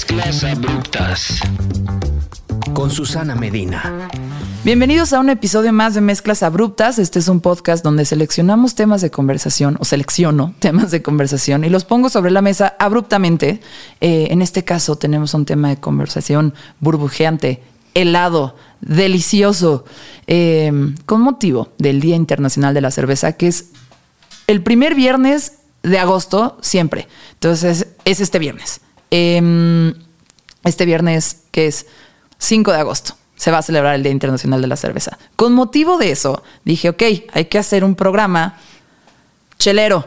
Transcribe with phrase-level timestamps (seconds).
[0.00, 1.40] Mezclas abruptas.
[2.72, 4.08] Con Susana Medina.
[4.64, 6.98] Bienvenidos a un episodio más de Mezclas Abruptas.
[6.98, 11.68] Este es un podcast donde seleccionamos temas de conversación o selecciono temas de conversación y
[11.68, 13.60] los pongo sobre la mesa abruptamente.
[14.00, 17.62] Eh, en este caso tenemos un tema de conversación burbujeante,
[17.92, 19.84] helado, delicioso,
[20.26, 20.72] eh,
[21.04, 23.66] con motivo del Día Internacional de la Cerveza, que es
[24.46, 27.06] el primer viernes de agosto siempre.
[27.34, 28.80] Entonces es este viernes.
[29.10, 29.92] Em,
[30.64, 31.86] este viernes que es
[32.38, 35.16] 5 de agosto se va a celebrar el Día Internacional de la Cerveza.
[35.34, 38.58] Con motivo de eso, dije, ok, hay que hacer un programa
[39.58, 40.06] chelero,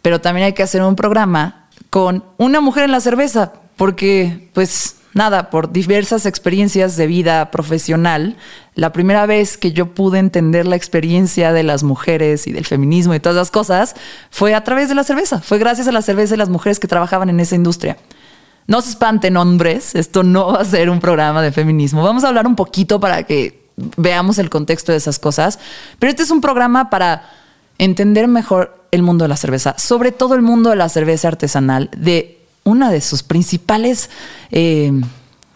[0.00, 4.96] pero también hay que hacer un programa con una mujer en la cerveza, porque pues
[5.12, 8.36] nada, por diversas experiencias de vida profesional,
[8.74, 13.14] la primera vez que yo pude entender la experiencia de las mujeres y del feminismo
[13.14, 13.96] y todas las cosas
[14.30, 16.88] fue a través de la cerveza, fue gracias a la cerveza y las mujeres que
[16.88, 17.96] trabajaban en esa industria.
[18.66, 22.02] No se espanten hombres, esto no va a ser un programa de feminismo.
[22.02, 25.58] Vamos a hablar un poquito para que veamos el contexto de esas cosas,
[25.98, 27.30] pero este es un programa para
[27.78, 31.90] entender mejor el mundo de la cerveza, sobre todo el mundo de la cerveza artesanal,
[31.96, 34.10] de una de sus principales
[34.50, 34.92] eh,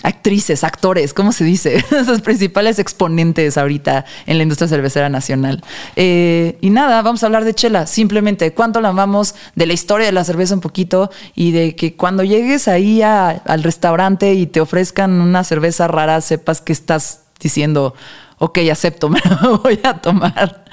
[0.03, 1.85] actrices, actores, ¿cómo se dice?
[2.05, 5.63] Sus principales exponentes ahorita en la industria cervecera nacional.
[5.97, 10.07] Eh, y nada, vamos a hablar de chela, simplemente cuánto la amamos, de la historia
[10.07, 14.61] de la cerveza un poquito y de que cuando llegues ahí al restaurante y te
[14.61, 17.95] ofrezcan una cerveza rara, sepas que estás diciendo,
[18.39, 20.65] ok, acepto, me la voy a tomar.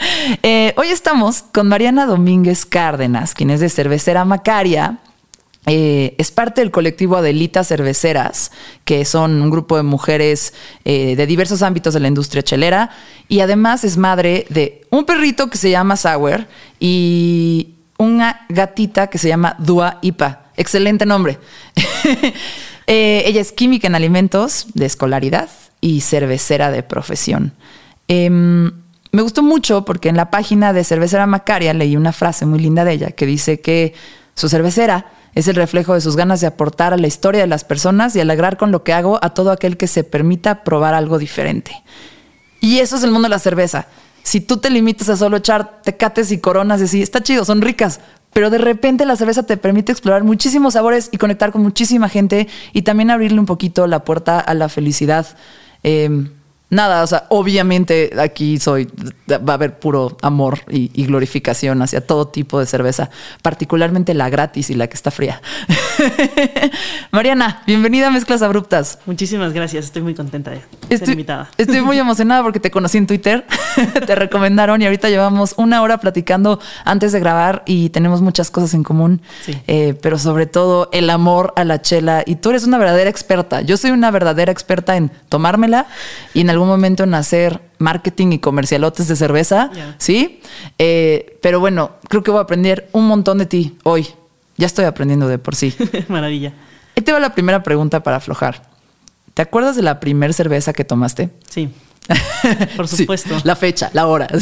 [0.42, 5.00] Eh, hoy estamos con Mariana Domínguez Cárdenas, quien es de Cervecera Macaria
[5.66, 8.52] eh, es parte del colectivo Adelitas Cerveceras,
[8.86, 10.54] que son un grupo de mujeres
[10.86, 12.92] eh, de diversos ámbitos de la industria chelera.
[13.28, 16.48] Y además es madre de un perrito que se llama Sauer
[16.80, 20.46] y una gatita que se llama Dua Ipa.
[20.56, 21.40] Excelente nombre.
[22.90, 25.50] Eh, ella es química en alimentos de escolaridad
[25.82, 27.52] y cervecera de profesión.
[28.08, 28.72] Em,
[29.12, 32.86] me gustó mucho porque en la página de Cervecera Macaria leí una frase muy linda
[32.86, 33.94] de ella que dice que
[34.36, 37.64] su cervecera es el reflejo de sus ganas de aportar a la historia de las
[37.64, 41.18] personas y alegrar con lo que hago a todo aquel que se permita probar algo
[41.18, 41.84] diferente.
[42.60, 43.88] Y eso es el mundo de la cerveza.
[44.24, 47.62] Si tú te limitas a solo echar tecates y coronas y así, está chido, son
[47.62, 48.00] ricas,
[48.34, 52.48] pero de repente la cerveza te permite explorar muchísimos sabores y conectar con muchísima gente
[52.74, 55.28] y también abrirle un poquito la puerta a la felicidad.
[55.84, 56.30] Eh,
[56.70, 58.90] Nada, o sea, obviamente aquí soy,
[59.32, 63.10] va a haber puro amor y, glorificación hacia todo tipo de cerveza,
[63.42, 65.42] particularmente la gratis y la que está fría.
[67.12, 69.00] Mariana, bienvenida a Mezclas Abruptas.
[69.06, 71.50] Muchísimas gracias, estoy muy contenta de estoy, invitada.
[71.58, 73.46] Estoy muy emocionada porque te conocí en Twitter,
[74.06, 78.74] te recomendaron y ahorita llevamos una hora platicando antes de grabar y tenemos muchas cosas
[78.74, 79.58] en común, sí.
[79.68, 83.62] eh, pero sobre todo el amor a la chela y tú eres una verdadera experta.
[83.62, 85.88] Yo soy una verdadera experta en tomármela
[86.34, 89.96] y en algún momento en hacer marketing y comercialotes de cerveza, Yeah.
[89.98, 90.42] ¿sí?
[90.78, 94.08] Eh, pero bueno, creo que voy a aprender un montón de ti hoy.
[94.58, 95.74] Ya estoy aprendiendo de por sí.
[96.08, 96.54] Maravilla.
[96.96, 98.64] Ahí te va la primera pregunta para aflojar.
[99.36, 101.30] ¿Te acuerdas de la primer cerveza que tomaste?
[101.48, 101.70] Sí,
[102.76, 103.36] por Sí, supuesto.
[103.44, 104.28] la fecha, la hora.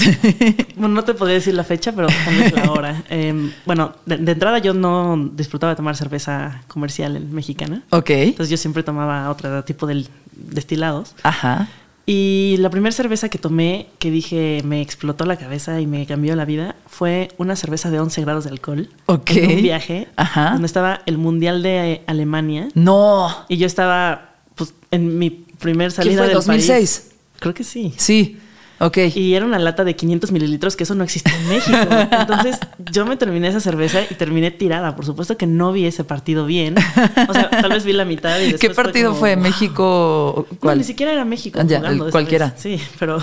[0.77, 3.03] Bueno, no te podría decir la fecha, pero tal vez la hora.
[3.09, 7.83] Eh, bueno, de, de entrada yo no disfrutaba de tomar cerveza comercial mexicana.
[7.91, 8.09] ok.
[8.09, 11.15] Entonces yo siempre tomaba otro tipo de destilados.
[11.23, 11.67] Ajá.
[12.07, 16.35] Y la primera cerveza que tomé, que dije me explotó la cabeza y me cambió
[16.35, 18.89] la vida, fue una cerveza de 11 grados de alcohol.
[19.07, 19.31] Ok.
[19.31, 20.51] En un viaje Ajá.
[20.51, 22.67] donde estaba el Mundial de Alemania.
[22.75, 23.29] No.
[23.49, 26.27] Y yo estaba pues, en mi primer ¿Qué salida fue?
[26.27, 26.69] del 2006.
[26.69, 27.11] país.
[27.39, 27.93] Creo que sí.
[27.97, 28.37] Sí.
[28.79, 28.97] Ok.
[29.15, 31.77] Y era una lata de 500 mililitros, que eso no existe en México.
[32.11, 32.59] Entonces
[32.91, 34.95] yo me terminé esa cerveza y terminé tirada.
[34.95, 36.75] Por supuesto que no vi ese partido bien.
[37.29, 39.35] O sea, tal vez vi la mitad y después ¿Qué partido como, fue?
[39.37, 40.47] ¿México?
[40.51, 40.77] No, ¿Cuál?
[40.79, 41.59] ni siquiera era México.
[41.61, 42.47] Ah, ya, jugando el- cualquiera.
[42.47, 42.61] vez.
[42.61, 43.17] Sí, pero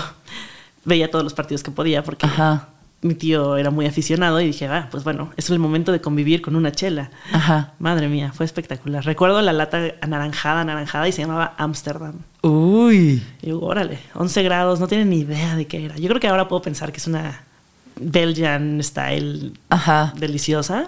[0.85, 2.69] veía todos los partidos que podía porque Ajá.
[3.03, 6.41] Mi tío era muy aficionado y dije, ah, pues bueno, es el momento de convivir
[6.41, 7.11] con una chela.
[7.31, 7.73] Ajá.
[7.79, 9.05] Madre mía, fue espectacular.
[9.05, 12.15] Recuerdo la lata anaranjada, anaranjada y se llamaba Amsterdam.
[12.41, 13.23] Uy.
[13.41, 15.97] Y digo, órale, 11 grados, no tienen ni idea de qué era.
[15.97, 17.43] Yo creo que ahora puedo pensar que es una
[17.99, 20.13] Belgian style Ajá.
[20.17, 20.85] deliciosa,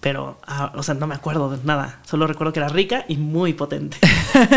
[0.00, 2.00] pero, ah, o sea, no me acuerdo de nada.
[2.04, 3.96] Solo recuerdo que era rica y muy potente.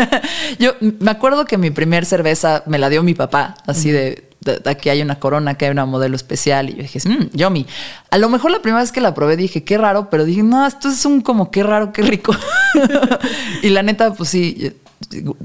[0.58, 4.27] Yo me acuerdo que mi primer cerveza me la dio mi papá, así de
[4.66, 6.70] aquí hay una corona, que hay una modelo especial.
[6.70, 7.66] Y yo dije, mmm, yummy.
[8.10, 10.66] A lo mejor la primera vez que la probé dije, qué raro, pero dije, no,
[10.66, 12.34] esto es un como qué raro, qué rico.
[13.62, 14.72] y la neta, pues sí,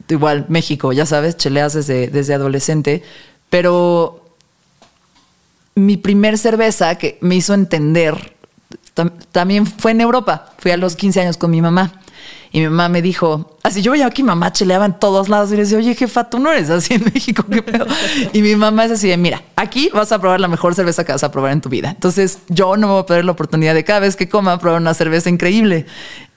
[0.09, 3.03] igual México, ya sabes, cheleas desde, desde adolescente,
[3.49, 4.19] pero
[5.75, 8.35] mi primer cerveza que me hizo entender
[8.95, 10.53] tam- también fue en Europa.
[10.59, 11.99] Fui a los 15 años con mi mamá.
[12.55, 15.51] Y mi mamá me dijo, así yo veía que mi mamá cheleaba en todos lados
[15.51, 17.87] y le decía, oye, jefa, tú no eres así en México, qué pedo.
[18.31, 21.11] y mi mamá es así de, mira, aquí vas a probar la mejor cerveza que
[21.11, 21.89] vas a probar en tu vida.
[21.89, 24.79] Entonces yo no me voy a perder la oportunidad de cada vez que coma probar
[24.79, 25.87] una cerveza increíble.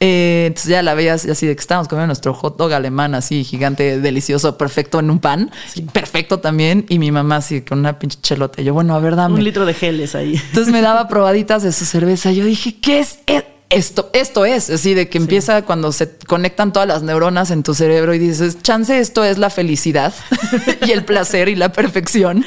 [0.00, 3.44] Eh, entonces ya la veías así de que estábamos comiendo nuestro hot dog alemán así
[3.44, 5.50] gigante, delicioso, perfecto en un pan,
[5.92, 6.86] perfecto también.
[6.88, 8.62] Y mi mamá así con una pinche chelota.
[8.62, 9.34] Yo, bueno, a ver, dame.
[9.34, 10.40] Un litro de geles ahí.
[10.48, 12.32] Entonces me daba probaditas de su cerveza.
[12.32, 13.18] Yo dije, ¿qué es?
[13.26, 17.74] esto, esto es, así de que empieza cuando se conectan todas las neuronas en tu
[17.74, 20.14] cerebro y dices, chance, esto es la felicidad
[20.86, 22.44] y el placer y la perfección.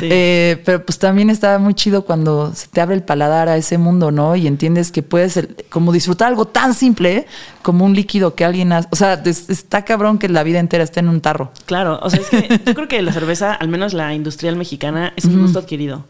[0.00, 3.76] Eh, pero pues también está muy chido cuando se te abre el paladar a ese
[3.76, 4.34] mundo, ¿no?
[4.34, 5.38] Y entiendes que puedes
[5.68, 7.26] como disfrutar algo tan simple
[7.60, 8.88] como un líquido que alguien hace.
[8.90, 11.52] O sea, está cabrón que la vida entera esté en un tarro.
[11.66, 15.12] Claro, o sea, es que yo creo que la cerveza, al menos la industrial mexicana,
[15.16, 16.06] es un gusto adquirido.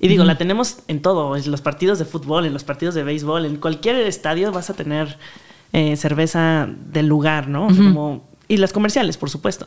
[0.00, 3.02] Y digo, la tenemos en todo, en los partidos de fútbol, en los partidos de
[3.02, 5.18] béisbol, en cualquier estadio vas a tener
[5.72, 7.66] eh, cerveza del lugar, ¿no?
[7.66, 9.66] Como, y las comerciales, por supuesto.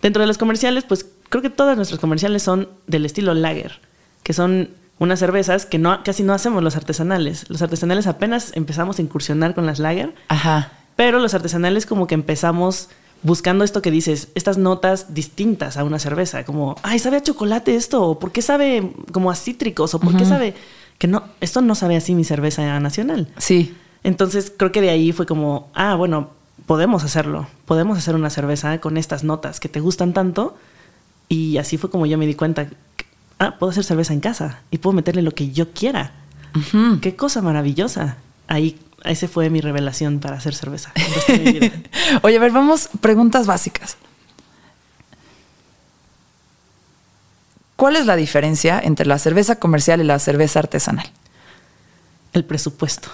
[0.00, 3.80] Dentro de las comerciales, pues creo que todas nuestras comerciales son del estilo lager,
[4.22, 7.50] que son unas cervezas que no, casi no hacemos los artesanales.
[7.50, 10.14] Los artesanales apenas empezamos a incursionar con las lager.
[10.28, 10.72] Ajá.
[10.94, 12.88] Pero los artesanales como que empezamos
[13.22, 17.74] buscando esto que dices, estas notas distintas a una cerveza, como, ay, sabe a chocolate
[17.74, 20.54] esto, o por qué sabe como a cítricos, o por qué sabe
[20.98, 23.28] que no, esto no sabe así mi cerveza nacional.
[23.38, 23.74] Sí.
[24.04, 26.30] Entonces creo que de ahí fue como, ah, bueno,
[26.66, 30.56] podemos hacerlo, podemos hacer una cerveza con estas notas que te gustan tanto.
[31.28, 32.68] Y así fue como yo me di cuenta,
[33.38, 36.12] ah, puedo hacer cerveza en casa y puedo meterle lo que yo quiera.
[37.00, 38.18] Qué cosa maravillosa.
[38.46, 40.92] Ahí esa fue mi revelación para hacer cerveza.
[42.22, 43.96] Oye, a ver, vamos, preguntas básicas.
[47.76, 51.10] ¿Cuál es la diferencia entre la cerveza comercial y la cerveza artesanal?
[52.32, 53.08] El presupuesto.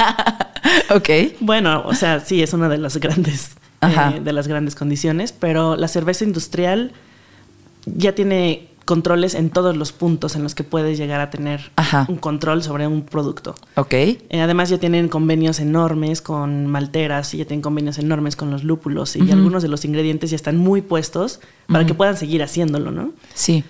[0.90, 1.08] ok.
[1.40, 5.76] Bueno, o sea, sí, es una de las grandes, eh, de las grandes condiciones, pero
[5.76, 6.92] la cerveza industrial
[7.86, 11.72] ya tiene controles en todos los puntos en los que puedes llegar a tener
[12.08, 13.54] un control sobre un producto.
[13.76, 13.92] Ok.
[13.94, 18.64] Eh, además ya tienen convenios enormes con malteras y ya tienen convenios enormes con los
[18.64, 22.90] lúpulos y algunos de los ingredientes ya están muy puestos para que puedan seguir haciéndolo,
[22.90, 23.12] ¿no?
[23.34, 23.64] Sí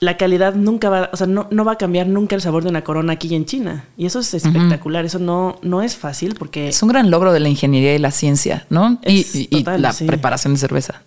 [0.00, 2.68] la calidad nunca va, o sea, no, no, va a cambiar nunca el sabor de
[2.68, 3.86] una corona aquí en China.
[3.96, 6.68] Y eso es espectacular, eso no, no es fácil porque...
[6.68, 8.98] Es un gran logro de la ingeniería y la ciencia, ¿no?
[9.06, 11.02] Y, la preparación de cerveza.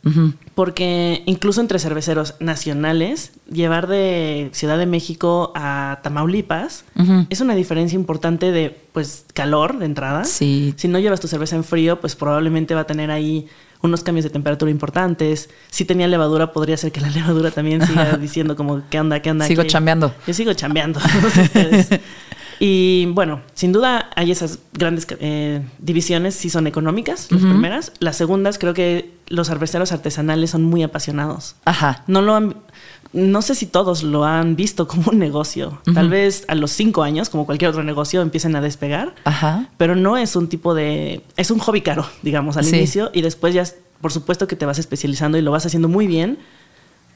[0.55, 6.85] Porque incluso entre cerveceros nacionales, llevar de Ciudad de México a Tamaulipas
[7.29, 10.25] es una diferencia importante de, pues, calor de entrada.
[10.25, 10.73] Sí.
[10.77, 13.47] Si no llevas tu cerveza en frío, pues probablemente va a tener ahí
[13.81, 15.49] unos cambios de temperatura importantes.
[15.69, 19.31] Si tenía levadura, podría ser que la levadura también siga diciendo como, ¿qué onda, qué
[19.31, 19.45] onda?
[19.45, 20.13] Sigo chambeando.
[20.27, 20.99] Yo sigo chambeando.
[22.59, 27.93] y bueno, sin duda hay esas grandes eh, divisiones, si son económicas, las primeras.
[27.99, 31.55] Las segundas, creo que los cerveceros artesanales son muy apasionados.
[31.65, 32.03] Ajá.
[32.07, 32.55] No lo han
[33.11, 35.81] no sé si todos lo han visto como un negocio.
[35.93, 39.15] Tal vez a los cinco años, como cualquier otro negocio, empiecen a despegar.
[39.23, 39.69] Ajá.
[39.77, 41.23] Pero no es un tipo de.
[41.35, 43.09] Es un hobby caro, digamos, al inicio.
[43.13, 43.63] Y después ya,
[44.01, 46.37] por supuesto, que te vas especializando y lo vas haciendo muy bien.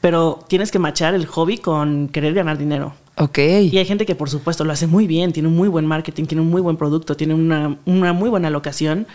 [0.00, 2.94] Pero tienes que machar el hobby con querer ganar dinero.
[3.16, 3.38] Ok.
[3.38, 6.24] Y hay gente que, por supuesto, lo hace muy bien, tiene un muy buen marketing,
[6.24, 9.06] tiene un muy buen producto, tiene una, muy buena locación.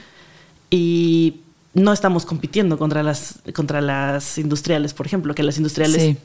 [0.72, 1.42] Y
[1.74, 6.18] no estamos compitiendo contra las, contra las industriales, por ejemplo, que las industriales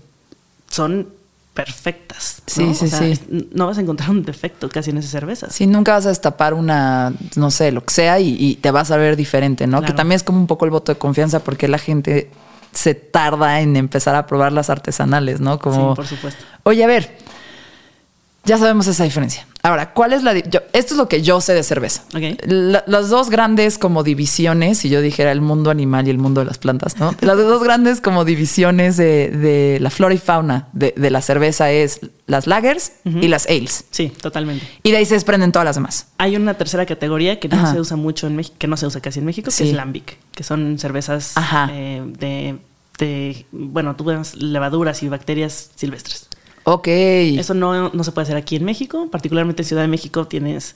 [0.74, 1.08] son
[1.54, 2.42] perfectas.
[2.46, 3.48] Sí, sí, sí.
[3.52, 5.48] No vas a encontrar un defecto casi en esa cerveza.
[5.50, 8.96] Sí, nunca vas a destapar una, no sé, lo que sea y, te vas a
[8.96, 9.82] ver diferente, ¿no?
[9.82, 12.30] Que también es como un poco el voto de confianza porque la gente
[12.72, 15.60] se tarda en empezar a probar las artesanales, ¿no?
[15.60, 16.44] Como, sí, por supuesto.
[16.64, 17.16] Oye, a ver,
[18.44, 19.46] ya sabemos esa diferencia.
[19.62, 20.32] Ahora, ¿cuál es la...
[20.32, 22.04] esto es lo que yo sé de cerveza.
[22.46, 26.46] las dos grandes como divisiones, si yo dijera el mundo animal y el mundo de
[26.46, 27.14] las plantas, ¿no?
[27.20, 32.46] las dos grandes como divisiones de, la flora y fauna de, la cerveza es las
[32.46, 33.84] lagers y las ales.
[33.90, 34.66] Sí, totalmente.
[34.82, 36.08] Y de ahí se desprenden todas las demás.
[36.18, 39.00] Hay una tercera categoría que no se usa mucho en México, que no se usa
[39.00, 41.32] casi en México, que es lambic, que son cervezas
[41.70, 42.58] eh, de,
[42.98, 46.28] de, bueno, tú ves levaduras y bacterias silvestres.
[46.64, 46.88] Ok.
[46.88, 50.74] Eso no, se puede hacer aquí en México, particularmente en Ciudad de México tienes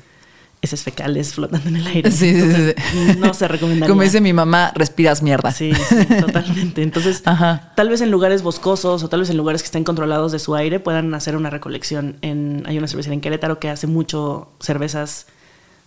[0.61, 2.11] esos fecales flotando en el aire.
[2.19, 3.19] Sí, sí, sí.
[3.19, 3.87] No se recomienda.
[3.87, 5.53] Como dice mi mamá, respiras mierda.
[5.53, 5.73] Sí,
[6.21, 6.83] totalmente.
[6.83, 10.39] Entonces, tal vez en lugares boscosos o tal vez en lugares que estén controlados de
[10.39, 12.17] su aire puedan hacer una recolección.
[12.23, 15.27] En, hay una cervecería en Querétaro que hace mucho cervezas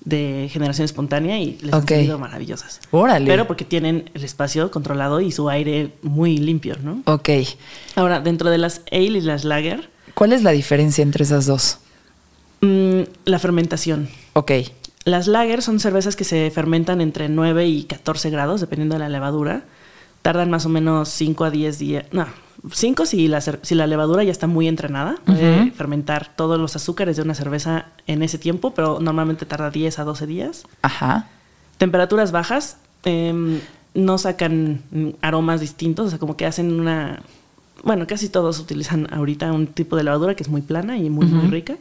[0.04, 2.82] de generación espontánea y les han salido maravillosas.
[2.90, 3.28] Órale.
[3.28, 7.04] Pero porque tienen el espacio controlado y su aire muy limpio, ¿no?
[7.06, 7.30] Ok.
[7.96, 9.91] Ahora, dentro de las ale y las lager.
[10.14, 11.80] ¿Cuál es la diferencia entre esas dos?
[12.62, 14.10] Mm, la fermentación.
[14.34, 14.52] Ok.
[15.04, 19.10] las lager son cervezas que se fermentan entre 9 y 14 grados, dependiendo de la
[19.10, 19.64] levadura.
[20.22, 22.06] Tardan más o menos 5 a 10 días.
[22.12, 22.28] No,
[22.72, 25.16] 5 si la, si la levadura ya está muy entrenada.
[25.26, 29.98] Puede fermentar todos los azúcares de una cerveza en ese tiempo, pero normalmente tarda 10
[29.98, 30.64] a 12 días.
[30.84, 31.28] Ajá.
[31.80, 33.60] Temperaturas bajas em,
[33.96, 34.84] no sacan
[35.22, 37.24] aromas distintos, o sea, como que hacen una...
[37.84, 41.26] Bueno, casi todos utilizan ahorita un tipo de levadura que es muy plana y muy,
[41.26, 41.78] muy rica.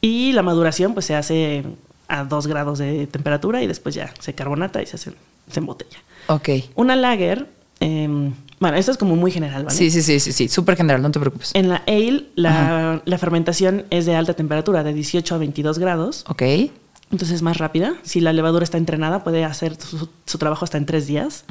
[0.00, 1.64] Y la maduración pues se hace
[2.08, 5.12] a 2 grados de temperatura y después ya se carbonata y se, hace,
[5.50, 5.98] se embotella.
[6.28, 6.48] Ok.
[6.74, 7.48] Una lager,
[7.80, 9.76] em, bueno, esto es como muy general, ¿vale?
[9.76, 10.48] Sí, sí, sí, sí, sí.
[10.48, 11.50] Súper general, no te preocupes.
[11.54, 16.24] En la ale, la, la fermentación es de alta temperatura, de 18 a 22 grados.
[16.28, 16.42] Ok.
[17.10, 17.94] Entonces es más rápida.
[18.02, 21.44] Si la levadura está entrenada, puede hacer su, su trabajo hasta en tres días.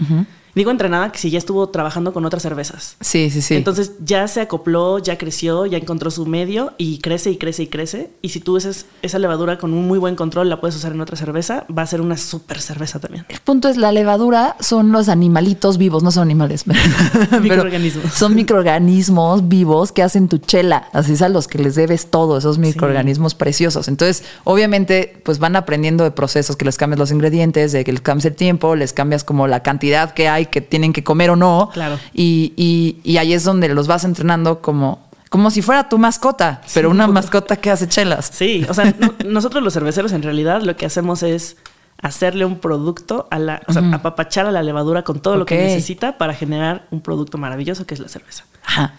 [0.55, 2.95] Digo entrenada que si ya estuvo trabajando con otras cervezas.
[3.01, 3.55] Sí, sí, sí.
[3.55, 7.67] Entonces ya se acopló, ya creció, ya encontró su medio y crece y crece y
[7.67, 8.11] crece.
[8.21, 11.01] Y si tú usas esa levadura con un muy buen control, la puedes usar en
[11.01, 13.25] otra cerveza, va a ser una súper cerveza también.
[13.29, 16.65] El punto es la levadura son los animalitos vivos, no son animales.
[17.29, 18.13] pero Microorganismos.
[18.13, 20.89] Son microorganismos vivos que hacen tu chela.
[20.93, 23.87] Así es a los que les debes todo, esos microorganismos preciosos.
[23.87, 28.01] Entonces, obviamente, pues van aprendiendo de procesos que les cambias los ingredientes, de que les
[28.01, 31.35] cambias el tiempo, les cambias como la cantidad que hay que tienen que comer o
[31.35, 31.69] no.
[31.73, 31.97] Claro.
[32.13, 36.61] Y, y- y ahí es donde los vas entrenando como, como si fuera tu mascota,
[36.73, 38.29] pero una mascota que hace chelas.
[38.33, 41.57] Sí, o sea, no- nosotros los cerveceros en realidad lo que hacemos es
[42.01, 45.57] hacerle un producto a la, o sea, apapachar a la levadura con todo lo que
[45.57, 48.45] necesita para generar un producto maravilloso que es la cerveza.
[48.65, 48.93] Ajá.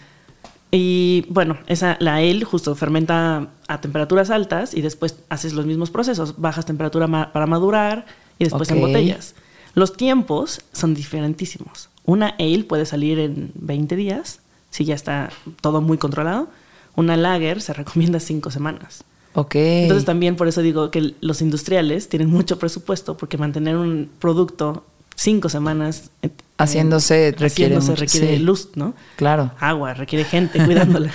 [0.71, 5.91] Y bueno, esa, la ale justo fermenta a temperaturas altas y después haces los mismos
[5.91, 6.39] procesos.
[6.39, 8.05] Bajas temperatura ma- para madurar
[8.39, 8.75] y después Ok.
[8.77, 9.35] embotellas.
[9.73, 11.89] Los tiempos son diferentísimos.
[12.05, 16.47] Una ale puede salir en 20 días, si ya está todo muy controlado.
[16.95, 19.03] Una lager se recomienda 5 semanas.
[19.33, 19.55] Ok.
[19.55, 24.85] Entonces también por eso digo que los industriales tienen mucho presupuesto porque mantener un producto
[25.21, 28.43] cinco semanas eh, Haciéndose requiere haciéndose mucho, requiere sí.
[28.43, 28.93] luz, ¿no?
[29.15, 29.51] Claro.
[29.59, 31.11] Agua, requiere gente cuidándola.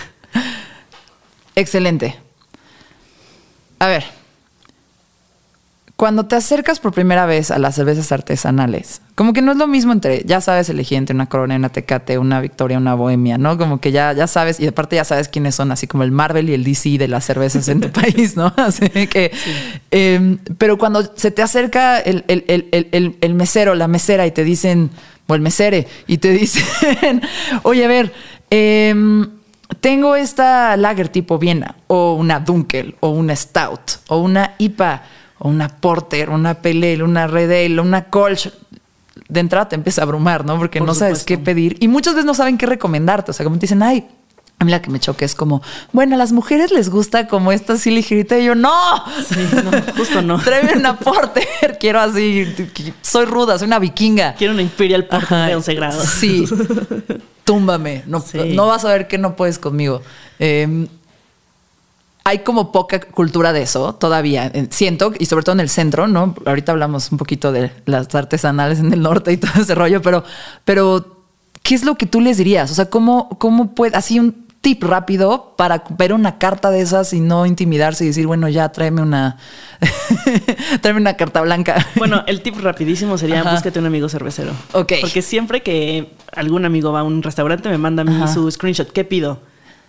[1.55, 2.17] Excelente.
[3.79, 4.05] A ver,
[5.97, 9.67] cuando te acercas por primera vez a las cervezas artesanales, como que no es lo
[9.67, 13.57] mismo entre, ya sabes elegir entre una Corona, una Tecate, una Victoria, una Bohemia, ¿no?
[13.57, 16.51] Como que ya, ya sabes, y aparte ya sabes quiénes son, así como el Marvel
[16.51, 18.53] y el DC de las cervezas en tu país, ¿no?
[18.59, 19.33] Así que,
[19.91, 24.27] eh, pero cuando se te acerca el, el- el- el- el- el mesero, la mesera,
[24.27, 24.91] y te dicen,
[25.29, 27.23] o el mesere, y te dicen,
[27.63, 28.13] oye, a ver,
[28.51, 29.31] em,
[29.81, 35.03] tengo esta lager tipo Viena, o una Dunkel, o una Stout, o una IPA,
[35.39, 38.51] o una Porter, una Pale Ale, una Red Ale, una Kolsch.
[39.29, 40.57] De entrada te empieza a abrumar, ¿no?
[40.59, 41.77] Porque Por no sabes qué pedir.
[41.81, 43.31] Y muchas veces no saben qué recomendarte.
[43.31, 44.07] O sea, como te dicen, ay,
[44.59, 45.63] a mí la que me choca es como,
[45.93, 48.39] bueno, a las mujeres les gusta como esta así ligerita.
[48.39, 48.71] Y yo, no,
[49.29, 50.39] Sí, no, justo no.
[50.45, 51.47] tráeme una Porter.
[51.81, 52.47] Quiero así,
[53.03, 54.35] soy ruda, soy una vikinga.
[54.35, 55.47] Quiero una Imperial Porter Ajá.
[55.47, 56.05] de 11 grados.
[56.05, 56.45] Sí.
[57.45, 58.03] Túmbame.
[58.07, 58.39] No, Sí.
[58.55, 60.03] no vas a ver que no puedes conmigo.
[60.39, 60.87] Eh,
[62.27, 66.35] hay como poca cultura de eso todavía, siento, y sobre todo en el centro, ¿no?
[66.45, 70.25] Ahorita hablamos un poquito de las artesanales en el norte y todo ese rollo, pero,
[70.65, 71.23] pero
[71.63, 72.73] ¿qué es lo que tú les dirías?
[72.73, 77.13] O sea, ¿cómo, cómo puede, así un tip rápido para ver una carta de esas
[77.13, 79.37] y no intimidarse y decir, bueno, ya tráeme una,
[80.81, 81.87] tráeme una carta blanca?
[81.95, 83.53] Bueno, el tip rapidísimo sería Ajá.
[83.53, 84.51] búscate un amigo cervecero.
[84.73, 84.95] Ok.
[85.01, 88.27] Porque siempre que algún amigo va a un restaurante me manda a mí Ajá.
[88.27, 89.39] su screenshot, ¿qué pido?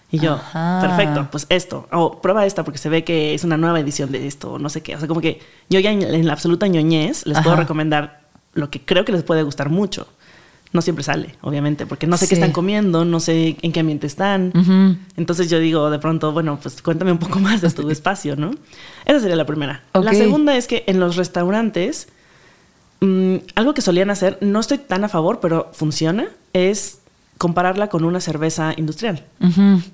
[0.10, 0.80] Y yo, Ajá.
[0.82, 1.88] perfecto, pues esto.
[1.92, 4.82] O prueba esta porque se ve que es una nueva edición de esto, no sé
[4.82, 4.96] qué.
[4.96, 8.22] O sea, como que yo ya en, en la absoluta ñoñez les puedo recomendar
[8.54, 10.08] lo que creo que les puede gustar mucho.
[10.74, 12.30] No siempre sale, obviamente, porque no sé Sí.
[12.30, 14.52] qué están comiendo, no sé en qué ambiente están.
[15.18, 18.52] Entonces yo digo de pronto, bueno, pues cuéntame un poco más de tu espacio, ¿no?
[19.06, 19.84] Esa sería la primera.
[19.94, 22.08] La segunda es que en los restaurantes,
[23.02, 27.00] mm, algo que solían hacer, no estoy tan a favor, pero funciona, es
[27.38, 29.24] compararla con una cerveza industrial.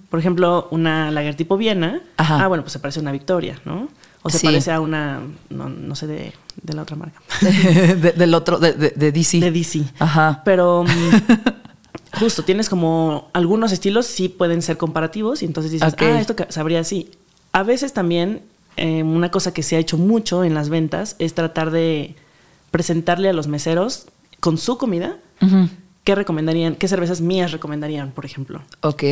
[0.09, 2.01] Por ejemplo, una lager tipo Viena.
[2.17, 2.43] Ajá.
[2.43, 3.89] Ah, bueno, pues se parece a una Victoria, ¿no?
[4.21, 4.47] O se Sí.
[4.47, 5.19] parece a una,
[5.49, 7.19] no, no sé, de, de la otra marca.
[7.41, 9.39] De- del otro, de, de, DC.
[9.41, 9.83] De DC.
[9.99, 10.41] Ajá.
[10.45, 16.19] Pero mm, justo tienes como algunos estilos sí pueden ser comparativos y entonces dices, ah,
[16.19, 17.11] esto sabría así.
[17.51, 18.41] A veces también
[18.77, 22.15] eh, una cosa que se ha hecho mucho en las ventas es tratar de
[22.71, 24.05] presentarle a los meseros
[24.39, 25.67] con su comida Ujú.
[26.03, 28.61] Qué recomendarían, qué cervezas mías recomendarían, por ejemplo.
[28.81, 29.03] Ok.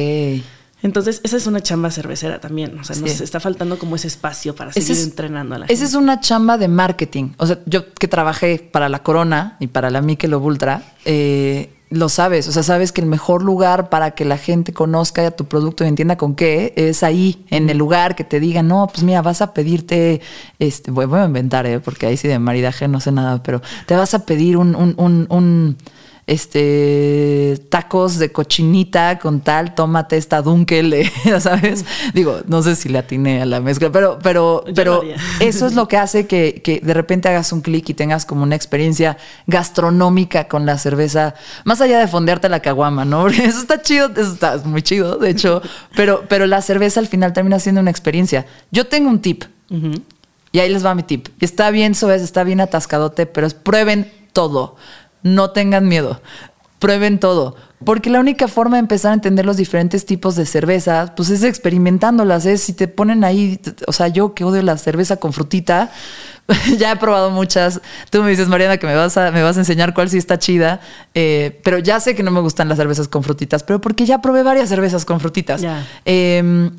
[0.83, 2.77] Entonces, esa es una chamba cervecera también.
[2.79, 5.65] O sea, nos está faltando como ese espacio para Ese seguir es- entrenando a la
[5.65, 5.85] Esa gente.
[5.85, 7.29] es una chamba de marketing.
[7.37, 12.07] O sea, yo que trabajé para la Corona y para la Michelob Ultra, eh, lo
[12.09, 15.83] sabes, o sea, sabes que el mejor lugar para que la gente conozca tu producto
[15.83, 19.21] y entienda con qué es ahí, en el lugar que te digan, no, pues mira,
[19.21, 20.21] vas a pedirte,
[20.57, 21.81] este, voy, voy a inventar, ¿eh?
[21.81, 24.95] porque ahí sí de maridaje no sé nada, pero te vas a pedir un, un,
[24.97, 25.77] un, un
[26.27, 31.09] este tacos de cochinita con tal, tómate esta dunkel,
[31.39, 31.85] ¿sabes?
[32.13, 35.03] Digo, no sé si le atiné a la mezcla, pero, pero, Yo pero
[35.39, 38.43] eso es lo que hace que, que de repente hagas un clic y tengas como
[38.43, 43.21] una experiencia gastronómica con la cerveza, más allá de fondearte la caguama, ¿no?
[43.23, 45.61] Porque eso está chido, eso está muy chido, de hecho,
[45.95, 48.45] pero, pero la cerveza al final termina siendo una experiencia.
[48.71, 49.43] Yo tengo un tip.
[50.51, 51.29] Y ahí les va mi tip.
[51.39, 54.75] Está bien suave, está bien atascadote, pero es prueben todo.
[55.23, 56.21] No tengan miedo.
[56.79, 57.55] Prueben todo.
[57.85, 61.43] Porque la única forma de empezar a entender los diferentes tipos de cervezas, pues es
[61.43, 62.45] experimentándolas.
[62.45, 65.91] Es si te ponen ahí, o sea, yo que odio la cerveza con frutita,
[66.77, 67.81] ya he probado muchas.
[68.11, 70.37] Tú me dices, Mariana, que me vas a, me vas a enseñar cuál sí está
[70.37, 70.79] chida.
[71.15, 74.21] Eh, pero ya sé que no me gustan las cervezas con frutitas, pero porque ya
[74.21, 75.61] probé varias cervezas con frutitas.
[76.05, 76.69] Eh,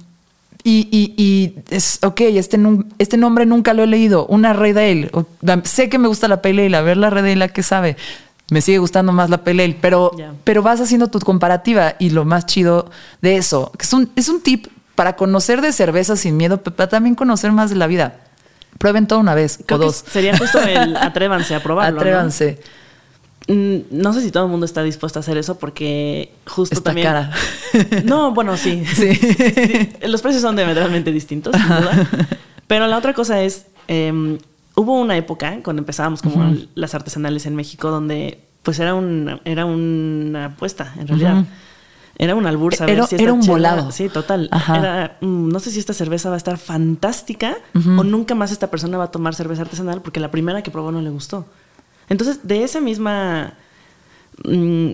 [0.64, 2.56] y, y- y es, ok, este,
[2.98, 4.26] este nombre nunca lo he leído.
[4.26, 5.10] Una Red Ale.
[5.12, 5.26] O-
[5.64, 6.76] sé que me gusta la Pale Ale.
[6.76, 7.96] A ver la Red Ale, ¿a ¿qué sabe?
[8.50, 9.78] Me sigue gustando más la Pale Ale.
[9.80, 10.10] Pero,
[10.44, 11.94] pero vas haciendo tu comparativa.
[11.98, 12.90] Y lo más chido
[13.22, 16.76] de eso, que es un, es un tip para conocer de cerveza sin miedo, pero
[16.76, 18.16] para también conocer más de la vida.
[18.78, 20.04] Prueben todo una vez Creo o dos.
[20.10, 21.94] sería justo el atrévanse a probarlo.
[21.94, 22.00] ¿no?
[22.00, 22.60] Atrévanse.
[23.48, 26.90] Mm, No sé si todo el mundo está dispuesto a hacer eso porque justo Está
[26.90, 27.06] también.
[27.06, 27.30] cara.
[28.04, 28.84] No, bueno, sí.
[28.94, 29.88] Sí.
[30.06, 32.08] Los precios son diametralmente distintos, sin duda.
[32.66, 34.38] Pero la otra cosa es, eh,
[34.76, 39.64] hubo una época cuando empezábamos como las artesanales en México donde pues era, un, era
[39.64, 41.44] una apuesta, en realidad.
[42.16, 43.90] Era un albur saber Era- si esta era un chela- volado.
[43.90, 44.48] Sí, total.
[44.68, 48.70] Era, mm, no sé si esta cerveza va a estar fantástica o nunca más esta
[48.70, 51.46] persona va a tomar cerveza artesanal porque la primera que probó no le gustó.
[52.08, 53.54] Entonces, de esa misma
[54.44, 54.90] mm,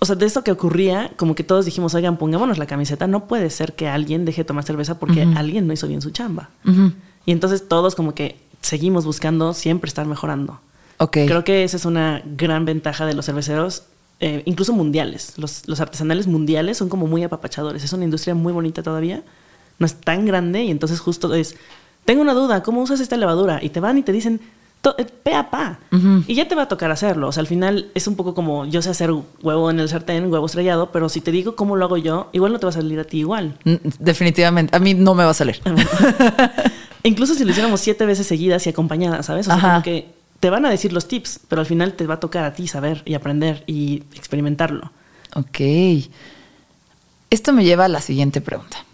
[0.00, 3.26] o sea, de esto que ocurría, como que todos dijimos, oigan, pongámonos la camiseta, no
[3.28, 6.50] puede ser que alguien deje de tomar cerveza porque alguien no hizo bien su chamba.
[7.24, 10.60] Y entonces todos como que seguimos buscando siempre estar mejorando.
[10.98, 11.18] Ok.
[11.26, 13.84] Creo que esa es una gran ventaja de los cerveceros,
[14.20, 15.34] eh, incluso mundiales.
[15.36, 17.82] Los, los artesanales mundiales son como muy apapachadores.
[17.84, 19.22] Es una industria muy bonita todavía.
[19.78, 21.56] No es tan grande y entonces justo es,
[22.04, 23.58] tengo una duda, ¿cómo usas esta levadura?
[23.62, 24.40] Y te van y te dicen,
[24.98, 25.78] eh, pe a pa.
[26.26, 27.28] Y ya te va a tocar hacerlo.
[27.28, 30.30] O sea, al final es un poco como yo sé hacer huevo en el sartén,
[30.30, 32.72] huevo estrellado, pero si te digo cómo lo hago yo, igual no te va a
[32.72, 33.58] salir a ti igual.
[33.64, 34.76] Mm, Definitivamente.
[34.76, 35.60] A mí no me va a salir.
[37.04, 39.46] Incluso si lo hiciéramos siete veces seguidas y acompañadas, ¿sabes?
[39.46, 39.70] O sea, Ajá.
[39.70, 42.44] como que te van a decir los tips, pero al final te va a tocar
[42.44, 44.90] a ti saber y aprender y experimentarlo.
[45.34, 45.60] Ok.
[47.30, 48.84] Esto me lleva a la siguiente pregunta.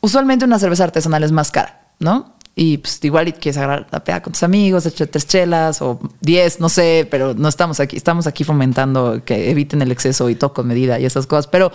[0.00, 2.34] Usualmente una cerveza artesanal es más cara, ¿no?
[2.54, 6.60] Y pues igual quieres agarrar la peda con tus amigos, echar tres chelas o diez,
[6.60, 10.54] no sé, pero no estamos aquí, estamos aquí fomentando que eviten el exceso y todo
[10.54, 11.48] con medida y esas cosas.
[11.48, 11.72] Pero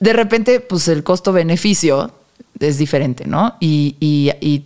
[0.00, 2.12] de repente, pues el costo-beneficio
[2.58, 3.56] es diferente, ¿no?
[3.60, 4.64] Y, y- y-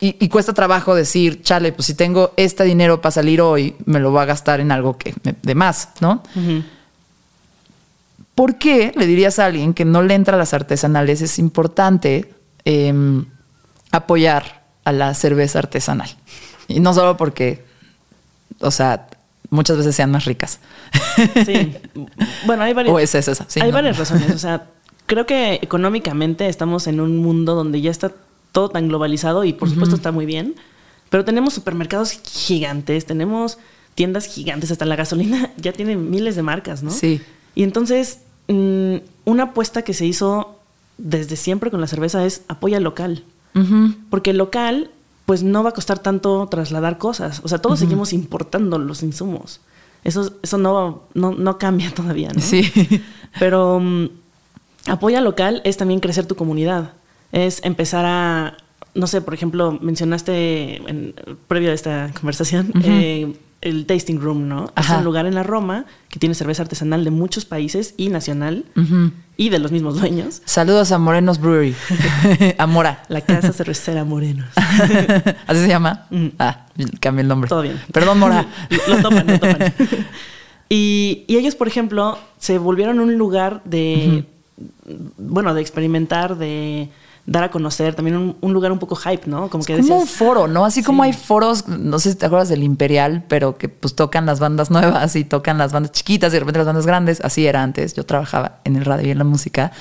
[0.00, 4.10] y- cuesta trabajo decir, chale, pues si tengo este dinero para salir hoy, me lo
[4.10, 6.22] voy a gastar en algo que me- de más, ¿no?
[8.34, 11.22] ¿Por qué le dirías a alguien que no le entra a las artesanales?
[11.22, 12.32] Es importante
[12.64, 13.24] em,
[13.90, 16.10] apoyar a la cerveza artesanal.
[16.68, 17.64] Y no solo porque,
[18.60, 19.08] o sea,
[19.50, 20.60] muchas veces sean más ricas.
[21.46, 21.74] Sí.
[22.46, 22.94] bueno, hay varias.
[22.94, 23.34] O es esa.
[23.48, 23.74] sí, hay no.
[23.74, 24.30] varias razones.
[24.32, 24.66] O sea,
[25.08, 28.12] creo que económicamente estamos en un mundo donde ya está
[28.52, 30.54] todo tan globalizado y por supuesto está muy bien.
[31.10, 33.58] Pero tenemos supermercados gigantes, tenemos
[33.94, 36.90] tiendas gigantes, hasta la gasolina ya tiene miles de marcas, ¿no?
[36.90, 37.20] Sí.
[37.54, 40.60] Y entonces, mm, una apuesta que se hizo
[40.98, 43.24] desde siempre con la cerveza es apoya local.
[44.08, 44.92] Porque local,
[45.26, 47.40] pues no va a costar tanto trasladar cosas.
[47.42, 49.60] O sea, todos seguimos importando los insumos.
[50.04, 52.40] Eso, eso no, no, no cambia todavía, ¿no?
[52.40, 52.70] Sí.
[53.40, 54.10] Pero mm,
[54.86, 56.92] apoya local es también crecer tu comunidad.
[57.32, 58.56] Es empezar a,
[58.94, 61.14] no sé, por ejemplo, mencionaste en,
[61.46, 64.70] previo a esta conversación eh, el tasting room, ¿no?
[64.74, 64.94] Ajá.
[64.94, 68.64] Es un lugar en la Roma que tiene cerveza artesanal de muchos países y nacional
[69.36, 70.42] y de los mismos dueños.
[70.44, 71.74] Saludos a Morenos Brewery.
[72.58, 73.02] Amora.
[73.08, 74.48] La casa cervecera Morenos.
[75.46, 76.06] ¿Así se llama?
[76.10, 76.28] Mm.
[76.38, 76.66] Ah,
[77.00, 77.48] cambié el nombre.
[77.48, 77.80] Todo bien.
[77.92, 78.46] Perdón, Mora.
[78.88, 79.74] lo topan, lo topan.
[80.68, 84.24] Y, y ellos, por ejemplo, se volvieron un lugar de,
[85.18, 86.88] bueno, de experimentar, de
[87.26, 89.50] dar a conocer, también un, un lugar un poco hype, ¿no?
[89.50, 90.64] Como que como un foro, ¿no?
[90.64, 91.08] Así como Sí.
[91.08, 94.70] hay foros, no sé si te acuerdas del Imperial, pero que pues tocan las bandas
[94.70, 97.20] nuevas y tocan las bandas chiquitas y de repente las bandas grandes.
[97.22, 97.92] Así era antes.
[97.94, 99.72] Yo trabajaba en el radio y en la música.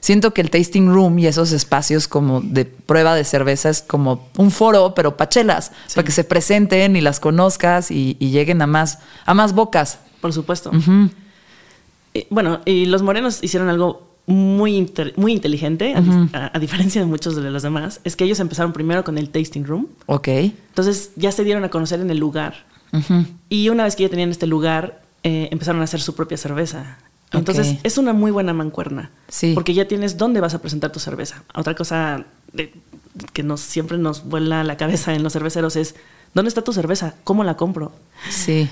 [0.00, 4.28] siento que el tasting room y esos espacios como de prueba de cerveza es como
[4.38, 8.66] un foro, pero pachelas, para que se presenten y las conozcas y, y lleguen a
[8.66, 9.98] más, a más bocas.
[10.20, 10.70] Por supuesto.
[12.14, 16.58] Eh, bueno, y los morenos hicieron algo muy, inter- muy inteligente, a dis- a, a
[16.58, 19.86] diferencia de muchos de los demás, es que ellos empezaron primero con el tasting room.
[20.06, 20.28] Ok.
[20.28, 22.64] Entonces ya se dieron a conocer en el lugar.
[23.48, 26.98] Y una vez que ya tenían este lugar, eh, empezaron a hacer su propia cerveza.
[27.32, 29.10] Entonces es una muy buena mancuerna.
[29.28, 29.52] Sí.
[29.54, 31.42] Porque ya tienes dónde vas a presentar tu cerveza.
[31.54, 32.72] Otra cosa de-
[33.32, 35.96] que nos, siempre nos vuela la cabeza en los cerveceros es,
[36.34, 37.14] ¿dónde está tu cerveza?
[37.24, 37.92] ¿Cómo la compro?
[38.30, 38.68] Sí.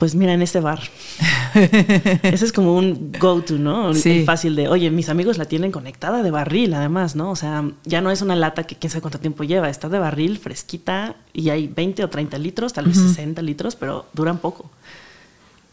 [0.00, 0.80] Pues mira, en este bar.
[1.54, 3.92] Ese es como un go-to, ¿no?
[3.92, 4.20] Sí.
[4.20, 7.30] el fácil de, oye, mis amigos la tienen conectada de barril, además, ¿no?
[7.30, 9.98] O sea, ya no es una lata que quién sabe cuánto tiempo lleva, está de
[9.98, 14.70] barril, fresquita, y hay 20 o 30 litros, tal vez 60 litros, pero duran poco.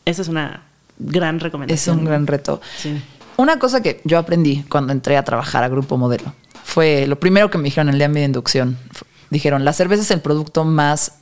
[0.04, 0.64] Esa es una
[1.00, 2.00] gran Es recomendación.
[2.00, 2.60] un gran reto.
[2.78, 3.02] Sí.
[3.38, 6.34] Una cosa que yo aprendí cuando entré a trabajar a Grupo Modelo
[6.66, 8.78] fue lo primero que me dijeron el día de mi inducción.
[9.30, 11.14] Dijeron, la cerveza es el producto más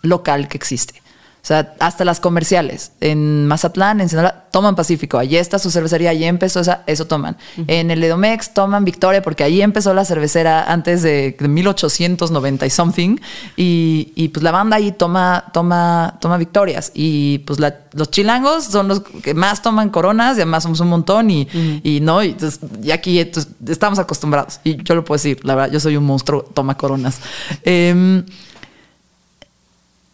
[0.00, 1.02] local que existe.
[1.46, 2.90] O sea, hasta las comerciales.
[3.00, 5.16] En Mazatlán, en Sinaloa, toman Pacífico.
[5.16, 7.36] Allí está su cervecería, allí empezó esa, eso toman.
[7.68, 12.70] En el Edomex toman Victoria, porque allí empezó la cervecera antes de, de 1890 y
[12.70, 13.16] something.
[13.56, 16.90] Y, y, pues la banda ahí toma, toma, toma victorias.
[16.94, 20.88] Y pues la- los chilangos son los que más toman coronas y además somos un
[20.88, 21.30] montón.
[21.30, 21.46] Y,
[21.84, 24.58] y no, y, entonces, y aquí entonces, estamos acostumbrados.
[24.64, 27.20] Y yo lo puedo decir, la verdad, yo soy un monstruo, toma coronas.
[27.62, 28.24] Em,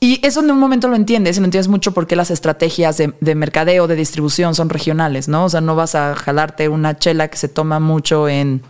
[0.04, 3.14] y eso en un momento lo entiendes, y lo entiendes mucho porque las estrategias de,
[3.20, 5.44] de mercadeo, de distribución son regionales, ¿no?
[5.44, 8.62] O sea, no vas a jalarte una chela que se toma mucho en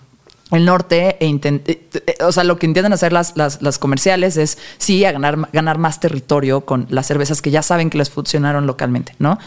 [0.50, 3.78] el norte e intent- eh, eh, o sea, lo que intentan hacer las, las, las
[3.78, 7.96] comerciales es sí a ganar, ganar más territorio con las cervezas que ya saben que
[7.96, 9.38] les funcionaron localmente, ¿no?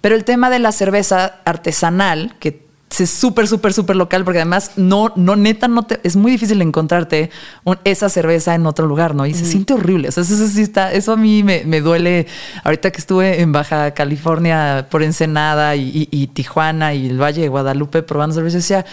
[0.00, 2.66] Pero el tema de la cerveza artesanal, que
[2.98, 6.60] es súper, súper, súper local, porque además no, no, neta, no te, es muy difícil
[6.62, 7.30] encontrarte
[7.64, 9.26] un- esa cerveza en otro lugar, ¿no?
[9.26, 10.08] Y se siente horrible.
[10.08, 12.26] O sea, eso, eso sí está, eso a mí me, me duele.
[12.64, 17.42] Ahorita que estuve en Baja California por Ensenada y, y- y Tijuana y el Valle
[17.42, 18.84] de Guadalupe probando cerveza, decía,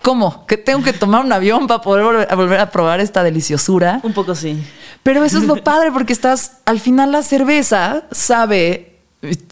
[0.00, 0.46] ¿cómo?
[0.46, 4.00] ¿Que tengo que tomar un avión para poder volver a, volver a probar esta deliciosura?
[4.02, 4.62] Un poco sí.
[5.02, 8.91] Pero eso es lo padre porque estás, al final la cerveza sabe,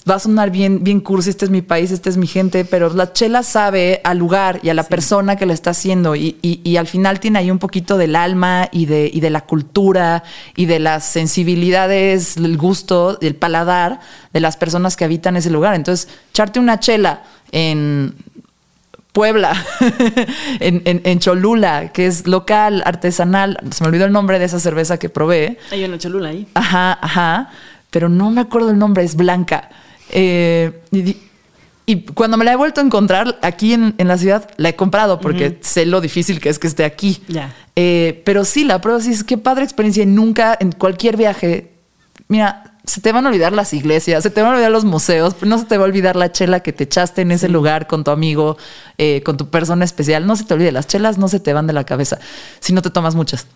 [0.08, 2.92] va a sonar bien, bien cursi, este es mi país, esta es mi gente, pero
[2.92, 6.60] la chela sabe al lugar y a la persona que la está haciendo y, y-
[6.64, 10.24] y al final tiene ahí un poquito del alma y de, y de la cultura
[10.56, 14.00] y de las sensibilidades, el gusto, el paladar
[14.32, 15.74] de las personas que habitan ese lugar.
[15.76, 18.14] Entonces, echarte una chela en
[19.12, 19.52] Puebla,
[20.60, 23.58] en, en- en Cholula, que es local, artesanal.
[23.72, 25.58] Se me olvidó el nombre de esa cerveza que probé.
[25.72, 26.46] Hay una cholula ahí.
[26.54, 27.50] Ajá, ajá.
[27.90, 29.70] Pero no me acuerdo el nombre, es blanca.
[30.10, 31.16] Eh, y,
[32.14, 35.20] cuando me la he vuelto a encontrar aquí en, en la ciudad, la he comprado
[35.20, 37.20] porque sé lo difícil que es que esté aquí.
[37.26, 37.52] Ya.
[37.74, 40.04] Eh, pero sí, la prueba sí es qué padre experiencia.
[40.04, 41.72] Y nunca, en cualquier viaje,
[42.28, 45.34] mira, se te van a olvidar las iglesias, se te van a olvidar los museos,
[45.34, 47.86] pero no se te va a olvidar la chela que te echaste en ese lugar
[47.86, 48.56] con tu amigo,
[48.98, 50.26] eh, con tu persona especial.
[50.26, 52.18] No se te olvide, las chelas no se te van de la cabeza
[52.58, 53.46] si no te tomas muchas.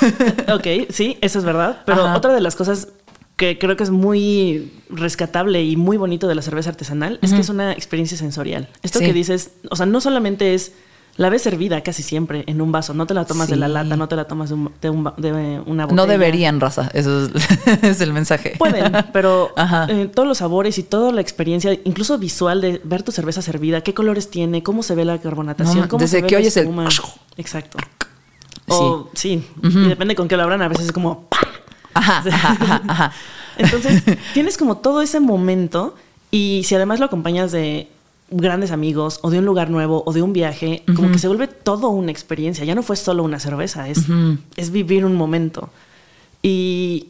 [0.52, 1.82] ok, sí, eso es verdad.
[1.86, 2.16] Pero Ajá.
[2.16, 2.88] otra de las cosas
[3.36, 7.40] que creo que es muy rescatable y muy bonito de la cerveza artesanal es que
[7.40, 8.68] es una experiencia sensorial.
[8.82, 9.06] Esto Sí.
[9.06, 10.72] que dices, o sea, no solamente es
[11.16, 13.72] la ves servida casi siempre en un vaso, no te la tomas de la Sí.
[13.74, 15.94] lata, no te la tomas de, un- de un de una botella.
[15.96, 16.90] No deberían, raza.
[16.94, 17.32] Eso es,
[17.82, 18.54] es el mensaje.
[18.58, 19.52] Pueden, pero
[19.88, 23.82] eh, todos los sabores y toda la experiencia, incluso visual de ver tu cerveza servida,
[23.82, 26.56] qué colores tiene, cómo se ve la carbonatación, No, cómo desde se ve que oyes
[26.56, 26.68] el-.
[27.36, 27.78] Exacto.
[28.68, 31.28] O, sí, y depende con qué lo abran, a veces es como.
[31.94, 33.12] Ajá, ajá, ajá, ajá.
[33.58, 34.02] Entonces,
[34.34, 35.94] tienes como todo ese momento
[36.30, 37.88] y si además lo acompañas de
[38.30, 41.48] grandes amigos o de un lugar nuevo o de un viaje, como que se vuelve
[41.48, 42.64] todo una experiencia.
[42.64, 44.06] Ya no fue solo una cerveza, es,
[44.56, 45.70] es vivir un momento.
[46.42, 47.08] Y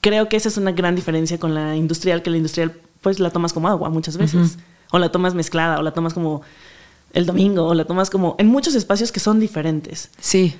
[0.00, 3.30] creo que esa es una gran diferencia con la industrial, que la industrial pues la
[3.30, 4.56] tomas como agua muchas veces.
[4.92, 6.42] O la tomas mezclada, o la tomas como
[7.12, 10.10] el domingo, o la tomas como en muchos espacios que son diferentes.
[10.20, 10.54] Sí.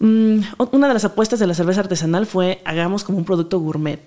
[0.00, 0.40] Mm,
[0.72, 4.00] una de las apuestas de la cerveza artesanal fue hagamos como un producto gourmet.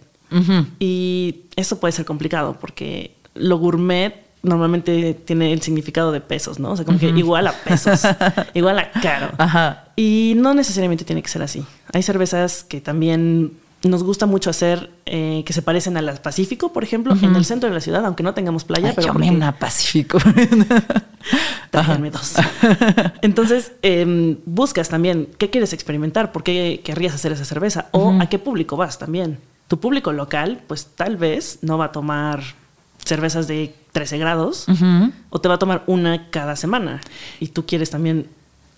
[0.79, 6.71] Y eso puede ser complicado porque lo gourmet normalmente tiene el significado de pesos, ¿no?
[6.71, 8.01] O sea, como que igual a pesos,
[8.55, 9.29] igual a caro.
[9.37, 9.85] Ajá.
[9.95, 11.63] Y no necesariamente tiene que ser así.
[11.93, 16.71] Hay cervezas que también nos gusta mucho hacer eh, que se parecen a las Pacífico,
[16.71, 19.13] por ejemplo, en el centro de la ciudad, aunque no tengamos playa, Ay, pero yo
[19.13, 20.17] porque- me una Pacífico.
[21.71, 22.33] Tráiganme dos.
[23.21, 28.27] Entonces, em, buscas también qué quieres experimentar, por qué querrías hacer esa cerveza o a
[28.27, 29.39] qué público vas también.
[29.67, 32.43] Tu público local, pues tal vez no va a tomar
[33.03, 34.65] cervezas de 13 grados,
[35.29, 37.01] o te va a tomar una cada semana.
[37.39, 38.27] Y tú quieres también,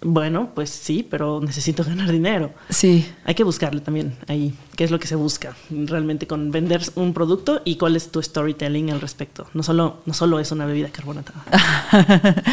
[0.05, 2.51] bueno, pues sí, pero necesito ganar dinero.
[2.69, 3.11] Sí.
[3.25, 7.13] Hay que buscarle también ahí, qué es lo que se busca realmente con vender un
[7.13, 9.47] producto y cuál es tu storytelling al respecto.
[9.53, 11.43] No solo, no solo es una bebida carbonatada.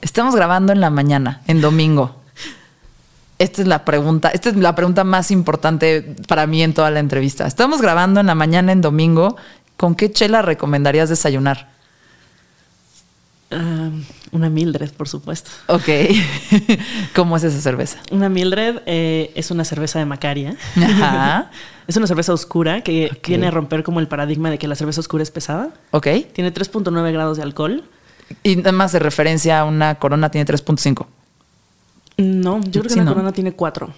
[0.00, 2.16] Estamos grabando en la mañana, en domingo.
[3.38, 7.00] Esta es la pregunta, esta es la pregunta más importante para mí en toda la
[7.00, 7.46] entrevista.
[7.46, 9.36] Estamos grabando en la mañana en domingo.
[9.76, 11.70] ¿Con qué chela recomendarías desayunar?
[13.50, 13.90] Ah,
[14.32, 15.50] una Mildred, por supuesto.
[15.66, 15.88] Ok.
[17.14, 17.98] ¿Cómo es esa cerveza?
[18.10, 20.56] Una Mildred eh, es una cerveza de Macaria.
[20.76, 21.50] Ajá.
[21.88, 25.00] es una cerveza oscura que viene a romper como el paradigma de que la cerveza
[25.00, 25.70] oscura es pesada.
[25.90, 26.06] Ok.
[26.32, 27.84] Tiene 3.9 grados de alcohol.
[28.44, 31.06] Y nada más de referencia a una corona tiene 3.5.
[32.18, 33.12] No, yo creo que Sí, una no.
[33.14, 33.92] corona tiene 4.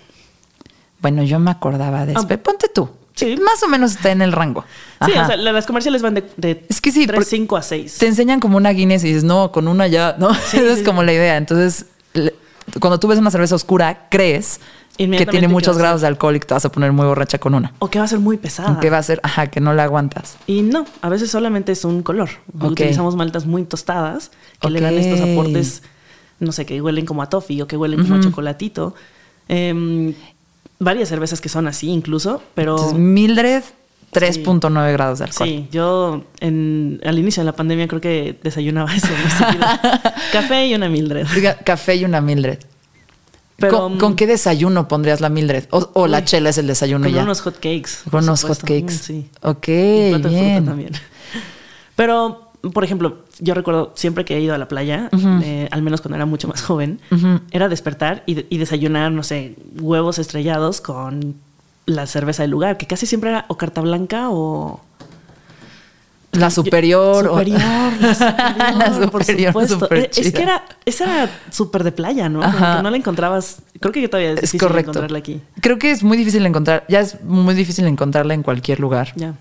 [1.01, 2.27] Bueno, yo me acordaba de eso.
[2.31, 2.37] Ah.
[2.38, 2.88] Ponte tú.
[3.14, 3.37] Sí.
[3.37, 4.64] Más o menos está en el rango.
[5.05, 7.57] Sí, o sea, la- las comerciales van de, de Es que sí, 3, porque 5
[7.57, 7.98] a 6.
[7.98, 10.31] te enseñan como una Guinness y dices, no, con una ya, ¿no?
[10.53, 11.37] Esa es como la idea.
[11.37, 11.87] Entonces,
[12.81, 14.61] cuando tú ves una cerveza oscura, crees
[14.96, 17.55] que tiene muchos grados de alcohol y que te vas a poner muy borracha con
[17.55, 17.72] una.
[17.81, 18.79] O que va a ser muy pesada.
[18.79, 20.37] Que va a ser, ajá, que no la aguantas.
[20.46, 22.29] Y no, a veces solamente es un color.
[22.61, 25.83] Utilizamos maltas muy tostadas que le dan estos aportes,
[26.40, 28.94] no sé, que huelen como a toffee o que huelen como a chocolatito.
[29.48, 30.14] Em,
[30.85, 33.62] varias cervezas que son así incluso, pero Entonces, Mildred,
[34.12, 35.49] 3.9 grados de alcohol.
[35.49, 39.09] sí, yo en, al inicio de la pandemia creo que desayunaba eso.
[40.33, 41.27] Café y una Mildred.
[41.35, 42.59] Diga, Café y una Mildred.
[43.57, 45.64] Pero, ¿Con, con qué desayuno pondrías la Mildred?
[45.71, 47.23] O, o la Uy, chela es el desayuno Con ya.
[47.23, 47.90] unos hot cakes.
[48.11, 48.66] Con unos supuesto.
[48.66, 48.95] hot cakes.
[48.95, 49.29] Mm, Sí.
[49.42, 50.64] Ok, Y fruta bien.
[50.66, 50.90] también.
[51.97, 55.11] Pero, por ejemplo, yo recuerdo siempre que he ido a la playa,
[55.42, 57.00] eh, al menos cuando era mucho más joven,
[57.50, 61.35] era despertar y, de- y desayunar, no sé, huevos estrellados con
[61.87, 64.81] la cerveza del lugar, que casi siempre era o carta blanca o...
[66.33, 67.26] La superior.
[67.26, 67.61] o- Superior,
[68.00, 69.78] la superior, La por superior, supuesto.
[69.81, 72.40] súper Eh, Es que era, esa era súper de playa, ¿no?
[72.83, 73.59] No la encontrabas.
[73.81, 74.92] Creo que yo todavía es, Es difícil correcto.
[74.92, 75.42] encontrarla aquí.
[75.61, 79.12] Creo que es muy difícil encontrar, ya es muy difícil encontrarla en cualquier lugar.
[79.14, 79.35] Ya.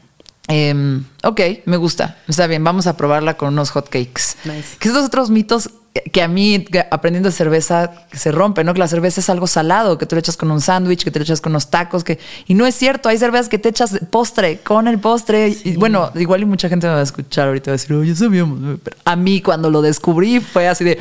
[0.52, 2.18] Em, ok, me gusta.
[2.28, 4.36] Está bien, vamos a probarla con unos hot cakes.
[4.46, 4.78] Nice.
[4.80, 5.70] Que esos otros mitos
[6.12, 8.74] que a mí, aprendiendo de cerveza, se rompen, ¿no?
[8.74, 11.20] Que la cerveza es algo salado, que tú le echas con un sándwich, que te
[11.20, 12.18] le echas con unos tacos, que...
[12.48, 15.56] Y no es cierto, hay cervezas que te echas postre, con el postre.
[15.64, 17.94] Y bueno, igual y mucha gente me va a escuchar ahorita y va a decir,
[17.94, 18.80] oye, sabíamos.
[18.84, 21.00] Pero a mí cuando lo descubrí fue así de...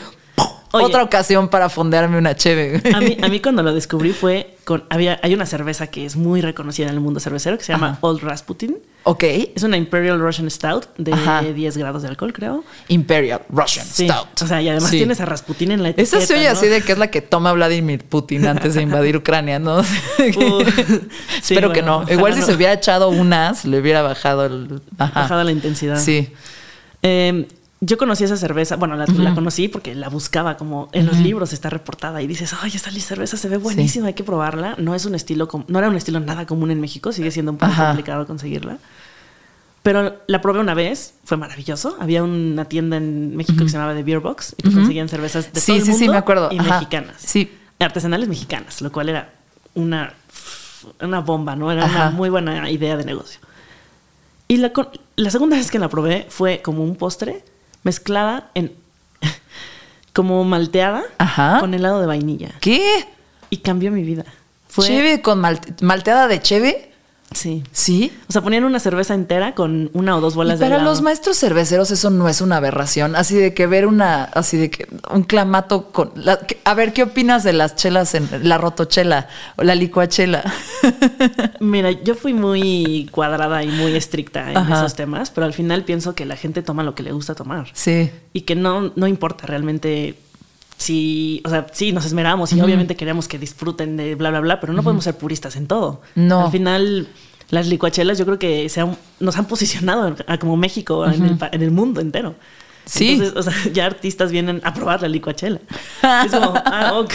[0.73, 2.81] Otra ocasión para fondearme una cheve.
[2.95, 4.85] A mí, a mí cuando lo descubrí fue con...
[4.89, 7.89] Había, hay una cerveza que es muy reconocida en el mundo cervecero que se llama
[7.91, 7.99] Ajá.
[8.03, 8.79] Old Rasputin.
[9.03, 9.25] ok.
[9.57, 11.43] Es una Imperial Russian Stout de Ajá.
[11.43, 12.63] 10 grados de alcohol, creo.
[12.89, 14.07] Imperial Russian Sí.
[14.09, 14.43] Stout.
[14.43, 14.99] O sea, y además Sí.
[14.99, 16.19] tienes a Rasputin en la etiqueta.
[16.19, 16.51] Esa se oye ¿no?
[16.53, 19.81] así de que es la que toma Vladimir Putin antes de invadir Ucrania, ¿no?
[19.81, 19.85] Uh,
[21.43, 22.05] sí, Espero que no.
[22.09, 22.47] Igual si no.
[22.47, 24.81] se hubiera echado unas, le hubiera bajado el.
[24.99, 25.23] Ajá.
[25.23, 25.99] Bajada la intensidad.
[25.99, 26.33] Sí.
[27.03, 27.49] Eh,
[27.83, 31.53] yo conocí esa cerveza, bueno, la, la conocí porque la buscaba como en los libros
[31.55, 34.75] está reportada y dices, ay, esta cerveza se ve buenísima, hay que probarla.
[34.79, 37.59] No es un estilo, no era un estilo nada común en México, sigue siendo un
[37.59, 37.87] poco Ajá.
[37.89, 38.77] complicado conseguirla.
[39.83, 41.97] Pero la probé una vez, fue maravilloso.
[42.01, 45.59] Había una tienda en México que se llamaba The Beer Box y conseguían cervezas de
[45.61, 46.49] Sí, todo el sí, sí, mundo me acuerdo.
[46.53, 46.75] y Ajá.
[46.75, 47.17] mexicanas.
[47.19, 47.51] Sí.
[47.79, 49.33] Artesanales mexicanas, lo cual era
[49.73, 50.13] una,
[51.01, 51.73] una bomba, ¿no?
[51.73, 52.09] Era Ajá.
[52.09, 53.41] una muy buena idea de negocio.
[54.49, 54.71] Y la,
[55.17, 57.43] la segunda vez que la probé fue como un postre
[57.83, 58.73] mezclada en.
[60.13, 61.59] como malteada Ajá.
[61.61, 62.51] con helado de vainilla.
[62.61, 63.07] ¿Qué?
[63.51, 64.25] Y cambió mi vida.
[64.69, 64.87] Fue.
[64.87, 66.90] ¿Cheve con malte- malteada de cheve?
[67.33, 67.63] Sí.
[67.73, 68.13] Sí.
[68.29, 71.01] O sea, ponían una cerveza entera con una o dos Y bolas de para los
[71.01, 73.15] maestros cerveceros eso no es una aberración.
[73.15, 76.11] Así de que ver una, así de que un clamato con...
[76.17, 80.43] la- que- a ver, ¿qué opinas de las chelas en la rotochela o la licuachela?
[81.61, 84.79] Mira, yo fui muy cuadrada y muy estricta en Ajá.
[84.79, 87.69] esos temas, pero al final pienso que la gente toma lo que le gusta tomar.
[87.75, 88.11] Sí.
[88.33, 90.17] y que no, no importa realmente
[90.81, 94.61] si, o sea, sí, nos esmeramos y obviamente queremos que disfruten de bla, bla, bla,
[94.61, 96.01] pero no podemos ser puristas en todo.
[96.15, 96.47] No.
[96.47, 97.09] Al final,
[97.51, 101.39] las licuachelas yo creo que se han- nos han posicionado a como México en, el,
[101.53, 102.35] en el mundo entero.
[102.87, 103.11] Sí.
[103.11, 105.61] Entonces, o sea, ya artistas vienen a probar la licuachela.
[106.25, 107.13] Es como, ah, ok.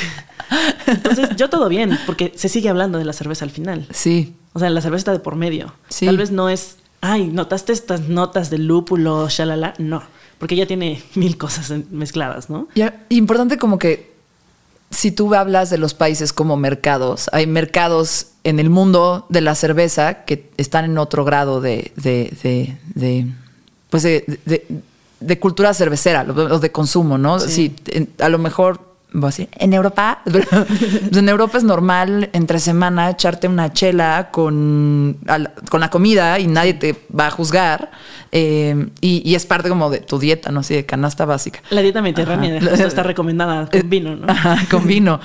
[0.85, 3.87] Entonces, yo todo bien, porque se sigue hablando de la cerveza al final.
[3.91, 4.35] Sí.
[4.53, 5.73] O sea, la cerveza está de por medio.
[5.89, 6.05] Sí.
[6.05, 9.73] Tal vez no es, ay, notaste estas notas de lúpulo, shalala.
[9.79, 10.03] No,
[10.39, 12.67] porque ya tiene mil cosas mezcladas, ¿no?
[12.75, 14.13] Y a- importante como que
[14.91, 19.55] si tú hablas de los países como mercados, hay mercados en el mundo de la
[19.55, 23.27] cerveza que están en otro grado de, de, de- de,
[23.89, 24.65] pues de, de-
[25.19, 27.39] de cultura cervecera o de consumo, ¿no?
[27.39, 27.75] Sí.
[27.87, 28.94] En- a lo mejor
[29.59, 30.47] en Europa, pues
[31.17, 36.47] en Europa es normal entre semana echarte una chela con, al- con la comida y
[36.47, 37.91] nadie te va a juzgar.
[38.31, 40.59] eh, y, y es parte como de tu dieta, ¿no?
[40.59, 41.61] Así de canasta básica.
[41.69, 44.29] La dieta mediterránea está recomendada con vino, ¿no?
[44.29, 45.19] Ajá, con vino.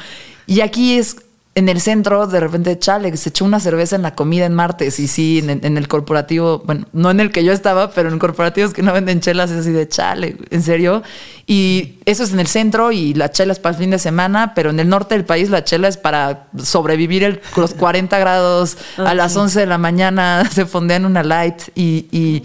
[0.47, 1.17] Y aquí es
[1.57, 5.01] en el centro, de repente, chale, se echó una cerveza en la comida en martes.
[5.01, 8.19] Y sí, en, en el corporativo, bueno, no en el que yo estaba, pero en
[8.21, 11.03] corporativos que no venden chelas, es así de chale, en serio.
[11.49, 14.53] Y eso es en el centro y la chela es para el fin de semana,
[14.55, 18.77] pero en el norte del país la chela es para sobrevivir el, los 40 grados
[18.97, 19.39] a Ah, las sí.
[19.41, 22.07] 11 de la mañana, se fondean una light y.
[22.13, 22.45] y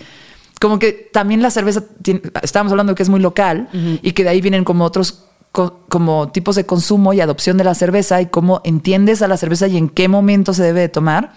[0.59, 3.67] como que también la cerveza, tiene- estábamos hablando que es muy local
[4.01, 7.75] y que de ahí vienen como otros como tipos de consumo y adopción de la
[7.75, 11.33] cerveza y cómo entiendes a la cerveza y en qué momento se debe de tomar.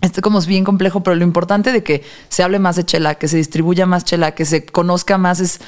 [0.00, 3.16] Este como es bien complejo, pero lo importante de que se hable más de chela,
[3.16, 5.60] que se distribuya más chela, que se conozca más es,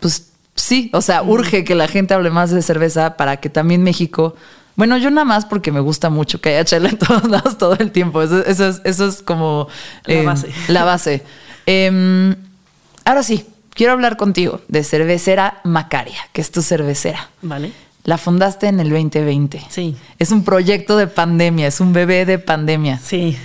[0.00, 3.82] pues sí, o sea, urge que la gente hable más de cerveza para que también
[3.82, 4.34] México,
[4.76, 7.76] bueno, yo nada más porque me gusta mucho que haya chela en todos lados todo
[7.78, 8.22] el tiempo.
[8.22, 9.68] Eso, eso es, eso es como
[10.04, 10.50] La base.
[10.68, 11.22] La base.
[11.64, 12.36] Em,
[13.04, 17.28] ahora sí, quiero hablar contigo de cervecera Macaria, que es tu cervecera.
[17.42, 17.70] ¿Vale?
[18.04, 19.62] La fundaste en el 2020.
[19.68, 19.96] Sí.
[20.18, 22.98] Es un proyecto de pandemia, es un bebé de pandemia.
[22.98, 23.36] Sí.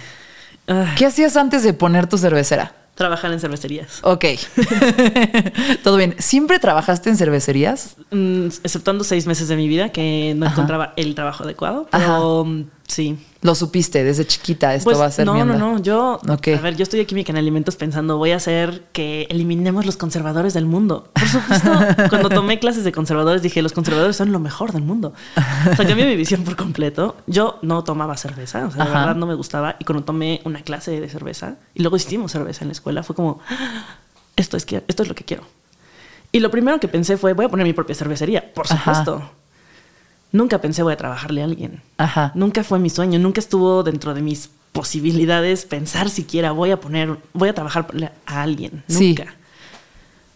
[0.68, 2.74] Ah, ¿Qué hacías antes de poner tu cervecera?
[2.94, 4.00] trabajar en cervecerías.
[4.04, 4.26] Ok.
[5.84, 6.14] Todo bien.
[6.20, 7.96] ¿Siempre trabajaste en cervecerías?
[8.12, 10.54] Mm, exceptuando seis meses de mi vida que no Ajá.
[10.54, 11.88] encontraba el trabajo adecuado.
[11.92, 13.18] Pero mm, sí.
[13.42, 15.82] Lo supiste desde chiquita, esto Pues, va a ser no, no, no.
[15.82, 19.98] Yo, a ver, yo estudié química en alimentos pensando, voy a hacer que eliminemos los
[19.98, 21.10] conservadores del mundo.
[21.14, 21.72] Por supuesto,
[22.10, 25.14] cuando tomé clases de conservadores dije, los conservadores son lo mejor del mundo.
[25.72, 27.16] O sea, cambié mi visión por completo.
[27.26, 29.00] Yo no tomaba cerveza, o sea, Ajá.
[29.00, 29.76] verdad no me gustaba.
[29.80, 33.16] Y cuando tomé una clase de cerveza, y luego hicimos cerveza en la escuela, fue
[33.16, 33.96] como, "Ah,
[34.36, 35.44] esto es, que, esto es lo que quiero.
[36.32, 38.92] Y lo primero que pensé fue, voy a poner mi propia cervecería, por Ajá.
[40.32, 41.82] Nunca pensé voy a trabajarle a alguien.
[41.98, 42.32] Ajá.
[42.36, 47.18] Nunca fue mi sueño, nunca estuvo dentro de mis posibilidades pensar siquiera voy a poner,
[47.34, 47.88] voy a trabajar
[48.26, 48.84] a alguien.
[48.88, 49.10] Sí.
[49.10, 49.34] Nunca.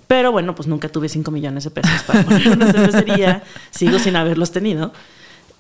[0.07, 3.43] Pero bueno, pues nunca tuve 5 millones de pesos para poner una cervecería.
[3.71, 4.91] Sigo sin haberlos tenido.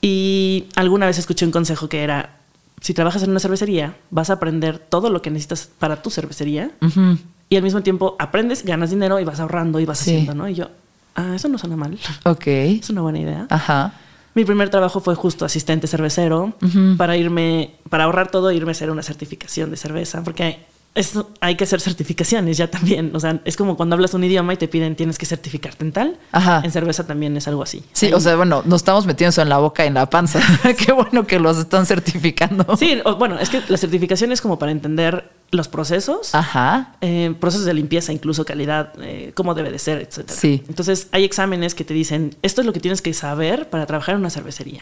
[0.01, 2.37] Y alguna vez escuché un consejo que era,
[2.81, 6.69] si trabajas en una cervecería, vas a aprender todo lo que necesitas para tu cervecería.
[6.81, 7.17] Ujú.
[7.49, 10.11] Y al mismo tiempo aprendes, ganas dinero y vas ahorrando y vas Sí.
[10.11, 10.47] haciendo, ¿no?
[10.49, 10.69] Y yo,
[11.15, 11.97] ah, eso no suena mal.
[12.25, 12.45] Ok.
[12.47, 13.47] Es una buena idea.
[13.49, 13.93] Ajá.
[14.35, 16.53] Mi primer trabajo fue justo asistente cervecero
[16.97, 20.59] para irme, para ahorrar todo, irme a hacer una certificación de cerveza, porque
[20.93, 23.13] eso hay que hacer certificaciones ya también.
[23.15, 25.91] O sea, es como cuando hablas un idioma y te piden tienes que certificarte en
[25.91, 26.17] tal.
[26.31, 26.61] Ajá.
[26.63, 27.83] En cerveza también es algo así.
[27.93, 30.39] Sí, o sea, bueno, nos estamos metiendo eso en la boca y en la panza.
[30.85, 32.77] Qué bueno que los están certificando.
[32.77, 36.35] Sí, o- bueno, es que la certificación es como para entender los procesos.
[36.35, 36.95] Ajá.
[37.01, 40.29] eh, procesos de limpieza, incluso calidad, eh, cómo debe de ser, etc.
[40.29, 40.63] Sí.
[40.67, 44.15] Entonces, hay exámenes que te dicen, esto es lo que tienes que saber para trabajar
[44.15, 44.81] en una cervecería.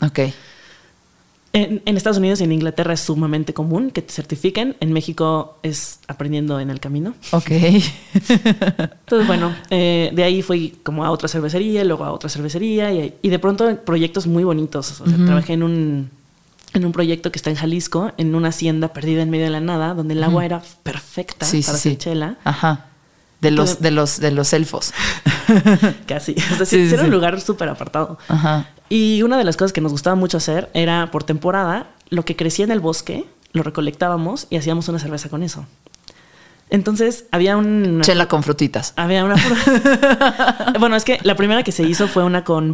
[0.00, 0.20] Ok.
[1.52, 4.76] En, en Estados Unidos y en Inglaterra es sumamente común que te certifiquen.
[4.80, 7.14] En México es aprendiendo en el camino.
[7.30, 7.50] Ok.
[8.28, 13.14] Entonces, bueno, eh, de ahí fui como a otra cervecería, luego a otra cervecería y,
[13.22, 15.00] y de pronto proyectos muy bonitos.
[15.00, 16.10] O sea, trabajé en un,
[16.74, 19.60] en un proyecto que está en Jalisco, en una hacienda perdida en medio de la
[19.60, 21.88] nada, donde el agua era perfecta Sí, para sí.
[21.90, 22.36] hacer chela.
[22.44, 22.86] Ajá.
[23.40, 24.92] De los, de los, de los elfos.
[26.06, 26.32] Casi.
[26.52, 28.18] O sea, sí, Sí, sí, era un lugar súper apartado.
[28.28, 28.68] Ajá.
[28.88, 32.36] Y una de las cosas que nos gustaba mucho hacer era por temporada, lo que
[32.36, 35.66] crecía en el bosque, lo recolectábamos y hacíamos una cerveza con eso.
[36.70, 38.00] Entonces había un...
[38.02, 38.94] Chela con frutitas.
[38.96, 39.36] Había una...
[40.80, 42.72] bueno, es que la primera que se hizo fue una con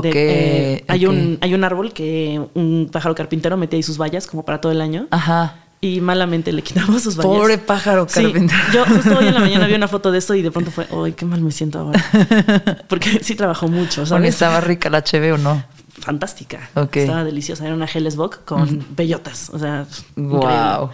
[0.00, 0.12] vallas.
[0.12, 4.26] Ok, eh, hay, un, hay un árbol que un pájaro carpintero metía ahí sus vallas
[4.26, 5.06] como para todo el año.
[5.10, 5.56] Ajá.
[5.80, 7.30] Y malamente le quitamos sus vallas.
[7.32, 8.60] Pobre pájaro Sí, carpintero.
[8.72, 10.86] yo justo hoy en la mañana vi una foto de esto y de pronto fue,
[11.04, 12.02] ¡ay, qué mal me siento ahora!
[12.88, 14.30] Porque sí trabajó mucho, ¿sabes?
[14.30, 15.62] ¿Estaba rica la HB o no?
[15.96, 16.70] fantástica.
[16.74, 16.96] Ok.
[16.96, 17.64] Estaba deliciosa.
[17.66, 19.48] Era una Hellesbock con bellotas.
[19.50, 20.38] O sea, increíble.
[20.78, 20.90] Wow.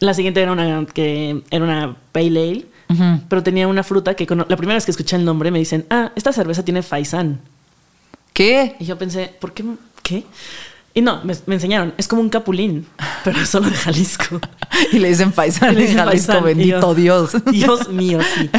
[0.00, 2.66] La siguiente era una que era una Pale Ale,
[3.28, 6.12] pero tenía una fruta que la primera vez que escuché el nombre me dicen, ah,
[6.16, 7.40] esta cerveza tiene faisán.
[8.32, 8.76] ¿Qué?
[8.80, 9.64] Y yo pensé, ¿por qué?
[10.02, 10.24] ¿Qué?
[10.94, 12.86] Y no, me, me enseñaron, es como un capulín,
[13.24, 14.40] pero es solo de Jalisco.
[14.90, 17.32] Y le dicen paisano dicen Jalisco, bendito yo, Dios.
[17.50, 18.50] Dios mío, sí.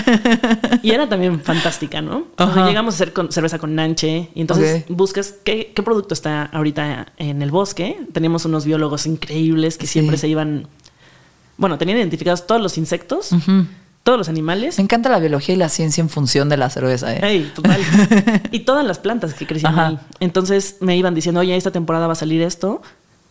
[0.84, 2.28] Y era también fantástica, ¿no?
[2.38, 2.68] Ajá.
[2.68, 7.14] llegamos a hacer con- cerveza con nanche y entonces buscas qué, qué producto está ahorita
[7.18, 7.98] en el bosque.
[8.13, 9.94] Teníamos unos biólogos increíbles que Sí.
[9.94, 10.67] siempre se iban,
[11.58, 13.32] bueno, tenían identificados todos los insectos,
[14.04, 14.77] todos los animales.
[14.77, 17.13] Me encanta la biología y la ciencia en función de la cerveza.
[17.15, 17.19] ¿eh?
[17.23, 17.79] Ey, total.
[18.51, 19.87] y todas las plantas que crecían Ajá.
[19.87, 19.99] ahí.
[20.19, 22.81] Entonces me iban diciendo, oye, esta temporada va a salir esto.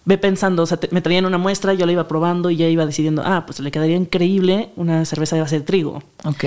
[0.05, 2.67] Ve pensando, o sea, te- me traían una muestra, yo la iba probando y ya
[2.69, 6.03] iba decidiendo, ah, pues le quedaría increíble una cerveza de base de trigo.
[6.25, 6.45] Ok.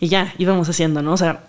[0.00, 1.12] Y ya, íbamos haciendo, ¿no?
[1.12, 1.44] O sea,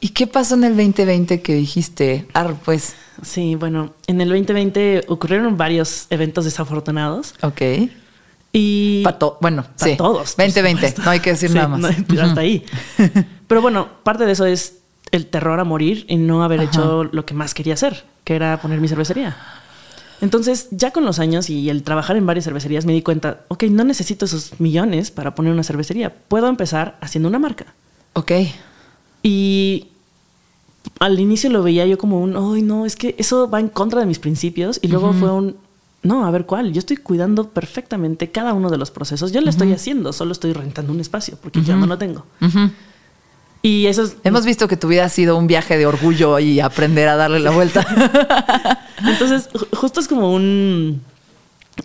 [0.00, 2.26] ¿Y qué pasó en el 2020 que dijiste?
[2.34, 7.60] Ah, pues, Sí, bueno, en el 2020 ocurrieron varios eventos desafortunados ok.
[8.52, 9.02] Y...
[9.04, 9.96] Pa' to- bueno, Pa' sí.
[9.96, 10.34] todos.
[10.34, 11.02] por 2020, supuesto.
[11.02, 11.80] no hay que decir Sí, nada más.
[11.80, 12.64] no, hasta ahí.
[13.46, 14.78] Pero bueno, parte de eso es
[15.10, 16.68] el terror a morir y no haber Ajá.
[16.68, 19.36] hecho lo que más quería hacer, que era poner mi cervecería.
[20.20, 23.64] Entonces, ya con los años y el trabajar en varias cervecerías, me di cuenta, ok,
[23.64, 26.14] no necesito esos millones para poner una cervecería.
[26.28, 27.74] Puedo empezar haciendo una marca.
[28.12, 28.30] Ok.
[29.24, 29.88] Y
[31.00, 34.00] al inicio lo veía yo como un, ay, no, es que eso va en contra
[34.00, 34.78] de mis principios.
[34.82, 35.56] Y luego fue un,
[36.02, 36.72] no, a ver cuál.
[36.72, 39.32] Yo estoy cuidando perfectamente cada uno de los procesos.
[39.32, 42.26] Yo lo estoy haciendo, solo estoy rentando un espacio porque yo no lo tengo.
[43.62, 44.16] Y eso es.
[44.24, 47.38] Hemos visto que tu vida ha sido un viaje de orgullo y aprender a darle
[47.38, 47.86] la vuelta.
[49.06, 51.00] Entonces, ju- justo es como un.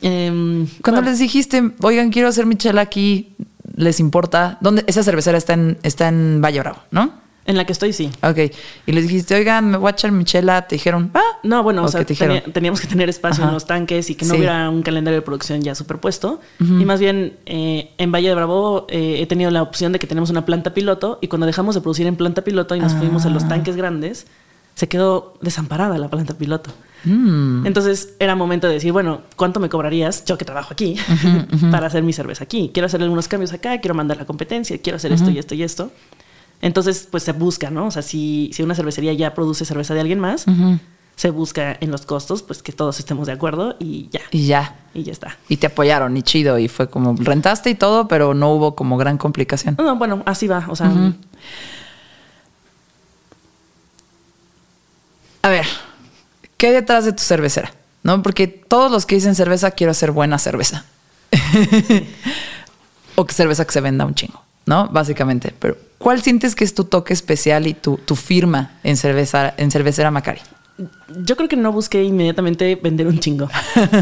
[0.01, 3.35] em, Cuando bueno, les dijiste, oigan, quiero hacer mi chela aquí,
[3.75, 4.57] ¿les importa?
[4.61, 4.83] ¿Dónde?
[4.87, 7.11] Esa cervecera está en, está en Valle Bravo, ¿no?
[7.47, 8.09] En la que estoy, sí.
[8.21, 8.37] Ok.
[8.85, 10.67] Y les dijiste, oigan, me voy a echar mi chela.
[10.67, 11.21] Te dijeron, ah.
[11.43, 13.49] No, bueno, o ¿O sea, te tenía- teníamos que tener espacio Ajá.
[13.51, 14.37] en los tanques y que no Sí.
[14.39, 16.39] hubiera un calendario de producción ya superpuesto.
[16.59, 20.07] Y más bien, eh, en Valle de Bravo eh, he tenido la opción de que
[20.07, 23.25] tenemos una planta piloto y cuando dejamos de producir en planta piloto y nos fuimos
[23.25, 23.31] a Ah.
[23.31, 24.27] los tanques grandes,
[24.75, 26.69] se quedó desamparada la planta piloto.
[27.05, 27.65] Mm.
[27.65, 30.95] Entonces era momento de decir, bueno, ¿cuánto me cobrarías yo que trabajo aquí
[31.71, 32.71] para hacer mi cerveza aquí?
[32.73, 35.63] Quiero hacer algunos cambios acá, quiero mandar la competencia, quiero hacer esto y esto y
[35.63, 35.91] esto.
[36.61, 37.87] Entonces, pues se busca, ¿no?
[37.87, 40.45] O sea, si, si una cervecería ya produce cerveza de alguien más,
[41.15, 44.75] se busca en los costos, pues que todos estemos de acuerdo y ya, Y ya.
[44.93, 45.37] y ya está.
[45.49, 46.59] Y te apoyaron y chido.
[46.59, 49.75] Y fue como, rentaste y todo, pero no hubo como gran complicación.
[49.77, 50.91] No, no, bueno, así va, o sea,
[55.41, 55.65] A ver,
[56.57, 57.71] ¿qué hay detrás de tu cervecera?
[58.03, 58.21] ¿No?
[58.21, 60.85] Porque todos los que dicen cerveza, quiero hacer buena cerveza.
[63.15, 64.87] o que cerveza que se venda un chingo, ¿no?
[64.89, 65.53] Básicamente.
[65.57, 69.71] Pero, ¿cuál sientes que es tu toque especial y tu, tu firma en, cerveza, en
[69.71, 70.41] cervecera Macari?
[71.25, 73.49] yo creo que no busqué inmediatamente vender un chingo.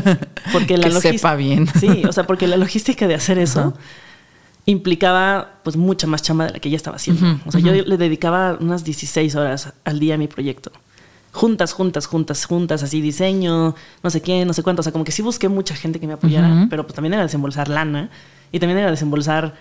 [0.52, 1.68] Porque la Que logis- sepa bien.
[1.80, 3.74] Sí, o sea, porque la logística de hacer eso
[4.66, 7.40] implicaba pues mucha más chamba de la que ya estaba haciendo.
[7.46, 10.72] o sea, yo le dedicaba unas 16 horas al día a mi proyecto.
[11.32, 14.80] Juntas, juntas, juntas, juntas, así diseño, no sé qué, no sé cuánto.
[14.80, 17.24] O sea, como que sí busqué mucha gente que me apoyara, pero pues también era
[17.24, 18.10] desembolsar lana
[18.52, 19.54] y también era desembolsar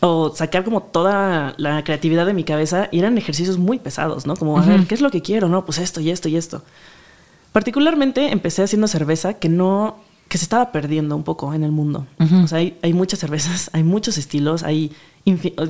[0.00, 4.36] o sacar como toda la creatividad de mi cabeza y eran ejercicios muy pesados, ¿no?
[4.36, 5.48] Como, a ver, ¿qué es lo que quiero?
[5.48, 6.62] No, pues esto y esto y esto.
[7.52, 9.96] Particularmente empecé haciendo cerveza que no,
[10.28, 12.06] que se estaba perdiendo un poco en el mundo.
[12.44, 14.92] O sea, hay, hay muchas cervezas, hay muchos estilos, hay,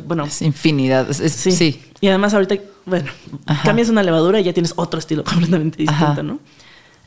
[0.06, 1.08] bueno, Es infinidad.
[1.10, 1.52] es- sí.
[1.52, 1.80] sí.
[2.00, 3.10] Y además ahorita, bueno,
[3.46, 3.62] Ajá.
[3.64, 6.22] cambias una levadura y ya tienes otro estilo completamente distinto, Ajá.
[6.22, 6.38] ¿no?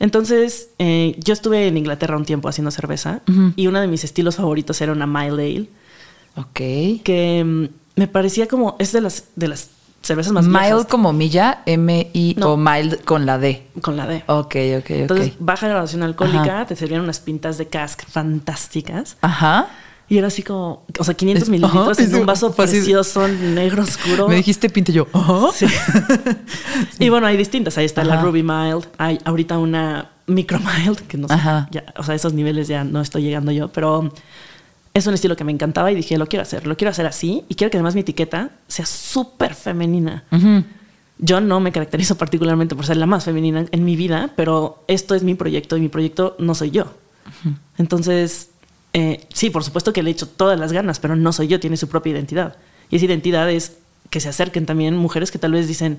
[0.00, 3.20] Entonces, eh, yo estuve en Inglaterra un tiempo haciendo cerveza
[3.54, 5.68] y uno de mis estilos favoritos era una Mile Ale,
[6.36, 6.54] Ok.
[7.04, 7.66] que mm,
[8.00, 9.68] me parecía como, es de las, de las
[10.02, 12.52] cervezas más Mild viejas, como milla, M-I No.
[12.52, 13.66] o mild con la D.
[13.82, 14.24] con la D.
[14.26, 14.90] Ok, ok, ok.
[14.90, 16.66] Entonces, baja graduación alcohólica, Ajá.
[16.66, 19.16] te servían unas pintas de cask fantásticas.
[19.20, 19.68] Ajá.
[20.08, 22.56] Y era así como, o sea, 500 Es- mililitros en un vaso así.
[22.56, 24.28] precioso, negro oscuro.
[24.28, 25.06] Me dijiste pinte yo.
[25.12, 25.46] Ajá.
[25.54, 25.66] Sí.
[26.98, 27.78] Y bueno, hay distintas.
[27.78, 28.20] Ahí está la.
[28.20, 28.86] Ruby Mild.
[28.98, 31.34] Hay ahorita una Micro Mild, que no sé.
[31.34, 31.68] Ajá.
[31.70, 34.12] ya, o sea, esos niveles ya no estoy llegando yo, pero
[34.94, 37.44] es un estilo que me encantaba y dije, lo quiero hacer, lo quiero hacer así
[37.48, 40.24] y quiero que además mi etiqueta sea súper femenina.
[41.18, 45.14] Yo no me caracterizo particularmente por ser la más femenina en mi vida, pero esto
[45.14, 46.92] es mi proyecto y mi proyecto no soy yo.
[47.78, 48.50] Entonces,
[48.92, 51.60] eh, sí, por supuesto que le he hecho todas las ganas, pero no soy yo,
[51.60, 52.56] tiene su propia identidad.
[52.90, 53.78] Y esa identidad es
[54.10, 55.98] que se acerquen también mujeres que tal vez dicen,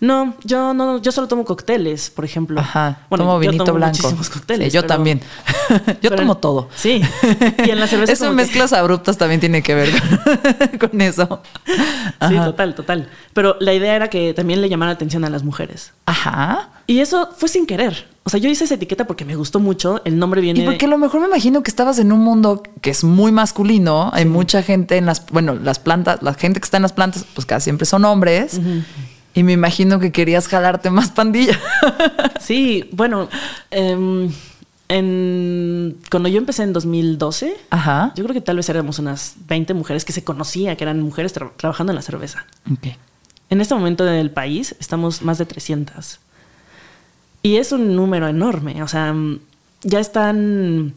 [0.00, 2.60] no, yo no, yo solo tomo cócteles, por ejemplo.
[2.60, 3.00] Ajá.
[3.08, 3.96] Bueno, tomo yo vinito tomo blanco.
[3.96, 4.68] muchísimos cócteles.
[4.72, 5.20] Sí, yo pero- también.
[6.02, 6.68] yo tomo todo.
[6.74, 7.00] Sí.
[7.64, 9.90] Y en la cerveza Eso que- mezclas abruptas también tiene que ver
[10.78, 11.42] con, con eso.
[12.28, 13.08] Sí, total, total.
[13.32, 15.92] Pero la idea era que también le llamara atención a las mujeres.
[16.06, 16.70] Ajá.
[16.86, 18.06] Y eso fue sin querer.
[18.22, 20.02] O sea, yo hice esa etiqueta porque me gustó mucho.
[20.04, 20.60] El nombre viene.
[20.60, 23.32] Y porque a lo mejor me imagino que estabas en un mundo que es muy
[23.32, 24.10] masculino.
[24.12, 27.24] Hay mucha gente en las, bueno, las plantas, la gente que está en las plantas,
[27.34, 28.60] pues casi siempre son hombres.
[29.36, 31.58] Y me imagino que querías jalarte más pandilla.
[32.40, 33.28] Sí, bueno,
[33.72, 34.30] em,
[34.88, 38.12] en, cuando yo empecé en 2012, Ajá.
[38.14, 41.34] yo creo que tal vez éramos unas 20 mujeres que se conocía que eran mujeres
[41.34, 42.46] tra- trabajando en la cerveza.
[43.50, 46.20] En este momento del país estamos más de 300.
[47.42, 48.82] Y es un número enorme.
[48.82, 49.40] O sea, mm,
[49.82, 50.94] ya están.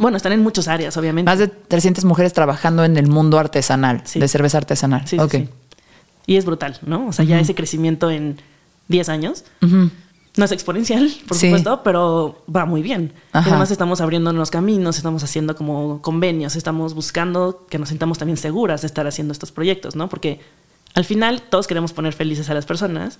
[0.00, 1.30] Bueno, están en muchas áreas, obviamente.
[1.30, 4.18] Más de 300 mujeres trabajando en el mundo artesanal, Sí.
[4.18, 5.06] de cerveza artesanal.
[5.06, 5.48] Sí, sí.
[6.28, 7.08] Y es brutal, ¿no?
[7.08, 8.36] O sea, ya ese crecimiento en
[8.88, 9.44] 10 años.
[9.62, 11.46] No es exponencial, por Sí.
[11.46, 13.12] supuesto, pero va muy bien.
[13.32, 13.48] Ajá.
[13.48, 18.36] Y además estamos abriéndonos caminos, estamos haciendo como convenios, estamos buscando que nos sintamos también
[18.36, 20.08] seguras de estar haciendo estos proyectos, ¿no?
[20.08, 20.40] Porque
[20.94, 23.18] Al final, todos queremos poner felices a las personas,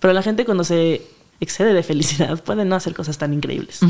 [0.00, 1.02] pero la gente cuando se
[1.40, 3.80] excede de felicidad puede no hacer cosas tan increíbles.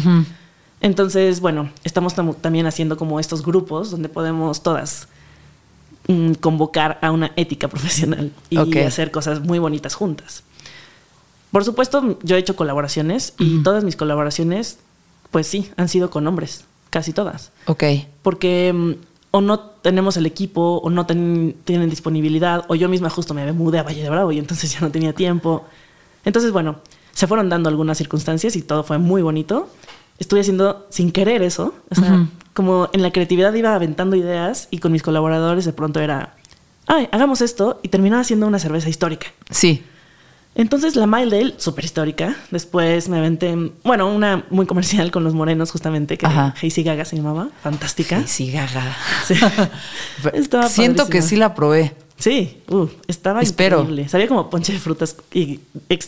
[0.81, 5.09] Entonces, bueno, estamos también haciendo como estos grupos donde podemos todas
[6.09, 10.43] mm, convocar a una ética profesional y hacer cosas muy bonitas juntas.
[11.51, 14.79] Por supuesto, yo he hecho colaboraciones y todas mis colaboraciones,
[15.31, 17.53] pues sí, han sido con hombres, casi todas.
[17.67, 17.85] Ok.
[18.23, 18.93] Porque mm,
[19.31, 23.79] o no tenemos el equipo, o no tienen disponibilidad, o yo misma justo me mudé
[23.79, 25.65] a Valle de Bravo y entonces ya no tenía tiempo.
[26.25, 26.77] Entonces, bueno,
[27.13, 29.69] se fueron dando algunas circunstancias y todo fue muy bonito.
[30.19, 34.79] Estuve haciendo sin querer eso, o sea, como en la creatividad iba aventando ideas y
[34.79, 36.35] con mis colaboradores de pronto era,
[36.87, 39.27] ay, hagamos esto y terminaba haciendo una cerveza histórica.
[39.51, 39.85] Sí.
[40.55, 42.35] Entonces la Mildale, súper histórica.
[42.51, 43.55] Después me aventé,
[43.85, 47.51] bueno, una muy comercial con los morenos justamente, que Hazy Gaga se llamaba.
[47.63, 48.17] Fantástica.
[48.17, 48.97] Hazy Gaga.
[49.27, 49.35] Sí.
[50.69, 51.95] Siento que sí la probé.
[52.19, 53.81] Sí, uh, estaba Espero.
[53.81, 54.09] increíble.
[54.09, 55.61] Sabía como ponche de frutas y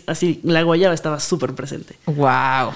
[0.07, 1.97] así la guayaba estaba súper presente.
[2.07, 2.73] Wow.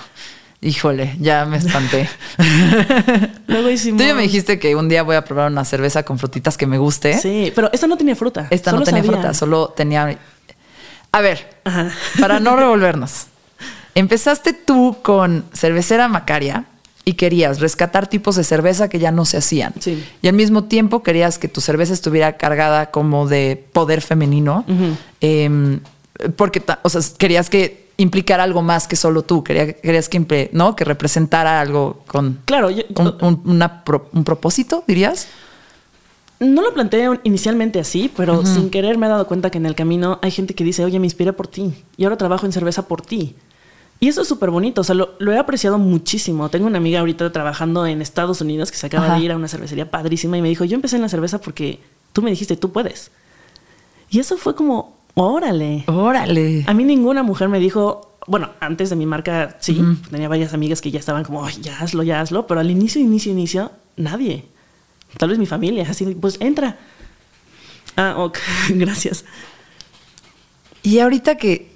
[0.63, 2.09] Híjole, ya me espanté.
[3.49, 4.01] Luego hicimos...
[4.01, 6.67] Tú ya me dijiste que un día voy a probar una cerveza con frutitas que
[6.67, 7.19] me guste.
[7.19, 8.47] Sí, pero esta no tenía fruta.
[8.49, 10.17] Esta no tenía fruta, solo tenía
[11.13, 11.47] a ver,
[12.19, 13.27] para no revolvernos.
[13.95, 16.65] Empezaste tú con cervecera Macaria
[17.05, 19.75] y querías rescatar tipos de cerveza que ya no se hacían.
[19.79, 20.03] Sí.
[20.23, 24.65] Y al mismo tiempo querías que tu cerveza estuviera cargada como de poder femenino.
[25.21, 25.81] Em,
[26.37, 29.45] porque, o sea, querías que implicara algo más que solo tú.
[29.45, 30.77] querías que, ¿no?
[30.77, 35.29] que representara algo con, claro, un propósito, dirías.
[36.41, 39.77] No lo planteé inicialmente así, pero sin querer me he dado cuenta que en el
[39.77, 42.89] camino hay gente que dice, oye, me inspiré por ti y ahora trabajo en cerveza
[42.89, 43.37] por ti.
[44.01, 46.49] Y eso es súper bonito, o sea, lo, he apreciado muchísimo.
[46.49, 49.47] Tengo una amiga ahorita trabajando en Estados Unidos que se acaba de ir a una
[49.47, 51.79] cervecería padrísima y me dijo, yo empecé en la cerveza porque
[52.13, 53.13] tú me dijiste, tú puedes.
[54.11, 55.85] Y eso fue como, órale.
[55.87, 56.65] Órale.
[56.67, 60.81] A mí ninguna mujer me dijo, bueno, antes de mi marca sí, tenía varias amigas
[60.81, 64.47] que ya estaban como, ya hazlo, ya hazlo, pero al inicio, inicio, inicio, nadie.
[65.19, 66.79] Tal vez mi familia, así, pues entra.
[67.97, 68.39] Ah, ok,
[68.71, 69.25] gracias.
[70.83, 71.73] Y ahorita que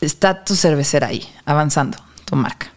[0.00, 2.72] está tu cervecera ahí, avanzando, tu marca,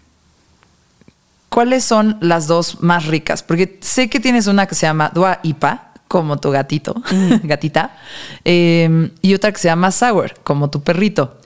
[1.50, 3.44] ¿cuáles son las dos más ricas?
[3.44, 7.34] Porque sé que tienes una que se llama Dua Ipa, como tu gatito, mm.
[7.48, 7.98] gatita,
[8.46, 11.40] eh, y otra que se llama Sour, como tu perrito.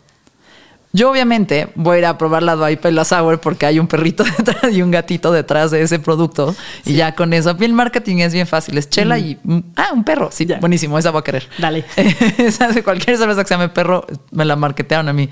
[0.91, 3.87] Yo obviamente voy a ir a probar la Duaipa y la Sour porque hay un
[3.87, 6.53] perrito detrás y un gatito detrás de ese producto.
[6.83, 8.77] Y ya con eso, el marketing es bien fácil.
[8.77, 9.37] Es chela y...
[9.41, 10.31] Mm, ah, un perro.
[10.33, 10.99] Sí, buenísimo.
[10.99, 11.47] Esa voy a querer.
[11.57, 11.85] Dale.
[12.37, 15.29] esa de cualquier cerveza que se llame perro, me la marketearon a mí.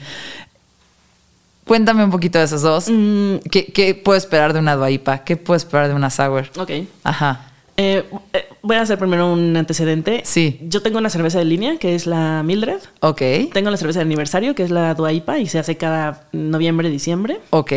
[1.65, 2.88] Cuéntame un poquito de esas dos.
[2.89, 3.38] Mm.
[3.51, 5.25] ¿Qué, ¿Qué, puedo esperar de una Duaipa?
[5.25, 6.51] ¿Qué puedo esperar de una Sour?
[6.57, 6.71] Ok.
[7.03, 7.51] Ajá.
[7.78, 10.21] Eh, eh, voy a hacer primero un antecedente.
[10.23, 10.59] Sí.
[10.63, 12.80] Yo tengo una cerveza de línea que es la Mildred.
[13.01, 13.21] Ok.
[13.53, 17.39] Tengo la cerveza de aniversario que es la Duaipa y se hace cada noviembre, diciembre.
[17.49, 17.73] Ok.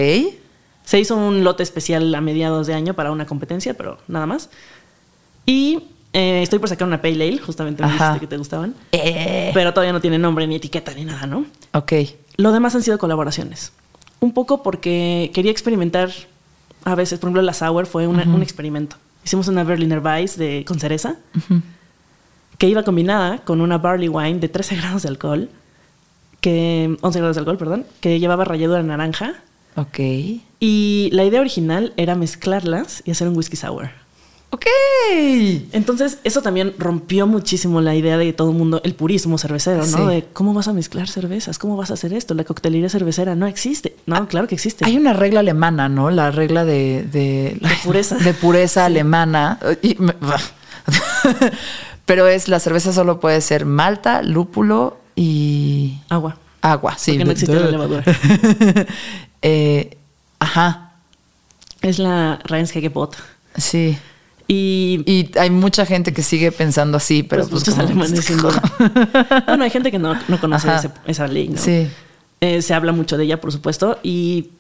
[0.85, 4.51] Se hizo un lote especial a mediados de año para una competencia, pero nada más.
[5.45, 5.81] Y
[6.13, 8.75] eh, estoy por sacar una Pale Ale, justamente me dijiste que te gustaban.
[8.91, 11.45] Pero todavía no tiene nombre, ni etiqueta, ni nada, ¿no?
[11.73, 11.93] Ok.
[12.37, 13.73] Lo demás han sido colaboraciones.
[14.21, 16.11] Un poco porque quería experimentar.
[16.85, 18.97] A veces, por ejemplo, la Sour fue un experimento
[19.29, 21.17] hicimos una Berliner Weiss de, con cereza,
[22.57, 25.51] que iba combinada con una Barley Wine de 13 grados de alcohol,
[26.41, 29.35] que, 11 grados de alcohol, perdón, que llevaba ralladura naranja.
[29.77, 29.99] Ok.
[30.61, 33.91] Y la idea original era mezclarlas y hacer un whisky sour.
[34.51, 34.65] Ok.
[35.73, 40.07] Entonces, eso también rompió muchísimo la idea de todo el mundo, el purismo cervecero, ¿no?
[40.07, 42.33] De cómo vas a mezclar cervezas, cómo vas a hacer esto.
[42.33, 43.95] La coctelería cervecera no existe.
[44.07, 44.87] No, ah, claro que existe.
[44.87, 46.11] Hay una regla alemana, ¿no?
[46.11, 48.17] La regla de, de, pureza.
[48.25, 49.59] De pureza alemana.
[52.07, 55.99] Pero es la cerveza solo puede ser malta, lúpulo y.
[56.09, 56.39] Agua.
[56.63, 57.13] Agua, sí.
[57.13, 58.03] Porque no existe la levadura.
[59.43, 59.99] eh,
[60.39, 60.93] ajá.
[61.83, 63.15] Es la Reinskegepot.
[63.57, 63.99] Sí.
[64.51, 68.63] Y, hay mucha gente que sigue pensando así, pero pues, pues alemanes sin duda.
[69.47, 70.69] bueno, hay gente que no, conoce
[71.07, 71.59] esa ley, ¿no?
[71.59, 71.87] Sí.
[72.41, 74.51] Eh, se habla mucho de ella, por supuesto, y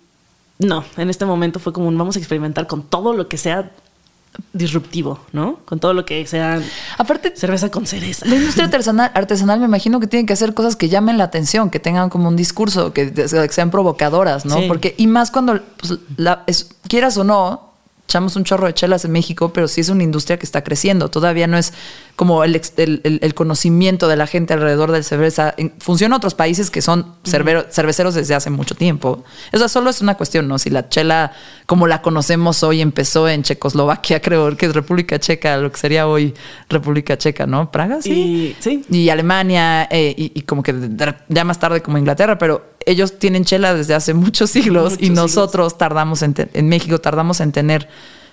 [0.59, 3.70] no, en este momento fue como vamos a experimentar con todo lo que sea
[4.53, 5.61] disruptivo, ¿no?
[5.64, 6.61] Con todo lo que sea
[6.99, 8.26] aparte cerveza con cereza.
[8.26, 11.70] La industria artesanal, artesanal me imagino que tiene que hacer cosas que llamen la atención,
[11.70, 14.57] que tengan como un discurso, que, sean provocadoras, ¿no?
[14.68, 16.45] Porque y más cuando pues, la,
[16.89, 17.68] quieras o no,
[18.09, 21.11] echamos un chorro de chelas en México, pero sí es una industria que está creciendo.
[21.11, 21.74] Todavía no es
[22.16, 25.54] como el, el- el- conocimiento de la gente alrededor del cerveza.
[25.78, 29.24] Funciona en otros países que son cervero- cerveceros desde hace mucho tiempo.
[29.52, 30.59] Eso solo es una cuestión, ¿no?
[30.59, 31.32] Si la chela,
[31.66, 36.09] como la conocemos hoy, empezó en Checoslovaquia, creo que es República Checa, lo que sería
[36.09, 36.32] hoy
[36.70, 37.70] República Checa, ¿no?
[37.70, 38.11] Praga, sí.
[38.12, 40.74] Y sí, Y Alemania, eh, y, y como que
[41.28, 45.76] ya más tarde como Inglaterra, pero ellos tienen chela desde hace muchos siglos y nosotros
[45.78, 47.89] tardamos en, en México tardamos en tener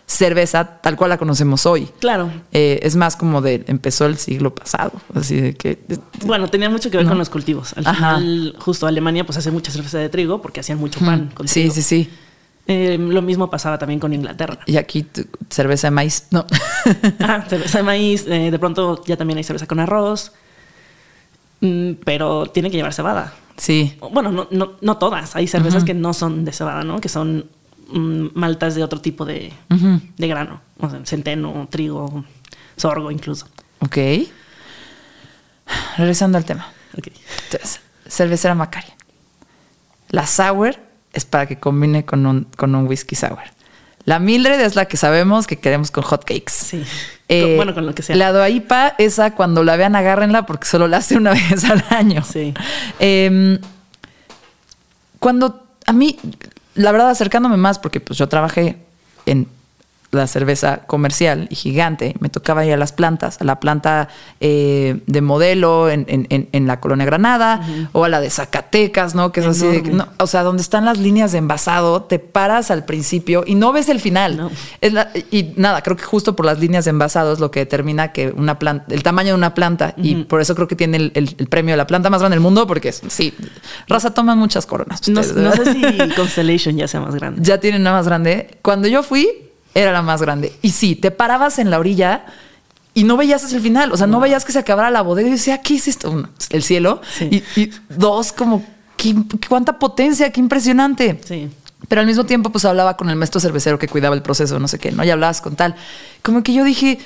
[0.07, 1.89] cerveza tal cual la conocemos hoy.
[1.99, 2.31] claro.
[2.51, 5.79] Eh, es más como de empezó el siglo pasado, así de que
[6.25, 7.11] Bueno, tenía mucho que ver ¿No?
[7.11, 7.73] con los cultivos.
[7.75, 8.17] Al Ajá.
[8.17, 11.61] final, justo Alemania pues hace mucha cerveza de trigo porque hacían mucho pan con sí,
[11.61, 11.73] trigo.
[11.73, 12.09] sí, sí.
[12.67, 14.59] Eh, lo mismo pasaba también con Inglaterra.
[14.67, 15.05] Y aquí
[15.49, 16.45] cerveza de maíz, no.
[17.19, 20.31] Ah, cerveza de maíz, eh, de pronto ya también hay cerveza con arroz,
[21.61, 23.33] Mm, pero tiene que llevar cebada.
[23.57, 25.35] Sí, Bueno, no, no, no todas.
[25.35, 26.99] Hay cervezas que no son de cebada, ¿no?
[26.99, 27.49] Que son
[27.89, 29.53] mm, maltas de otro tipo de,
[30.17, 30.61] de grano.
[30.79, 32.23] O sea, centeno, trigo,
[32.77, 33.47] sorgo incluso.
[33.79, 33.97] ok.
[35.97, 36.67] Regresando al tema.
[36.97, 37.07] Ok.
[37.45, 38.87] Entonces, cervecera Macari.
[40.09, 40.77] La sour
[41.13, 43.39] es para que combine con un, con un whisky sour.
[44.03, 46.51] La Mildred es la que sabemos que queremos con hotcakes.
[46.53, 46.83] Sí.
[47.27, 48.15] Eh, Con- bueno, con lo que sea.
[48.15, 52.23] La Doaipa, esa cuando la vean, agárrenla porque solo la hace una vez al año.
[52.23, 52.53] Sí.
[52.99, 53.59] Eh,
[55.19, 56.17] cuando a mí,
[56.75, 58.77] la verdad, acercándome más, porque pues yo trabajé
[59.25, 59.47] en
[60.15, 64.07] la cerveza comercial y gigante, me tocaba ir a las plantas, a la planta
[64.39, 67.61] eh, de modelo en, en- en- en la colonia Granada
[67.91, 69.31] o a la de Zacatecas, ¿no?
[69.31, 72.71] Que es así de, no, o sea, donde están las líneas de envasado, te paras
[72.71, 74.37] al principio y no ves el final.
[74.37, 74.51] No.
[74.81, 77.59] Es la- y nada, creo que justo por las líneas de envasado es lo que
[77.61, 80.97] determina que una planta, el tamaño de una planta, y por eso creo que tiene
[80.97, 83.33] el, el- el premio de la planta más grande del mundo, porque es- sí,
[83.87, 85.07] raza toman muchas coronas.
[85.07, 87.41] No, ustedes, no sé si Constellation ya sea más grande.
[87.43, 88.57] ya tienen una más grande.
[88.61, 89.27] Cuando yo fui,
[89.75, 90.57] era la más grande.
[90.63, 92.25] Y sí, te parabas en la orilla
[92.95, 93.91] y no veías hacia el final.
[93.91, 96.09] O sea, no veías que se acabara la bodega y decía, ¿qué es esto?
[96.09, 97.01] Uno, el cielo.
[97.15, 97.43] Sí.
[97.55, 98.65] Y, y dos, como,
[98.97, 99.13] ¿qué,
[99.47, 101.19] cuánta potencia, qué impresionante.
[101.23, 101.49] Sí.
[101.89, 104.67] Pero al mismo tiempo, pues hablaba con el maestro cervecero que cuidaba el proceso, no
[104.67, 105.03] sé qué, ¿no?
[105.03, 105.75] Y hablabas con tal.
[106.23, 106.97] Como que yo dije,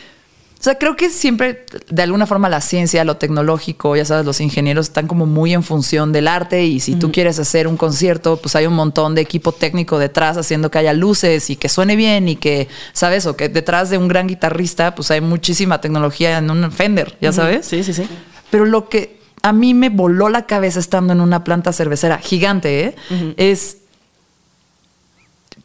[0.59, 4.41] o sea, creo que siempre, de alguna forma, la ciencia, lo tecnológico, ya sabes, los
[4.41, 6.65] ingenieros están como muy en función del arte.
[6.65, 10.35] Y si tú quieres hacer un concierto, pues hay un montón de equipo técnico detrás
[10.35, 13.25] haciendo que haya luces y que suene bien y que, ¿sabes?
[13.25, 17.31] O que detrás de un gran guitarrista, pues hay muchísima tecnología en un Fender, ya
[17.31, 17.65] sabes.
[17.65, 18.03] Sí, sí, sí.
[18.51, 22.83] Pero lo que a mí me voló la cabeza estando en una planta cervecera gigante
[22.83, 22.95] ¿eh?
[23.37, 23.77] es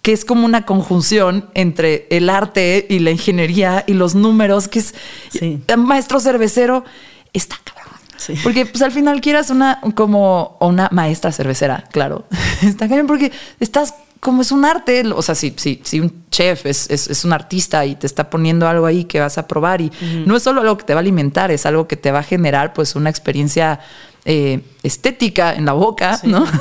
[0.05, 4.81] que es como una conjunción entre el arte y la ingeniería y los números, que
[4.81, 4.95] es
[5.31, 5.63] Sí.
[5.67, 6.85] el maestro cervecero
[7.33, 7.95] está cabrón.
[8.19, 8.35] Sí.
[8.43, 12.27] Porque pues al final quieras una como una maestra cervecera, claro.
[12.63, 16.67] Está cabrón porque estás como es un arte, o sea, si, si, si un chef
[16.67, 19.81] es, es, es un artista y te está poniendo algo ahí que vas a probar
[19.81, 19.91] y
[20.27, 22.23] no es solo algo que te va a alimentar, es algo que te va a
[22.23, 23.81] generar pues una experiencia
[24.27, 26.29] eh, estética en la boca, Sí.
[26.29, 26.47] ¿no?
[26.47, 26.53] Sí,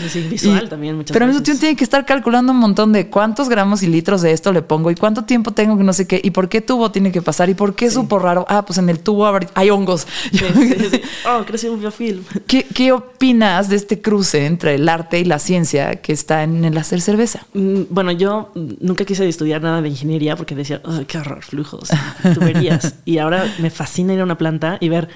[0.00, 0.20] sí, sí.
[0.30, 1.42] Visual también muchas Pero veces.
[1.42, 4.62] tiempo tiene que estar calculando un montón de cuántos gramos y litros de esto le
[4.62, 7.22] pongo y cuánto tiempo tengo que no sé qué y por qué tubo tiene que
[7.22, 8.44] pasar y por qué supo raro.
[8.48, 10.06] Ah, pues en el tubo hay hongos.
[10.32, 11.00] Sí, sí, sí.
[11.28, 12.22] Oh, creció un biofilm.
[12.46, 16.64] ¿Qué, qué opinas de este cruce entre el arte y la ciencia que está en
[16.64, 17.46] el hacer cerveza?
[17.54, 21.88] Mm, Bueno, yo nunca quise estudiar nada de ingeniería porque decía, "Ay, qué horror, flujos,
[22.34, 22.94] tuberías.
[23.04, 25.08] y ahora me fascina ir a una planta y ver,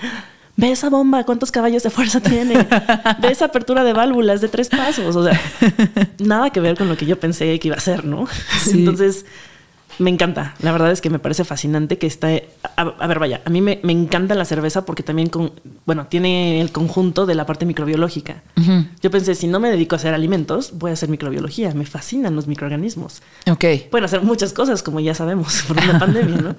[0.57, 2.67] ve esa bomba, cuántos caballos de fuerza tiene,
[3.21, 5.15] ve esa apertura de válvulas de tres pasos.
[5.17, 5.41] O sea,
[6.19, 8.27] nada que ver con lo que yo pensé que iba a ser, ¿no?
[8.63, 8.73] Sí.
[8.73, 9.25] Entonces,
[9.99, 10.55] me encanta.
[10.61, 12.29] La verdad es que me parece fascinante que está.
[12.77, 15.53] A, a ver, vaya, a mí me, me encanta la cerveza porque también, con,
[15.87, 18.43] bueno, tiene el conjunto de la parte microbiológica.
[19.03, 21.73] Yo pensé, si no me dedico a hacer alimentos, voy a hacer microbiología.
[21.75, 23.23] Me fascinan los microorganismos.
[23.51, 23.65] Ok.
[23.91, 26.57] Pueden hacer muchas cosas, como ya sabemos, por una pandemia, ¿no?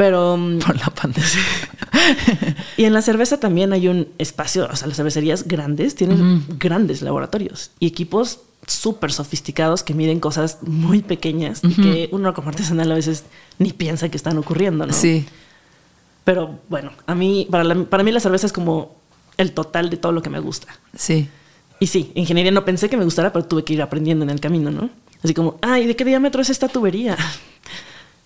[0.00, 0.36] Pero.
[0.38, 1.28] mm, Por la pandemia.
[2.78, 7.02] Y en la cerveza también hay un espacio, o sea, las cervecerías grandes tienen grandes
[7.02, 12.90] laboratorios y equipos súper sofisticados que miden cosas muy pequeñas y que uno como artesanal
[12.92, 13.24] a veces
[13.58, 14.92] ni piensa que están ocurriendo, ¿no?
[14.94, 15.26] Sí.
[16.24, 18.96] Pero bueno, a mí, para, la- para mí la cerveza es como
[19.36, 20.68] el total de todo lo que me gusta.
[20.96, 21.28] Sí.
[21.80, 24.40] Y sí, ingeniería no pensé que me gustara, pero tuve que ir aprendiendo en el
[24.40, 24.88] camino, ¿no?
[25.22, 27.16] Así como, ay, ¿de qué diámetro es esta tubería?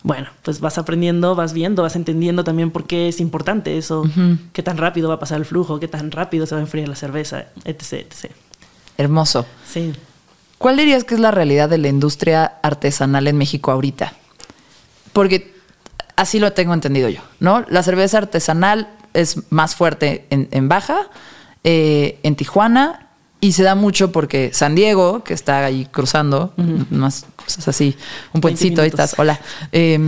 [0.05, 4.05] Bueno, pues vas aprendiendo, vas viendo, vas entendiendo también por qué es importante eso,
[4.52, 6.88] qué tan rápido va a pasar el flujo, qué tan rápido se va a enfriar
[6.88, 8.30] la cerveza, etc, etc.
[8.98, 9.46] Hermoso.
[9.66, 9.94] Sí.
[10.59, 14.12] ¿Cuál dirías que es la realidad de la industria artesanal en México ahorita?
[15.14, 15.55] Porque
[16.16, 17.64] así lo tengo entendido yo, ¿no?
[17.70, 21.09] La cerveza artesanal es más fuerte en, en Baja,
[21.64, 23.09] eh, en Tijuana
[23.40, 26.52] Y se da mucho porque San Diego, que está ahí cruzando,
[26.90, 27.97] más cosas así,
[28.32, 29.38] un puentito, ahí estás, hola.
[29.72, 29.99] Eh,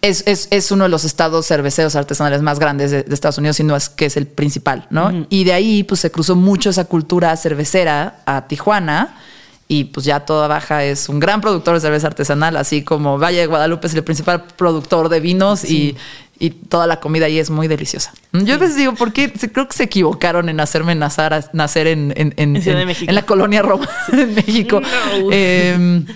[0.00, 3.56] es, es- es uno de los estados cerveceros artesanales más grandes de, de Estados Unidos,
[3.56, 5.26] si no es que es el principal, ¿no?
[5.28, 9.16] Y de ahí pues se cruzó mucho esa cultura cervecera a Tijuana
[9.66, 13.38] y pues ya toda Baja es un gran productor de cerveza artesanal, así como Valle
[13.40, 15.96] de Guadalupe es el principal productor de vinos y,
[16.38, 18.12] y toda la comida ahí es muy deliciosa.
[18.32, 19.32] Yo a veces digo, ¿por qué?
[19.32, 24.34] Creo que se equivocaron en hacerme nacer, nacer en, en- en- la colonia Roma, en
[24.34, 24.80] México.
[24.80, 25.32] No.
[25.32, 26.06] Em,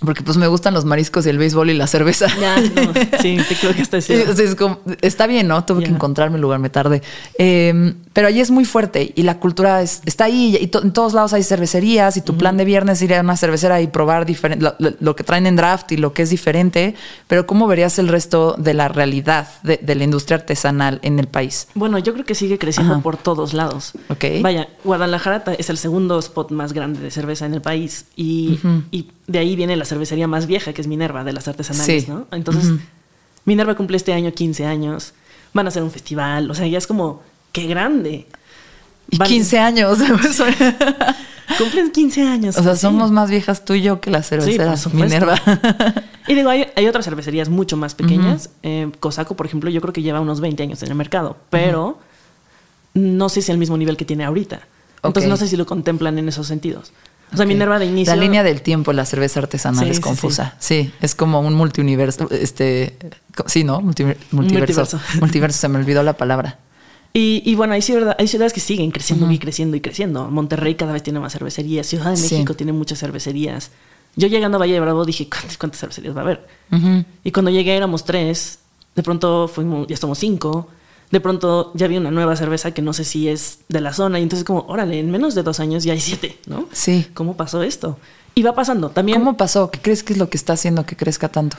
[0.00, 2.26] porque pues me gustan los mariscos y el béisbol y la cerveza.
[2.38, 2.92] Ya, no.
[3.22, 4.00] Sí, te equivocaste.
[4.02, 4.22] Sí, Sí.
[4.28, 5.64] o sea, es como- está bien, ¿no?
[5.64, 7.00] Tuve que encontrarme un lugar, me tardé.
[7.38, 10.90] Eh, pero allí es muy fuerte y la cultura es- está ahí y to- en
[10.94, 13.88] todos lados hay cervecerías y tu plan de viernes es ir a una cervecera y
[13.88, 16.94] probar diferente, lo, lo- lo que traen en draft y lo que es diferente.
[17.28, 21.26] Pero ¿cómo verías el resto de la realidad de, de la industria artesanal en el
[21.26, 21.68] país?
[21.74, 23.02] Bueno, yo creo que sigue creciendo Ajá.
[23.02, 23.92] por todos lados.
[24.08, 24.24] Ok.
[24.40, 28.58] Vaya, Guadalajara es el segundo spot más grande de cerveza en el país y,
[28.92, 32.10] y de ahí viene la cervecería más vieja, que es Minerva, de las artesanales, Sí.
[32.10, 32.26] ¿no?
[32.32, 32.72] Entonces,
[33.44, 35.12] Minerva cumple este año 15 años,
[35.52, 37.20] van a hacer un festival, o sea, ya es como,
[37.62, 38.26] qué grande.
[39.10, 39.98] Y Van- 15 años.
[41.58, 42.56] Cumplen 15 años.
[42.58, 42.80] o sea, sí.
[42.82, 44.92] somos más viejas tú y yo que las cerveceras.
[44.92, 45.40] Minerva.
[46.26, 48.50] Y digo, hay, hay otras cervecerías mucho más pequeñas.
[48.64, 51.98] Eh, Cosaco, por ejemplo, yo creo que lleva unos 20 años en el mercado, pero
[52.94, 54.60] no sé si al mismo nivel que tiene ahorita.
[55.04, 56.92] Entonces no sé si lo contemplan en esos sentidos.
[57.32, 57.48] O sea, Ok.
[57.48, 58.14] Minerva de inicio.
[58.14, 60.56] La línea del tiempo, la cerveza artesanal Sí, es confusa.
[60.58, 60.92] Sí.
[61.00, 62.28] es como un multiuniverso.
[62.30, 62.96] Este,
[63.46, 63.80] sí, ¿no?
[63.80, 64.32] Multi- multiverso.
[64.32, 65.00] Multiverso.
[65.20, 66.58] multiverso, se me olvidó la palabra.
[67.18, 70.28] Y, y bueno, hay, ciudad- hay ciudades que siguen creciendo y creciendo y creciendo.
[70.30, 71.86] Monterrey cada vez tiene más cervecerías.
[71.86, 72.34] Ciudad de Sí.
[72.34, 73.70] México tiene muchas cervecerías.
[74.16, 76.46] Yo llegando a Valle de Bravo dije, ¿cuántas, cuántas cervecerías va a haber?
[77.24, 78.58] Y cuando llegué éramos tres,
[78.94, 80.68] de pronto fuimos, ya estamos cinco,
[81.10, 84.18] de pronto ya vi una nueva cerveza que no sé si es de la zona,
[84.18, 86.66] y entonces como, órale, en menos de dos años ya hay siete, ¿no?
[86.72, 87.06] Sí.
[87.14, 87.98] ¿Cómo pasó esto?
[88.34, 88.90] Y va pasando.
[88.90, 89.70] También ¿Cómo pasó?
[89.70, 91.56] ¿Qué crees que es lo que está haciendo que crezca tanto?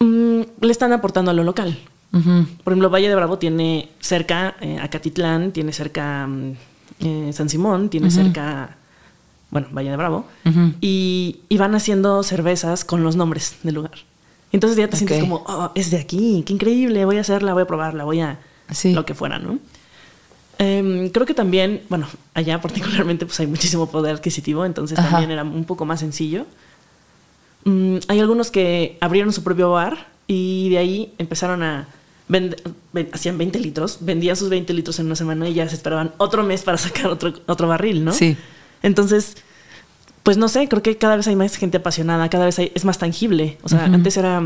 [0.00, 1.78] mm, le están aportando a lo local.
[2.10, 6.52] Por ejemplo, Valle de Bravo tiene cerca eh, Acatitlán, tiene cerca mm,
[7.00, 8.76] eh, San Simón, tiene cerca,
[9.50, 10.24] bueno, Valle de Bravo,
[10.80, 13.92] y, y van haciendo cervezas con los nombres del lugar.
[14.52, 17.62] Entonces ya te sientes como, oh, es de aquí, qué increíble, voy a hacerla, voy
[17.64, 18.38] a probarla, voy a
[18.70, 18.92] Sí.
[18.92, 19.58] lo que fuera, ¿no?
[20.58, 25.10] Em, creo que también, bueno, allá particularmente pues hay muchísimo poder adquisitivo, entonces Ajá.
[25.10, 26.46] también era un poco más sencillo.
[27.64, 31.86] Mm, hay algunos que abrieron su propio bar y de ahí empezaron a
[33.12, 36.42] hacían 20 litros, vendían sus 20 litros en una semana y ya se esperaban otro
[36.42, 38.12] mes para sacar otro, otro barril, ¿no?
[38.12, 38.36] Sí.
[38.82, 39.36] Entonces,
[40.22, 42.84] pues no sé, creo que cada vez hay más gente apasionada, cada vez hay- es
[42.84, 43.58] más tangible.
[43.62, 44.42] O sea, antes era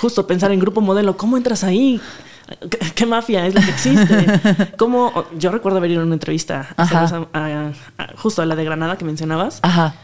[0.00, 2.00] justo pensar en grupo modelo, ¿cómo entras ahí?
[2.68, 4.26] ¿Qué, qué mafia es la que existe?
[4.76, 5.24] ¿Cómo?
[5.38, 7.06] Yo recuerdo haber ido a una entrevista a Ajá.
[7.08, 9.60] cerveza- a- a- justo a la de Granada que mencionabas.
[9.62, 9.94] Ajá.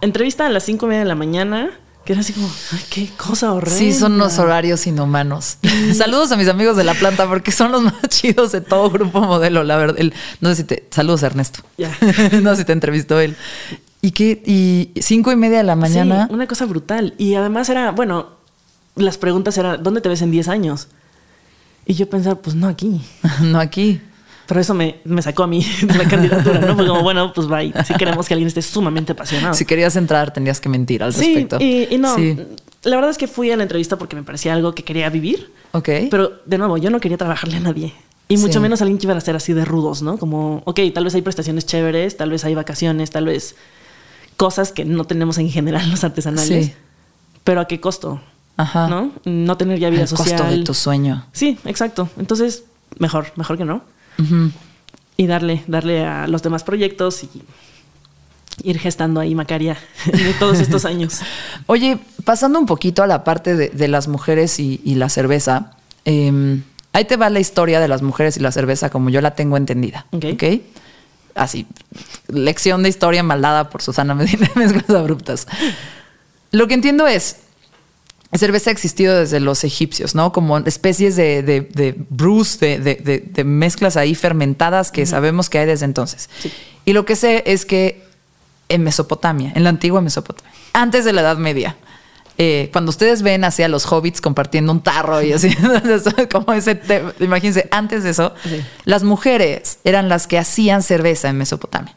[0.00, 1.70] Entrevista a las cinco y media de la mañana,
[2.08, 3.78] que era así como, ay, qué cosa horrible.
[3.78, 5.58] Sí, son unos horarios inhumanos.
[5.94, 9.20] saludos a mis amigos de la planta porque son los más chidos de todo grupo
[9.20, 9.96] modelo, la verdad.
[9.98, 10.88] El- no sé si te.
[10.90, 11.60] Saludos, Ernesto.
[11.76, 11.94] Ya.
[12.42, 13.36] no sé si te entrevistó él.
[14.00, 14.42] ¿Y qué?
[14.46, 16.28] Y cinco y media de la mañana.
[16.28, 17.12] Sí, una cosa brutal.
[17.18, 18.30] Y además era, bueno,
[18.96, 20.88] las preguntas eran, ¿dónde te ves en 10 años?
[21.84, 23.02] Y yo pensaba, pues no aquí.
[23.42, 24.00] no aquí.
[24.48, 26.74] Pero eso me, me sacó a mí de la candidatura, ¿no?
[26.74, 27.72] Fue como, bueno, pues bye.
[27.86, 29.52] Si queremos que alguien esté sumamente apasionado.
[29.54, 31.58] Si querías entrar, tenías que mentir al sí, respecto.
[31.60, 32.16] y, y no.
[32.16, 32.36] Sí.
[32.84, 35.52] La verdad es que fui a la entrevista porque me parecía algo que quería vivir.
[35.72, 35.88] Ok.
[36.10, 37.92] Pero de nuevo, yo no quería trabajarle a nadie.
[38.28, 38.60] Y mucho Sí.
[38.60, 40.16] menos a alguien que iba a ser así de rudos, ¿no?
[40.18, 43.54] Como, ok, tal vez hay prestaciones chéveres, tal vez hay vacaciones, tal vez
[44.36, 46.66] cosas que no tenemos en general los artesanales.
[46.66, 46.72] Sí.
[47.44, 48.20] Pero a qué costo,
[48.56, 48.88] Ajá.
[48.88, 49.12] ¿no?
[49.24, 50.38] No tener ya vida El social.
[50.38, 51.26] costo de tu sueño.
[51.32, 52.08] Sí, exacto.
[52.18, 52.64] Entonces,
[52.98, 53.82] mejor, mejor que no.
[55.16, 57.30] Y darle, darle a los demás proyectos y
[58.62, 61.20] ir gestando ahí Macaria de todos estos años.
[61.66, 65.72] Oye, pasando un poquito a la parte de, de las mujeres y, y la cerveza,
[66.04, 66.60] eh,
[66.92, 69.56] ahí te va la historia de las mujeres y la cerveza como yo la tengo
[69.56, 70.06] entendida.
[70.10, 70.24] Ok.
[70.32, 70.44] ¿ok?
[71.34, 71.66] Así,
[72.26, 75.46] lección de historia maldada por Susana Medina Mezclas Abruptas.
[76.50, 77.36] Lo que entiendo es,
[78.36, 80.32] cerveza ha existido desde los egipcios, ¿no?
[80.32, 85.58] Como especies de, de, de brews, de, de- de- mezclas ahí fermentadas que sabemos que
[85.60, 86.28] hay desde entonces.
[86.84, 88.04] Y lo que sé es que
[88.68, 91.76] en Mesopotamia, en la antigua Mesopotamia, antes de la Edad Media,
[92.40, 95.48] eh, cuando ustedes ven así a los hobbits compartiendo un tarro y así,
[96.30, 98.60] como ese, te- imagínense, antes de eso, Sí.
[98.84, 101.96] las mujeres eran las que hacían cerveza en Mesopotamia.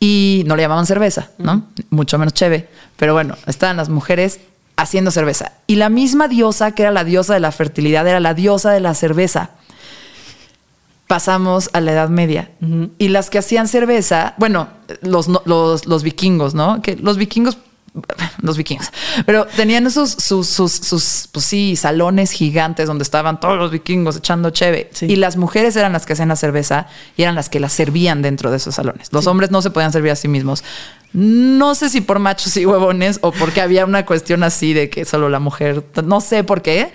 [0.00, 1.66] Y no le llamaban cerveza, ¿no?
[1.90, 2.68] Mucho menos cheve.
[2.96, 4.38] Pero bueno, estaban las mujeres
[4.78, 5.52] haciendo cerveza.
[5.66, 8.80] Y la misma diosa, que era la diosa de la fertilidad, era la diosa de
[8.80, 9.50] la cerveza.
[11.08, 12.50] pasamos a la Edad Media.
[12.98, 14.68] Y las que hacían cerveza, bueno,
[15.02, 16.80] los, los, los vikingos, ¿no?
[16.80, 17.58] Que los vikingos,
[18.42, 18.90] los vikingos,
[19.26, 24.18] pero tenían sus, sus, sus, sus, pues sí, salones gigantes donde estaban todos los vikingos
[24.18, 24.90] echando cheve.
[24.92, 25.06] Sí.
[25.06, 28.20] Y las mujeres eran las que hacían la cerveza y eran las que la servían
[28.22, 29.12] dentro de esos salones.
[29.12, 30.62] Los hombres no se podían servir a sí mismos.
[31.12, 35.04] No sé si por machos y huevones o porque había una cuestión así de que
[35.04, 36.92] solo la mujer, no sé por qué,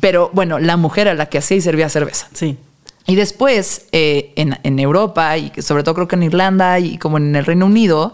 [0.00, 2.28] pero bueno, la mujer era la que hacía y servía cerveza.
[2.34, 2.56] Sí.
[3.06, 7.16] Y después, eh, en, en Europa, y sobre todo creo que en Irlanda y como
[7.18, 8.12] en el Reino Unido,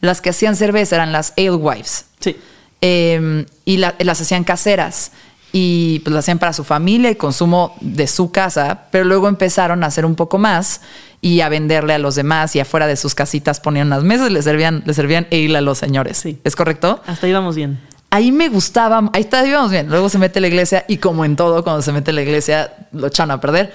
[0.00, 2.06] las que hacían cerveza eran las alewives.
[2.20, 2.36] Sí.
[2.80, 5.10] Eh, y la- las hacían caseras.
[5.52, 9.82] Y pues las hacían para su familia y consumo de su casa, pero luego empezaron
[9.82, 10.82] a hacer un poco más
[11.20, 14.32] y a venderle a los demás y afuera de sus casitas ponían unas mesas y
[14.32, 16.18] le servían, le servían ale a los señores.
[16.18, 16.38] Sí.
[16.44, 17.00] ¿Es correcto?
[17.06, 17.80] Hasta ahí vamos bien.
[18.10, 19.88] Ahí me gustaba, ahí está, íbamos bien.
[19.88, 23.08] Luego se mete la iglesia y como en todo, cuando se mete la iglesia, lo
[23.08, 23.72] echan a perder.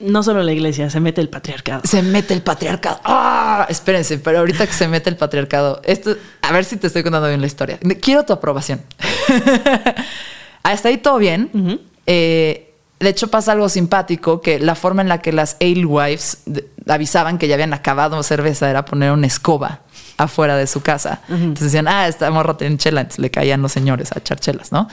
[0.00, 1.82] No solo la iglesia, se mete el patriarcado.
[1.84, 3.00] Se mete el patriarcado.
[3.04, 3.66] ¡Ah!
[3.68, 7.28] Espérense, pero ahorita que se mete el patriarcado, esto, a ver si te estoy contando
[7.28, 7.78] bien la historia.
[8.00, 8.82] Quiero tu aprobación.
[10.64, 11.80] Hasta ahí todo bien.
[12.06, 16.42] Eh, de hecho, pasa algo simpático que la forma en la que las alewives
[16.88, 19.80] avisaban que ya habían acabado cerveza era poner una escoba
[20.16, 21.20] afuera de su casa.
[21.28, 23.02] Entonces decían, ah, esta morra tiene chela.
[23.02, 24.88] Entonces le caían los señores a echar chelas, ¿no?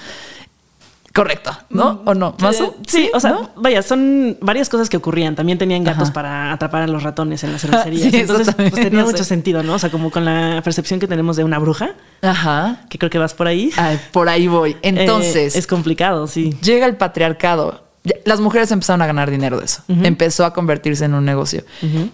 [1.14, 2.02] Correcto, ¿no?
[2.06, 2.36] ¿O no?
[2.40, 3.50] ¿Más Eh, sí, o sea, ¿no?
[3.58, 5.36] vaya, son varias cosas que ocurrían.
[5.36, 6.14] También tenían gatos Ajá.
[6.14, 8.12] para atrapar a los ratones en las cervecerías.
[8.12, 9.12] Sí, Entonces, pues tenía no sé.
[9.12, 9.74] mucho sentido, ¿no?
[9.74, 11.92] O sea, como con la percepción que tenemos de una bruja,
[12.22, 12.86] Ajá.
[12.90, 13.72] que creo que vas por ahí.
[13.76, 14.72] Ay, por ahí voy.
[14.72, 16.56] Eh, Entonces, es complicado, sí.
[16.62, 17.84] llega el patriarcado.
[18.26, 19.84] Las mujeres empezaron a ganar dinero de eso.
[19.88, 21.64] Empezó a convertirse en un negocio.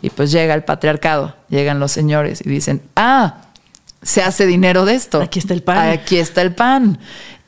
[0.02, 3.36] Y pues llega el patriarcado, llegan los señores y dicen, ah,
[4.02, 5.22] se hace dinero de esto.
[5.22, 5.90] Aquí está el pan.
[5.90, 7.00] Aquí está el pan.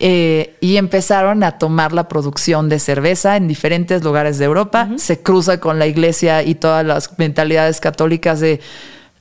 [0.01, 4.89] Eh, y empezaron a tomar la producción de cerveza en diferentes lugares de Europa.
[4.97, 8.61] Se cruza con la iglesia y todas las mentalidades católicas de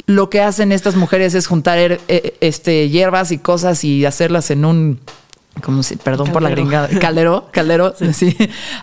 [0.07, 4.51] lo que hacen estas mujeres es juntar her- eh, este, hierbas y cosas y hacerlas
[4.51, 5.01] en un
[5.63, 8.37] como si, perdón por la gringada, caldero, caldero, sí,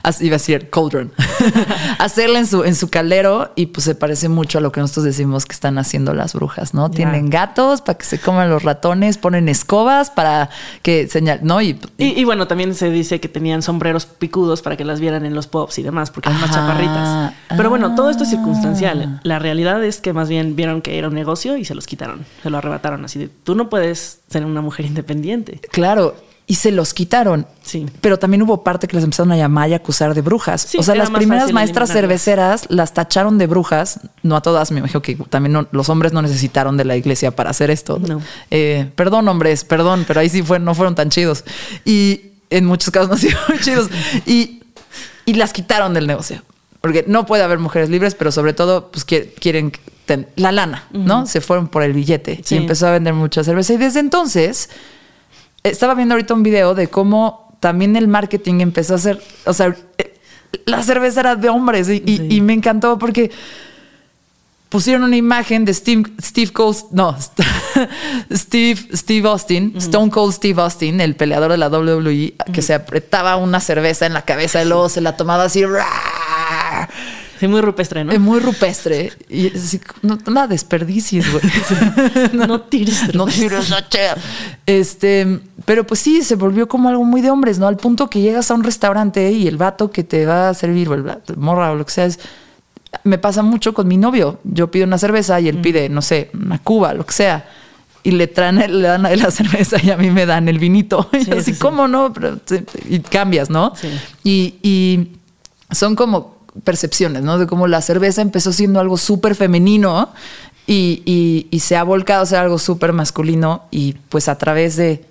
[0.04, 1.14] así iba a decir cauldron.
[2.00, 5.06] Hacerla en su, en su caldero y pues se parece mucho a lo que nosotros
[5.06, 6.92] decimos que están haciendo las brujas, ¿no?
[6.92, 10.50] Tienen gatos para que se coman los ratones, ponen escobas para
[10.82, 11.62] que señal, ¿no?
[11.62, 15.26] Y, Y, y bueno, también se dice que tenían sombreros picudos para que las vieran
[15.26, 17.34] en los pops y demás, porque eran más chaparritas.
[17.56, 18.32] Pero bueno, todo esto es Ah.
[18.36, 19.22] circunstancial.
[19.24, 22.26] La realidad es que más bien vieron que era un negocio y se los quitaron,
[22.44, 23.06] se lo arrebataron.
[23.06, 25.62] Así de, tú no puedes ser una mujer independiente.
[25.72, 26.16] claro,
[26.48, 27.48] y se los quitaron.
[27.64, 27.88] Sí.
[28.02, 30.62] Pero también hubo parte que les empezaron a llamar y acusar de brujas.
[30.62, 32.22] Sí, o sea, las primeras maestras eliminarlas.
[32.24, 34.00] cerveceras las tacharon de brujas.
[34.22, 37.32] No a todas, me imagino que también no- los hombres no necesitaron de la iglesia
[37.36, 37.98] para hacer esto.
[38.00, 38.22] No.
[38.52, 41.44] Eh, perdón, hombres, perdón, pero ahí sí fue, no fueron tan chidos.
[41.84, 42.22] Y
[42.52, 43.16] en muchos casos no
[43.50, 43.90] muy chidos.
[44.28, 44.62] Y,
[45.26, 46.44] y las quitaron del negocio.
[46.82, 49.72] Porque no puede haber mujeres libres, pero sobre todo, pues qui- quieren
[50.36, 51.26] la lana, ¿no?
[51.26, 52.54] Se fueron por el billete Sí.
[52.54, 53.74] y empezó a vender mucha cerveza.
[53.74, 54.70] Y desde entonces,
[55.70, 59.76] estaba viendo ahorita un video de cómo también el marketing empezó a hacer, o sea,
[59.98, 60.14] eh,
[60.66, 62.28] la cerveza era de hombres y, y- Sí.
[62.30, 63.32] y me encantó porque
[64.70, 67.16] pusieron una imagen de Steve, Steve Cole, no,
[68.34, 73.36] Steve, Steve Austin, Stone Cold Steve Austin, el peleador de la WWE, que se apretaba
[73.38, 75.64] una cerveza en la cabeza y luego se la tomaba así.
[75.66, 76.90] ¡rar!
[77.40, 78.12] Sí, muy rupestre, ¿no?
[78.12, 79.12] Es muy rupestre.
[79.30, 81.44] Y es así, no, no la desperdicies, güey.
[82.34, 84.16] No tires No tires la chea.
[84.66, 87.68] Este, pero pues sí, se volvió como algo muy de hombres, ¿no?
[87.68, 90.88] Al punto que llegas a un restaurante y el vato que te va a servir,
[90.90, 91.04] o el
[91.38, 92.20] morra o lo que sea, es.
[93.04, 94.40] Me pasa mucho con mi novio.
[94.46, 97.50] Yo pido una cerveza y él pide, no sé, una cuba, lo que sea.
[98.04, 100.60] Y le traen, le dan a él la cerveza y a mí me dan el
[100.60, 101.10] vinito.
[101.14, 101.60] Y Sí, así, sí, sí.
[101.60, 102.14] ¿cómo no?
[102.14, 102.40] Pero,
[102.88, 103.74] y cambias, ¿no?
[103.76, 103.90] Sí.
[104.24, 105.08] Y, y
[105.72, 107.38] son como percepciones, ¿no?
[107.38, 110.10] De cómo la cerveza empezó siendo algo súper femenino
[110.68, 114.76] y, y- y se ha volcado a ser algo súper masculino y pues a través
[114.78, 115.06] de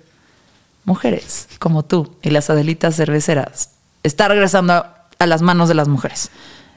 [0.85, 3.71] mujeres como tú y las Adelitas cerveceras
[4.03, 6.29] está regresando a, a las manos de las mujeres.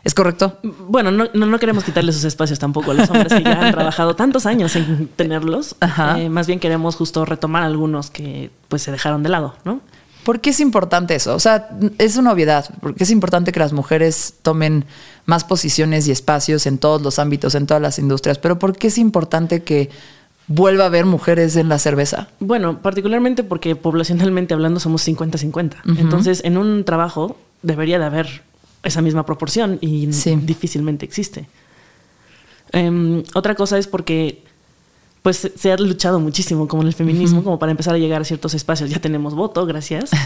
[0.05, 0.59] ¿Es correcto?
[0.63, 3.73] Bueno, no, no, no queremos quitarle sus espacios tampoco a los hombres que ya han
[3.73, 5.77] trabajado tantos años en tenerlos.
[6.17, 9.81] Eh, más bien queremos justo retomar algunos que pues se dejaron de lado, ¿no?
[10.29, 11.35] ¿Por qué es importante eso?
[11.35, 14.85] O sea, es una obviedad, porque es importante que las mujeres tomen
[15.25, 18.89] más posiciones y espacios en todos los ámbitos, en todas las industrias, pero ¿por qué
[18.89, 19.89] es importante que
[20.47, 22.29] vuelva a haber mujeres en la cerveza?
[22.41, 25.77] Bueno, particularmente porque poblacionalmente hablando somos 50-50.
[25.97, 28.43] Entonces, en un trabajo debería de haber
[28.83, 30.37] esa misma proporción y Sí.
[30.43, 31.49] difícilmente existe.
[32.73, 34.45] Em, otra cosa es porque,
[35.29, 38.25] pues se ha luchado muchísimo, como en el feminismo, como para empezar a llegar a
[38.25, 38.89] ciertos espacios.
[38.89, 40.11] Ya tenemos voto, gracias.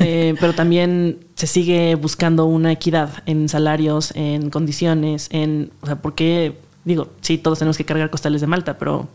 [0.00, 5.70] Eh, pero también se sigue buscando una equidad en salarios, en condiciones, en.
[5.80, 9.08] O sea, porque, digo, sí, todos tenemos que cargar costales de Malta, pero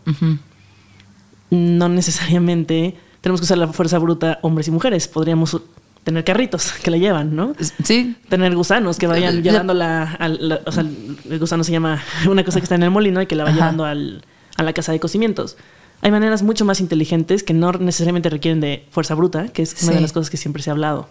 [1.50, 5.08] no necesariamente tenemos que usar la fuerza bruta hombres y mujeres.
[5.08, 5.60] Podríamos
[6.04, 7.54] tener carritos que la llevan, ¿no?
[7.82, 8.16] Sí.
[8.30, 10.18] Tener gusanos que vayan llevando la,
[10.64, 10.84] O sea,
[11.28, 13.50] el gusano se llama una cosa que está en el molino y que la va
[13.50, 14.24] llevando al
[14.56, 15.56] a la casa de cocimientos.
[16.02, 19.92] Hay maneras mucho más inteligentes que no necesariamente requieren de fuerza bruta, que es una
[19.92, 21.08] de las cosas que siempre se ha hablado.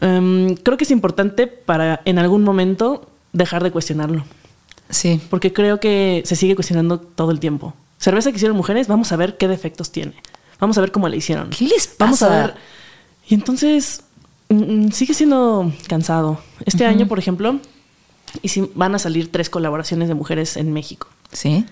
[0.00, 4.24] Em, creo que es importante para en algún momento dejar de cuestionarlo.
[4.90, 5.20] Sí.
[5.30, 7.74] Porque creo que se sigue cuestionando todo el tiempo.
[7.98, 10.14] Cerveza que hicieron mujeres, vamos a ver qué defectos tiene.
[10.58, 11.50] Vamos a ver cómo la hicieron.
[11.50, 12.04] ¿Qué les pasa?
[12.04, 12.54] Vamos a ver.
[13.28, 14.02] Y entonces
[14.48, 16.40] mm, mm, sigue siendo cansado.
[16.64, 17.60] Este año, por ejemplo,
[18.42, 21.08] y si van a salir tres colaboraciones de mujeres en México.
[21.30, 21.64] Sí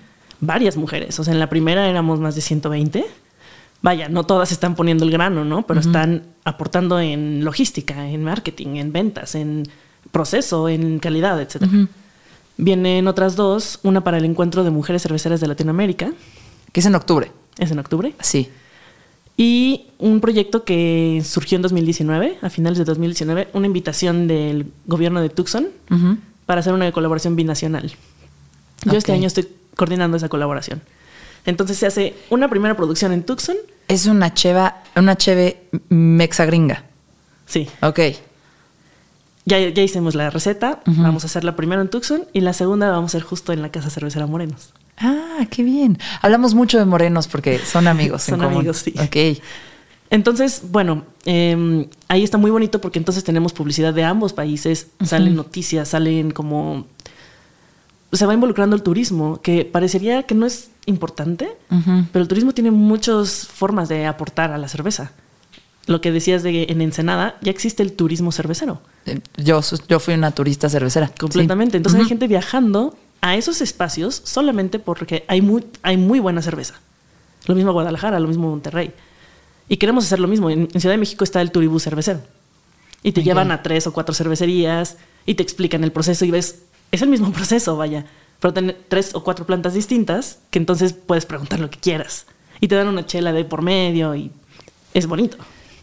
[0.46, 1.18] varias mujeres.
[1.18, 3.04] O sea, en la primera éramos más de 120.
[3.82, 5.66] Vaya, no todas están poniendo el grano, ¿no?
[5.66, 9.64] Pero están aportando en logística, en marketing, en ventas, en
[10.10, 11.64] proceso, en calidad, etc.
[12.56, 16.12] Vienen otras dos, una para el encuentro de mujeres cerveceras de Latinoamérica.
[16.72, 17.30] Que es en octubre.
[17.58, 18.14] ¿Es en octubre?
[18.20, 18.48] Sí.
[19.36, 25.20] Y un proyecto que surgió en 2019, a finales de 2019, una invitación del gobierno
[25.20, 25.68] de Tucson
[26.46, 27.92] para hacer una colaboración binacional.
[28.84, 30.82] Yo este año estoy coordinando esa colaboración.
[31.46, 33.56] Entonces se hace una primera producción en Tucson.
[33.88, 36.84] Es una cheva, una cheve mexagringa.
[37.46, 37.68] Sí.
[37.82, 38.00] Ok.
[39.46, 40.80] Ya, ya hicimos la receta.
[40.86, 43.70] Vamos a hacerla primero en Tucson y la segunda vamos a hacer justo en la
[43.70, 44.72] casa cervecera Morenos.
[44.96, 45.98] Ah, qué bien.
[46.22, 48.22] Hablamos mucho de Morenos porque son amigos.
[48.22, 48.94] son amigos, sí.
[48.98, 49.42] Ok.
[50.10, 55.34] Entonces, bueno, em, ahí está muy bonito porque entonces tenemos publicidad de ambos países, salen
[55.34, 56.86] noticias, salen como
[58.12, 61.50] se va involucrando el turismo, que parecería que no es importante,
[62.12, 65.12] pero el turismo tiene muchas formas de aportar a la cerveza.
[65.86, 68.80] Lo que decías de en Ensenada, ya existe el turismo cervecero.
[69.06, 71.10] Eh, yo, yo fui una turista cervecera.
[71.18, 71.76] Completamente.
[71.76, 76.74] Entonces hay gente viajando a esos espacios solamente porque hay muy, hay muy buena cerveza.
[77.46, 78.92] Lo mismo Guadalajara, lo mismo Monterrey.
[79.68, 80.48] Y queremos hacer lo mismo.
[80.50, 82.20] En, Ciudad de México está el turibú cervecero.
[83.02, 84.96] Y te llevan a tres o cuatro cervecerías
[85.26, 86.62] y te explican el proceso y ves
[86.94, 88.06] es el mismo proceso, vaya,
[88.40, 92.26] pero tener tres o cuatro plantas distintas que entonces puedes preguntar lo que quieras
[92.60, 94.30] y te dan una chela de por medio y
[94.92, 95.36] es bonito.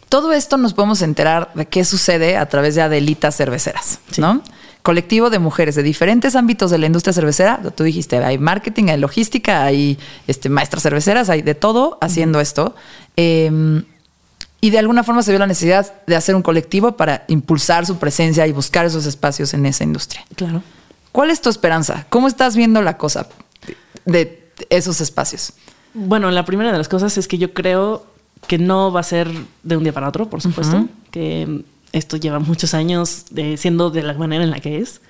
[0.08, 4.42] Todo esto nos podemos enterar de qué sucede a través de Adelitas Cerveceras, ¿no?
[4.82, 7.60] Colectivo de mujeres de diferentes ámbitos de la industria cervecera.
[7.74, 12.74] Tú dijiste, hay marketing, hay logística, hay este, maestras cerveceras, hay de todo haciendo esto.
[13.16, 13.84] Em,
[14.60, 17.96] y de alguna forma se vio la necesidad de hacer un colectivo para impulsar su
[17.98, 20.24] presencia y buscar esos espacios en esa industria.
[20.36, 20.62] Claro.
[21.12, 22.06] ¿Cuál es tu esperanza?
[22.08, 23.28] ¿Cómo estás viendo la cosa
[24.04, 25.52] de esos espacios?
[25.94, 28.06] Bueno, la primera de las cosas es que yo creo
[28.46, 29.30] que no va a ser
[29.62, 34.02] de un día para otro, por supuesto, que esto lleva muchos años de, siendo de
[34.02, 35.00] la manera en la que es,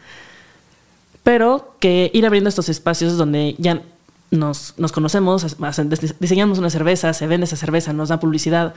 [1.23, 3.83] pero que ir abriendo estos espacios donde ya
[4.33, 5.57] nos, nos conocemos,
[6.19, 8.75] diseñamos una cerveza, se vende esa cerveza, nos da publicidad,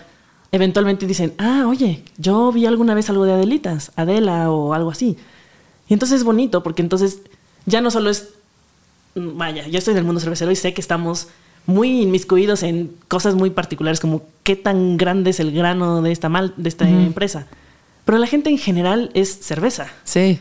[0.52, 5.18] eventualmente dicen, ah, oye, yo vi alguna vez algo de Adelitas, Adela o algo así.
[5.88, 7.22] Y entonces es bonito porque entonces
[7.66, 8.30] ya no solo es,
[9.16, 11.28] vaya, yo estoy en el mundo cervecero y sé que estamos
[11.66, 16.30] muy inmiscuidos en cosas muy particulares como qué tan grande es el grano de esta,
[16.30, 17.48] mal, de esta empresa.
[18.06, 19.88] Pero la gente en general es cerveza.
[20.04, 20.40] Sí.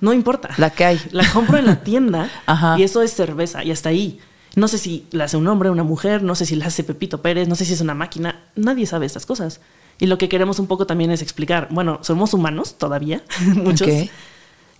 [0.00, 0.50] No importa.
[0.58, 1.00] La que hay.
[1.10, 2.30] La compro en la tienda
[2.76, 4.20] y eso es cerveza y hasta ahí.
[4.56, 7.22] No sé si la hace un hombre, una mujer, no sé si la hace Pepito
[7.22, 8.42] Pérez, no sé si es una máquina.
[8.56, 9.60] Nadie sabe estas cosas.
[10.00, 13.22] Y lo que queremos un poco también es explicar, bueno, somos humanos todavía,
[13.54, 13.88] muchos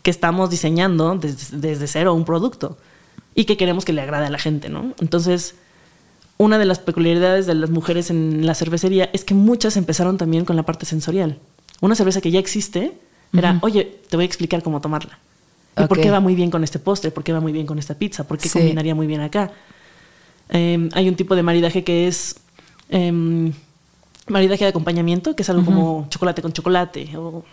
[0.08, 2.78] que estamos diseñando desde, cero un producto
[3.34, 4.94] y que queremos que le agrade a la gente, ¿no?
[5.02, 5.56] Entonces,
[6.38, 10.46] una de las peculiaridades de las mujeres en la cervecería es que muchas empezaron también
[10.46, 11.36] con la parte sensorial.
[11.82, 12.94] Una cerveza que ya existe
[13.34, 15.18] era, oye, te voy a explicar cómo tomarla.
[15.76, 17.10] ¿Y por qué va muy bien con este postre?
[17.10, 18.26] ¿Por qué va muy bien con esta pizza?
[18.26, 19.52] ¿Por qué combinaría muy bien acá?
[20.48, 22.36] Em, hay un tipo de maridaje que es
[22.88, 23.52] em,
[24.26, 27.44] maridaje de acompañamiento, que es algo como chocolate con chocolate o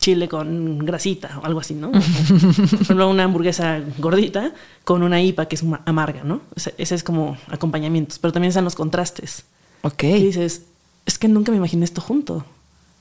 [0.00, 1.92] chile con grasita o algo así, ¿no?
[1.92, 4.52] Por ejemplo, una hamburguesa gordita
[4.84, 6.40] con una IPA que es amarga, ¿no?
[6.56, 9.44] Ese, es como acompañamientos, pero también están los contrastes.
[9.82, 10.02] Ok.
[10.04, 10.62] Y dices,
[11.06, 12.44] es que nunca me imaginé esto junto.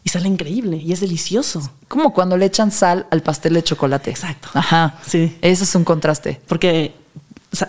[0.04, 1.72] Y sale increíble y es delicioso.
[1.88, 4.10] Como cuando le echan sal al pastel de chocolate.
[4.10, 4.50] Exacto.
[4.54, 4.98] Ajá.
[5.06, 5.38] Sí.
[5.42, 6.40] Eso es un contraste.
[6.48, 6.94] Porque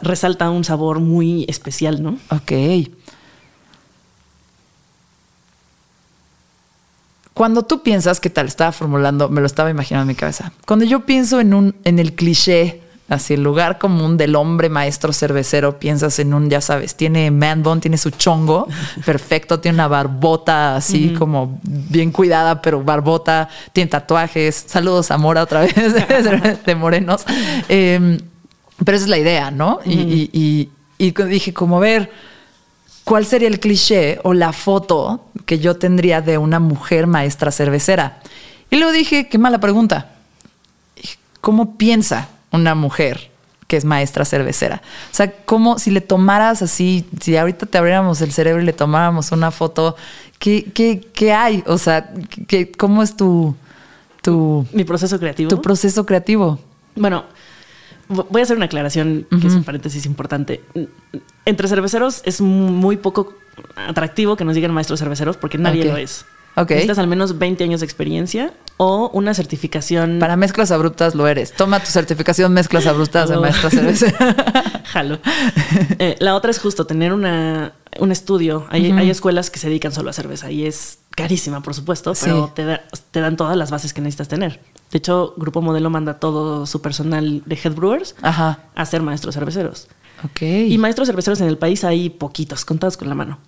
[0.03, 2.19] resalta un sabor muy especial, ¿no?
[2.31, 2.53] Ok.
[7.41, 8.49] Cuando tú piensas, ¿qué tal?
[8.49, 10.53] Estaba formulando, me lo estaba imaginando en mi cabeza.
[10.67, 15.15] Cuando yo pienso en, un, en el cliché Así, el lugar común del hombre maestro
[15.15, 18.69] cervecero, piensas en un, ya sabes, tiene man bun, tiene su chongo,
[19.07, 24.65] perfecto, tiene una barbota así como bien cuidada, pero barbota, tiene tatuajes.
[24.69, 25.75] Saludos a Mora otra vez,
[26.67, 27.25] de Morenos.
[27.71, 28.19] Em,
[28.85, 29.81] pero esa es la idea, ¿no?
[29.87, 30.31] y, y,
[30.99, 32.11] y, y dije, como ver,
[33.11, 38.21] ¿cuál sería el cliché o la foto que yo tendría de una mujer maestra cervecera?
[38.71, 40.13] Y luego dije, qué mala pregunta.
[41.41, 43.33] ¿Cómo piensa una mujer
[43.67, 44.81] que es maestra cervecera?
[45.11, 48.73] O sea, ¿cómo si le tomaras así, si ahorita te abriéramos el cerebro y le
[48.73, 49.97] tomáramos una foto,
[50.39, 51.65] ¿qué, qué, qué hay?
[51.67, 52.13] O sea,
[52.47, 53.57] ¿qué, ¿cómo es tu,
[54.23, 54.65] tu...
[54.73, 55.51] Mi proceso creativo.
[55.51, 56.61] Tu proceso creativo.
[56.95, 57.25] Bueno,
[58.11, 60.63] voy a hacer una aclaración que es un paréntesis importante.
[61.45, 63.35] Entre cerveceros es muy poco
[63.77, 66.27] atractivo que nos digan maestros cerveceros porque nadie lo es.
[66.57, 66.77] Okay.
[66.77, 70.19] Necesitas al menos 20 años de experiencia o una certificación.
[70.19, 71.53] Para mezclas abruptas lo eres.
[71.53, 74.83] Toma tu certificación mezclas abruptas de maestra cervecera.
[74.87, 75.21] Jalo.
[75.99, 78.67] Eh, la otra es justo tener una, un estudio.
[78.71, 82.53] Hay, hay, escuelas que se dedican solo a cerveza y es carísima, por supuesto, pero
[82.55, 84.61] te, da, te, dan todas las bases que necesitas tener.
[84.91, 88.59] De hecho, Grupo Modelo manda todo su personal de head brewers Ajá.
[88.75, 89.89] a ser maestros cerveceros.
[90.25, 90.43] Ok.
[90.43, 93.39] Y maestros cerveceros en el país hay poquitos, contados con la mano.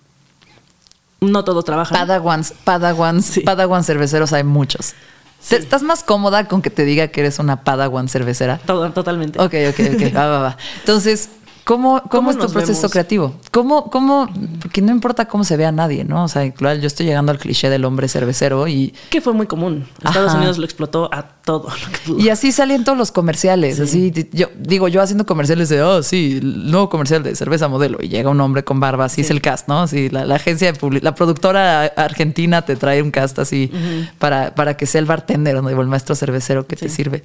[1.19, 1.97] No todos trabajan.
[1.97, 3.41] Padawans, padawans, sí.
[3.41, 4.93] padawan cerveceros hay muchos.
[5.39, 5.55] Sí.
[5.55, 8.59] ¿Estás más cómoda con que te diga que eres una padawan cervecera?
[8.65, 9.39] Todo, totalmente.
[9.39, 10.15] Ok, ok, ok.
[10.15, 10.57] va, va, va.
[10.79, 11.29] Entonces,
[11.63, 12.91] ¿Cómo, cómo, ¿Cómo, es tu proceso vemos?
[12.91, 13.33] creativo?
[13.51, 14.29] ¿Cómo, ¿Cómo?
[14.61, 16.25] Porque no importa cómo se vea nadie, ¿no?
[16.25, 18.93] O sea, claro, yo estoy llegando al cliché del hombre cervecero y.
[19.09, 19.85] Que fue muy común.
[20.03, 20.39] Estados Ajá.
[20.39, 22.19] Unidos lo explotó a todo lo que pudo.
[22.19, 23.77] Y así salen todos los comerciales.
[23.77, 23.81] Sí.
[24.11, 27.99] Así, yo digo, yo haciendo comerciales de, oh, sí, el nuevo comercial de cerveza modelo.
[28.01, 29.21] Y llega un hombre con barba, así sí.
[29.21, 29.87] es el cast, ¿no?
[29.87, 34.11] Sí, la, la agencia de la productora argentina te trae un cast así uh -huh.
[34.19, 36.87] para, para que sea el bartender o el maestro cervecero que sí.
[36.87, 37.23] te sirve.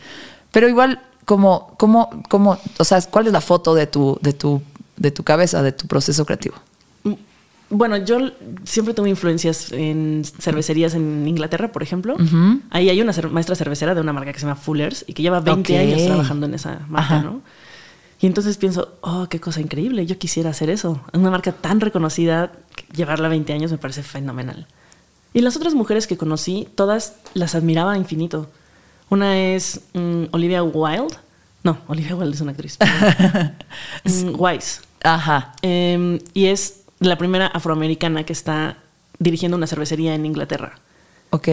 [0.52, 4.62] Pero igual, como, como, como, o sea, ¿cuál es la foto de tu, de tu
[4.96, 6.56] de tu cabeza, de tu proceso creativo?
[7.68, 8.30] Bueno, yo
[8.64, 12.14] siempre tuve influencias en cervecerías en Inglaterra, por ejemplo.
[12.14, 12.60] Uh -huh.
[12.70, 15.40] Ahí hay una maestra cervecera de una marca que se llama Fuller's y que lleva
[15.40, 15.76] 20 okay.
[15.76, 17.22] años trabajando en esa marca, Ajá.
[17.22, 17.42] ¿no?
[18.22, 21.02] Y entonces pienso, oh, qué cosa increíble, yo quisiera hacer eso.
[21.12, 22.52] Una marca tan reconocida,
[22.96, 24.66] llevarla 20 años me parece fenomenal.
[25.34, 28.48] Y las otras mujeres que conocí, todas las admiraba infinito.
[29.10, 31.16] Una es um, Olivia Wilde.
[31.62, 32.78] No, Olivia Wilde es una actriz.
[34.04, 34.80] um, Wise.
[35.02, 35.54] Ajá.
[35.62, 38.78] Eh, y es la primera afroamericana que está
[39.18, 40.78] dirigiendo una cervecería en Inglaterra.
[41.30, 41.48] Ok.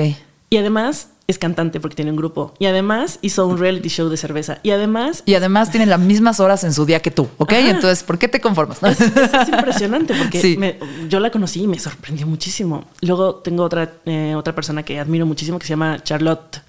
[0.49, 2.53] Y además es cantante porque tiene un grupo.
[2.59, 4.59] Y además hizo un reality show de cerveza.
[4.63, 5.23] Y además.
[5.25, 7.53] Y además tiene las mismas horas en su día que tú, ¿ok?
[7.53, 7.69] Ajá.
[7.71, 8.81] Entonces, ¿por qué te conformas?
[8.83, 10.55] Es, es, es impresionante porque sí.
[10.57, 10.77] me,
[11.09, 12.85] yo la conocí y me sorprendió muchísimo.
[13.01, 16.61] Luego tengo otra, eh, otra persona que admiro muchísimo que se llama Charlotte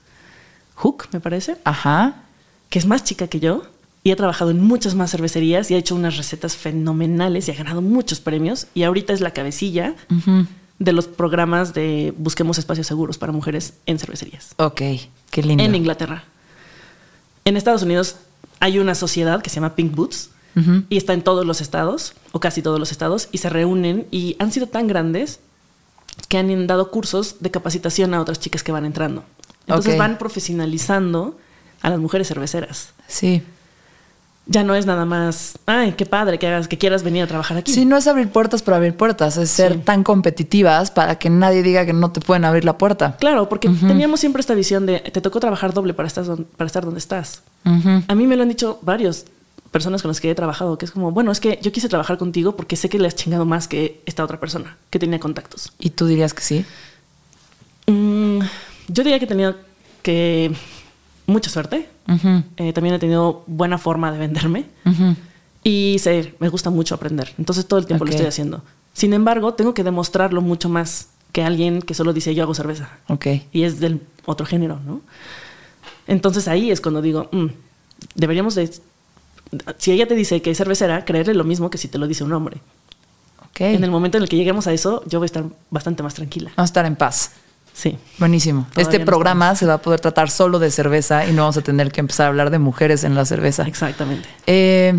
[0.76, 1.56] Hook, me parece.
[1.64, 2.22] Ajá.
[2.70, 3.64] Que es más chica que yo
[4.02, 7.54] y ha trabajado en muchas más cervecerías y ha hecho unas recetas fenomenales y ha
[7.54, 8.68] ganado muchos premios.
[8.74, 9.94] Y ahorita es la cabecilla.
[10.10, 10.46] Uh -huh
[10.78, 14.54] de los programas de Busquemos Espacios Seguros para Mujeres en Cervecerías.
[14.56, 14.82] Ok,
[15.30, 15.62] qué lindo.
[15.62, 16.24] En Inglaterra.
[17.44, 18.16] En Estados Unidos
[18.60, 20.84] hay una sociedad que se llama Pink Boots uh -huh.
[20.88, 24.36] y está en todos los estados, o casi todos los estados, y se reúnen y
[24.38, 25.40] han sido tan grandes
[26.28, 29.24] que han dado cursos de capacitación a otras chicas que van entrando.
[29.66, 29.98] Entonces okay.
[29.98, 31.38] van profesionalizando
[31.82, 32.92] a las mujeres cerveceras.
[33.06, 33.42] Sí
[34.46, 37.56] ya no es nada más, ay, qué padre que hagas, que quieras venir a trabajar
[37.56, 37.72] aquí.
[37.72, 41.62] Sí, no es abrir puertas por abrir puertas, es ser tan competitivas para que nadie
[41.64, 43.16] diga que no te pueden abrir la puerta.
[43.18, 43.88] Claro, porque uh -huh.
[43.88, 46.24] teníamos siempre esta visión de te tocó trabajar doble para estar,
[46.56, 47.42] para estar donde estás.
[47.64, 48.04] Uh -huh.
[48.06, 49.24] A mí me lo han dicho varios
[49.72, 52.16] personas con las que he trabajado, que es como, bueno, es que yo quise trabajar
[52.16, 55.72] contigo porque sé que le has chingado más que esta otra persona que tenía contactos.
[55.80, 56.64] ¿Y tú dirías que sí?
[57.88, 58.25] Mm,
[58.88, 59.56] yo diría que tenía
[60.02, 60.52] que
[61.26, 61.88] mucha suerte.
[62.08, 62.44] Uh -huh.
[62.56, 64.66] eh, también he tenido buena forma de venderme.
[64.84, 65.16] Uh -huh.
[65.64, 67.34] Y sé, me gusta mucho aprender.
[67.38, 68.12] Entonces todo el tiempo okay.
[68.12, 68.62] lo estoy haciendo.
[68.92, 72.88] Sin embargo, tengo que demostrarlo mucho más que alguien que solo dice yo hago cerveza.
[73.52, 75.00] Y es del otro género, ¿no?
[76.06, 77.46] Entonces ahí es cuando digo, mm,
[78.14, 78.70] deberíamos de...
[79.78, 82.24] Si ella te dice que es cervecera, creerle lo mismo que si te lo dice
[82.24, 82.58] un hombre.
[83.50, 83.74] Okay.
[83.74, 86.14] En el momento en el que lleguemos a eso, yo voy a estar bastante más
[86.14, 86.52] tranquila.
[86.56, 87.32] Vamos a estar en paz.
[87.76, 87.98] Sí.
[88.16, 88.66] Buenísimo.
[88.70, 89.58] Todavía este programa estamos.
[89.58, 92.24] se va a poder tratar solo de cerveza y no vamos a tener que empezar
[92.24, 93.64] a hablar de mujeres en la cerveza.
[93.64, 94.26] Exactamente.
[94.46, 94.98] Eh,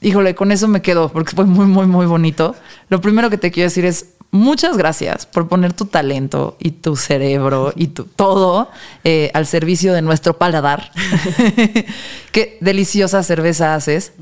[0.00, 2.56] híjole, con eso me quedo porque fue muy, muy, muy bonito.
[2.88, 6.96] Lo primero que te quiero decir es muchas gracias por poner tu talento y tu
[6.96, 8.70] cerebro y tu todo
[9.04, 10.92] eh, al servicio de nuestro paladar.
[12.32, 14.12] Qué deliciosa cerveza haces.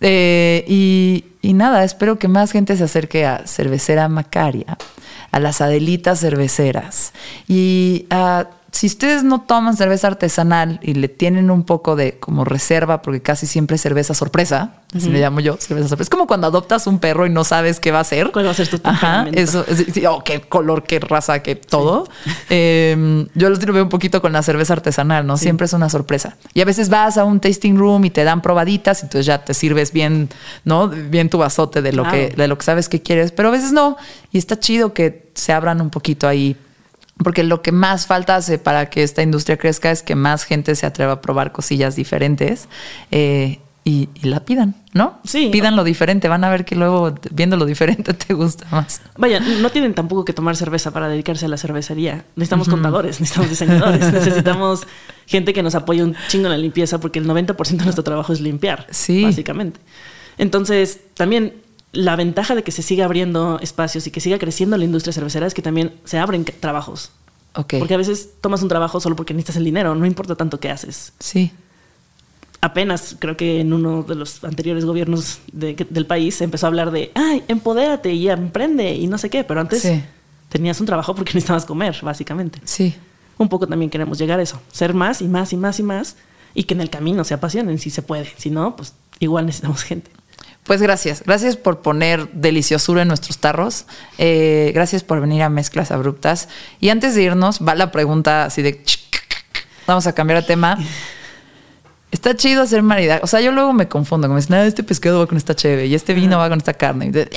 [0.00, 4.76] Eh, y, y nada, espero que más gente se acerque a Cervecera Macaria
[5.30, 7.12] a las Adelitas cerveceras.
[7.48, 12.44] Y a si ustedes no toman cerveza artesanal y le tienen un poco de como
[12.44, 16.06] reserva, porque casi siempre es cerveza sorpresa, así le llamo yo, cerveza sorpresa.
[16.06, 18.30] Es como cuando adoptas un perro y no sabes qué va a ser.
[18.30, 21.56] ¿Cuál va a ser tu Ajá, eso, es- sí, oh, qué color, qué raza, qué
[21.56, 22.06] todo.
[22.50, 25.36] Eh, yo lo veo un poquito con la cerveza artesanal, ¿no?
[25.36, 26.36] Siempre es una sorpresa.
[26.54, 29.52] Y a veces vas a un tasting room y te dan probaditas, entonces ya te
[29.54, 30.28] sirves bien,
[30.64, 30.88] ¿no?
[30.88, 32.16] Bien tu vasote de lo, Claro.
[32.16, 33.96] que, de lo que sabes que quieres, pero a veces no.
[34.32, 36.56] Y está chido que se abran un poquito ahí.
[37.22, 40.74] Porque lo que más falta hace para que esta industria crezca es que más gente
[40.76, 42.68] se atreva a probar cosillas diferentes
[43.10, 45.18] eh, y, y la pidan, ¿no?
[45.24, 45.48] Sí.
[45.50, 49.00] Pidan lo diferente, van a ver que luego viendo lo diferente te gusta más.
[49.16, 52.24] Vaya, no tienen tampoco que tomar cerveza para dedicarse a la cervecería.
[52.36, 54.86] Necesitamos contadores, necesitamos diseñadores, necesitamos
[55.26, 58.32] gente que nos apoye un chingo en la limpieza porque el 90% de nuestro trabajo
[58.32, 59.24] es limpiar, Sí.
[59.24, 59.80] básicamente.
[60.36, 61.54] Entonces, también
[61.92, 65.46] la ventaja de que se siga abriendo espacios y que siga creciendo la industria cervecera
[65.46, 67.10] es que también se abren trabajos.
[67.52, 70.70] Porque a veces tomas un trabajo solo porque necesitas el dinero, no importa tanto qué
[70.70, 71.12] haces.
[71.18, 71.50] Sí.
[72.60, 76.68] Apenas creo que en uno de los anteriores gobiernos de- del país se empezó a
[76.68, 80.02] hablar de, ay, empodérate y emprende y no sé qué, pero antes Sí.
[80.48, 82.60] tenías un trabajo porque necesitabas comer, básicamente.
[82.64, 82.94] Sí.
[83.38, 86.16] Un poco también queremos llegar a eso, ser más y más y más y más
[86.54, 89.82] y que en el camino se apasionen si se puede, si no, pues igual necesitamos
[89.84, 90.10] gente.
[90.68, 91.22] Pues gracias.
[91.24, 93.86] Gracias por poner deliciosura en nuestros tarros.
[94.18, 96.50] Eh, gracias por venir a Mezclas Abruptas.
[96.78, 98.80] Y antes de irnos, va la pregunta así de...
[99.86, 100.78] Vamos a cambiar de tema.
[102.12, 103.22] Está chido hacer maridaje.
[103.24, 104.28] O sea, yo luego me confundo.
[104.28, 106.74] Como dicen, "Ah, este pescado va con esta cheve y este vino va con esta
[106.74, 107.10] carne.
[107.14, 107.30] "Eh".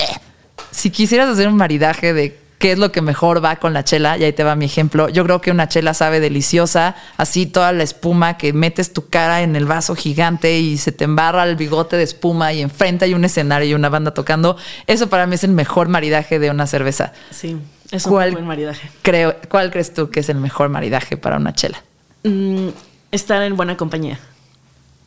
[0.70, 4.16] Si quisieras hacer un maridaje de qué es lo que mejor va con la chela,
[4.16, 5.08] y ahí te va mi ejemplo.
[5.08, 9.42] Yo creo que una chela sabe deliciosa, así toda la espuma que metes tu cara
[9.42, 13.14] en el vaso gigante y se te embarra el bigote de espuma y enfrente hay
[13.14, 14.56] un escenario y una banda tocando.
[14.86, 17.12] Eso para mí es el mejor maridaje de una cerveza.
[17.32, 17.56] Sí,
[17.90, 18.88] es un ¿Cuál, buen maridaje.
[19.02, 21.82] Creo, ¿Cuál crees tú que es el mejor maridaje para una chela?
[22.22, 22.68] Mm,
[23.10, 24.20] estar en buena compañía.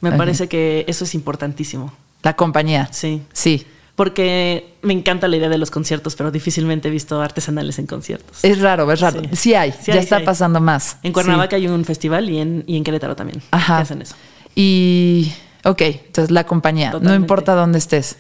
[0.01, 1.93] Me parece que eso es importantísimo.
[2.21, 2.89] La compañía.
[2.91, 3.21] Sí.
[3.31, 3.65] Sí.
[3.95, 8.43] Porque me encanta la idea de los conciertos, pero difícilmente he visto artesanales en conciertos.
[8.43, 9.21] Es raro, es raro.
[9.21, 9.29] Sí.
[9.35, 10.25] Sí, hay, Sí ya hay, está sí hay.
[10.25, 10.97] pasando más.
[11.01, 13.41] En Cuernavaca hay un festival y en, y en Querétaro también.
[13.51, 13.77] Ajá.
[13.77, 14.15] Que hacen eso.
[14.53, 15.31] Y,
[15.63, 18.17] ok, entonces la compañía, no importa dónde estés.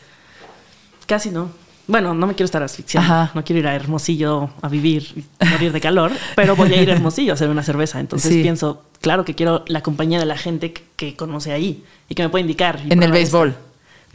[1.07, 1.49] Casi no.
[1.87, 3.13] Bueno, no me quiero estar asfixiando.
[3.13, 3.31] Ajá.
[3.35, 6.89] No quiero ir a Hermosillo a vivir y morir de calor, pero voy a ir
[6.89, 7.99] a Hermosillo a hacer una cerveza.
[7.99, 12.15] Entonces pienso, claro que quiero la compañía de la gente que, que conoce ahí y
[12.15, 12.79] que me puede indicar.
[12.87, 13.55] y En el béisbol.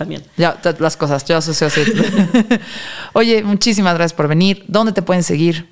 [0.01, 0.23] También.
[0.39, 1.83] Ya, las cosas, yo asocio así.
[3.13, 4.65] Oye, muchísimas gracias por venir.
[4.67, 5.69] ¿Dónde te pueden seguir?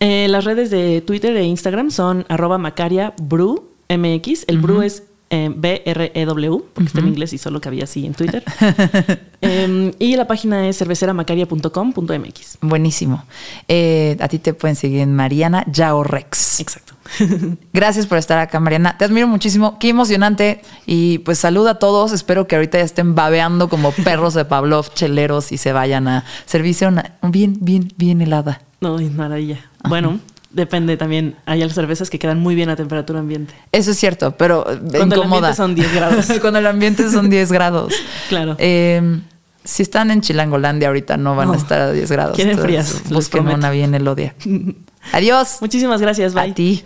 [0.00, 4.44] Eh, las redes de Twitter e Instagram son arroba macaria mx.
[4.46, 5.02] El brew es
[5.34, 8.44] eh, B-R-E-W, porque está en inglés y solo cabía así en Twitter.
[9.44, 12.58] Em, y la página es cerveceramacaria.com.mx.
[12.60, 13.24] Buenísimo.
[13.66, 16.60] Eh, a ti te pueden seguir en Mariana Yao Rex.
[16.60, 16.94] Exacto.
[17.72, 18.96] Gracias por estar acá, Mariana.
[18.98, 19.78] Te admiro muchísimo.
[19.80, 20.62] Qué emocionante.
[20.86, 22.12] Y pues saluda a todos.
[22.12, 26.24] Espero que ahorita ya estén babeando como perros de Pavlov, cheleros y se vayan a
[26.44, 28.60] servirse una bien, bien, bien helada.
[28.80, 29.58] No, y maravilla.
[29.88, 30.20] Bueno,
[30.52, 31.36] depende también.
[31.46, 33.54] Hay cervezas que quedan muy bien a temperatura ambiente.
[33.72, 35.48] Eso es cierto, pero Cuando el incomoda.
[35.48, 36.26] ambiente son 10 grados.
[36.40, 37.94] Cuando el ambiente son 10 grados.
[38.28, 38.56] Claro.
[38.58, 39.20] Eh,
[39.64, 42.36] si están en Chilangolandia ahorita no van a estar a 10 grados.
[42.36, 44.34] Quieren frías, Busquen una bien elodia.
[45.12, 45.58] Adiós.
[45.60, 46.34] Muchísimas gracias.
[46.34, 46.50] Bye.
[46.50, 46.82] A ti.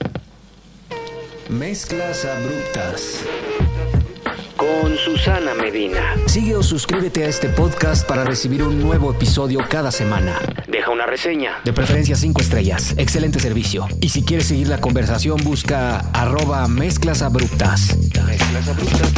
[1.49, 3.21] Mezclas abruptas.
[4.67, 6.17] Con Susana Medina.
[6.27, 10.41] Sigue o suscríbete a este podcast para recibir un nuevo episodio cada semana.
[10.67, 11.61] Deja una reseña.
[11.65, 12.93] De preferencia 5 estrellas.
[12.97, 13.87] Excelente servicio.
[14.01, 17.97] Y si quieres seguir la conversación, busca arroba mezclas abruptas.
[18.27, 19.13] Mezclas abruptas.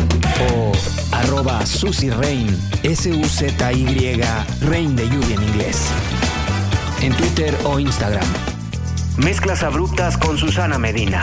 [0.53, 0.73] O
[1.17, 2.55] arroba Susy Rain.
[2.83, 4.21] S-U-Z-Y
[4.61, 5.89] Rain de lluvia en inglés.
[7.01, 8.27] En Twitter o Instagram.
[9.17, 11.23] Mezclas abruptas con Susana Medina.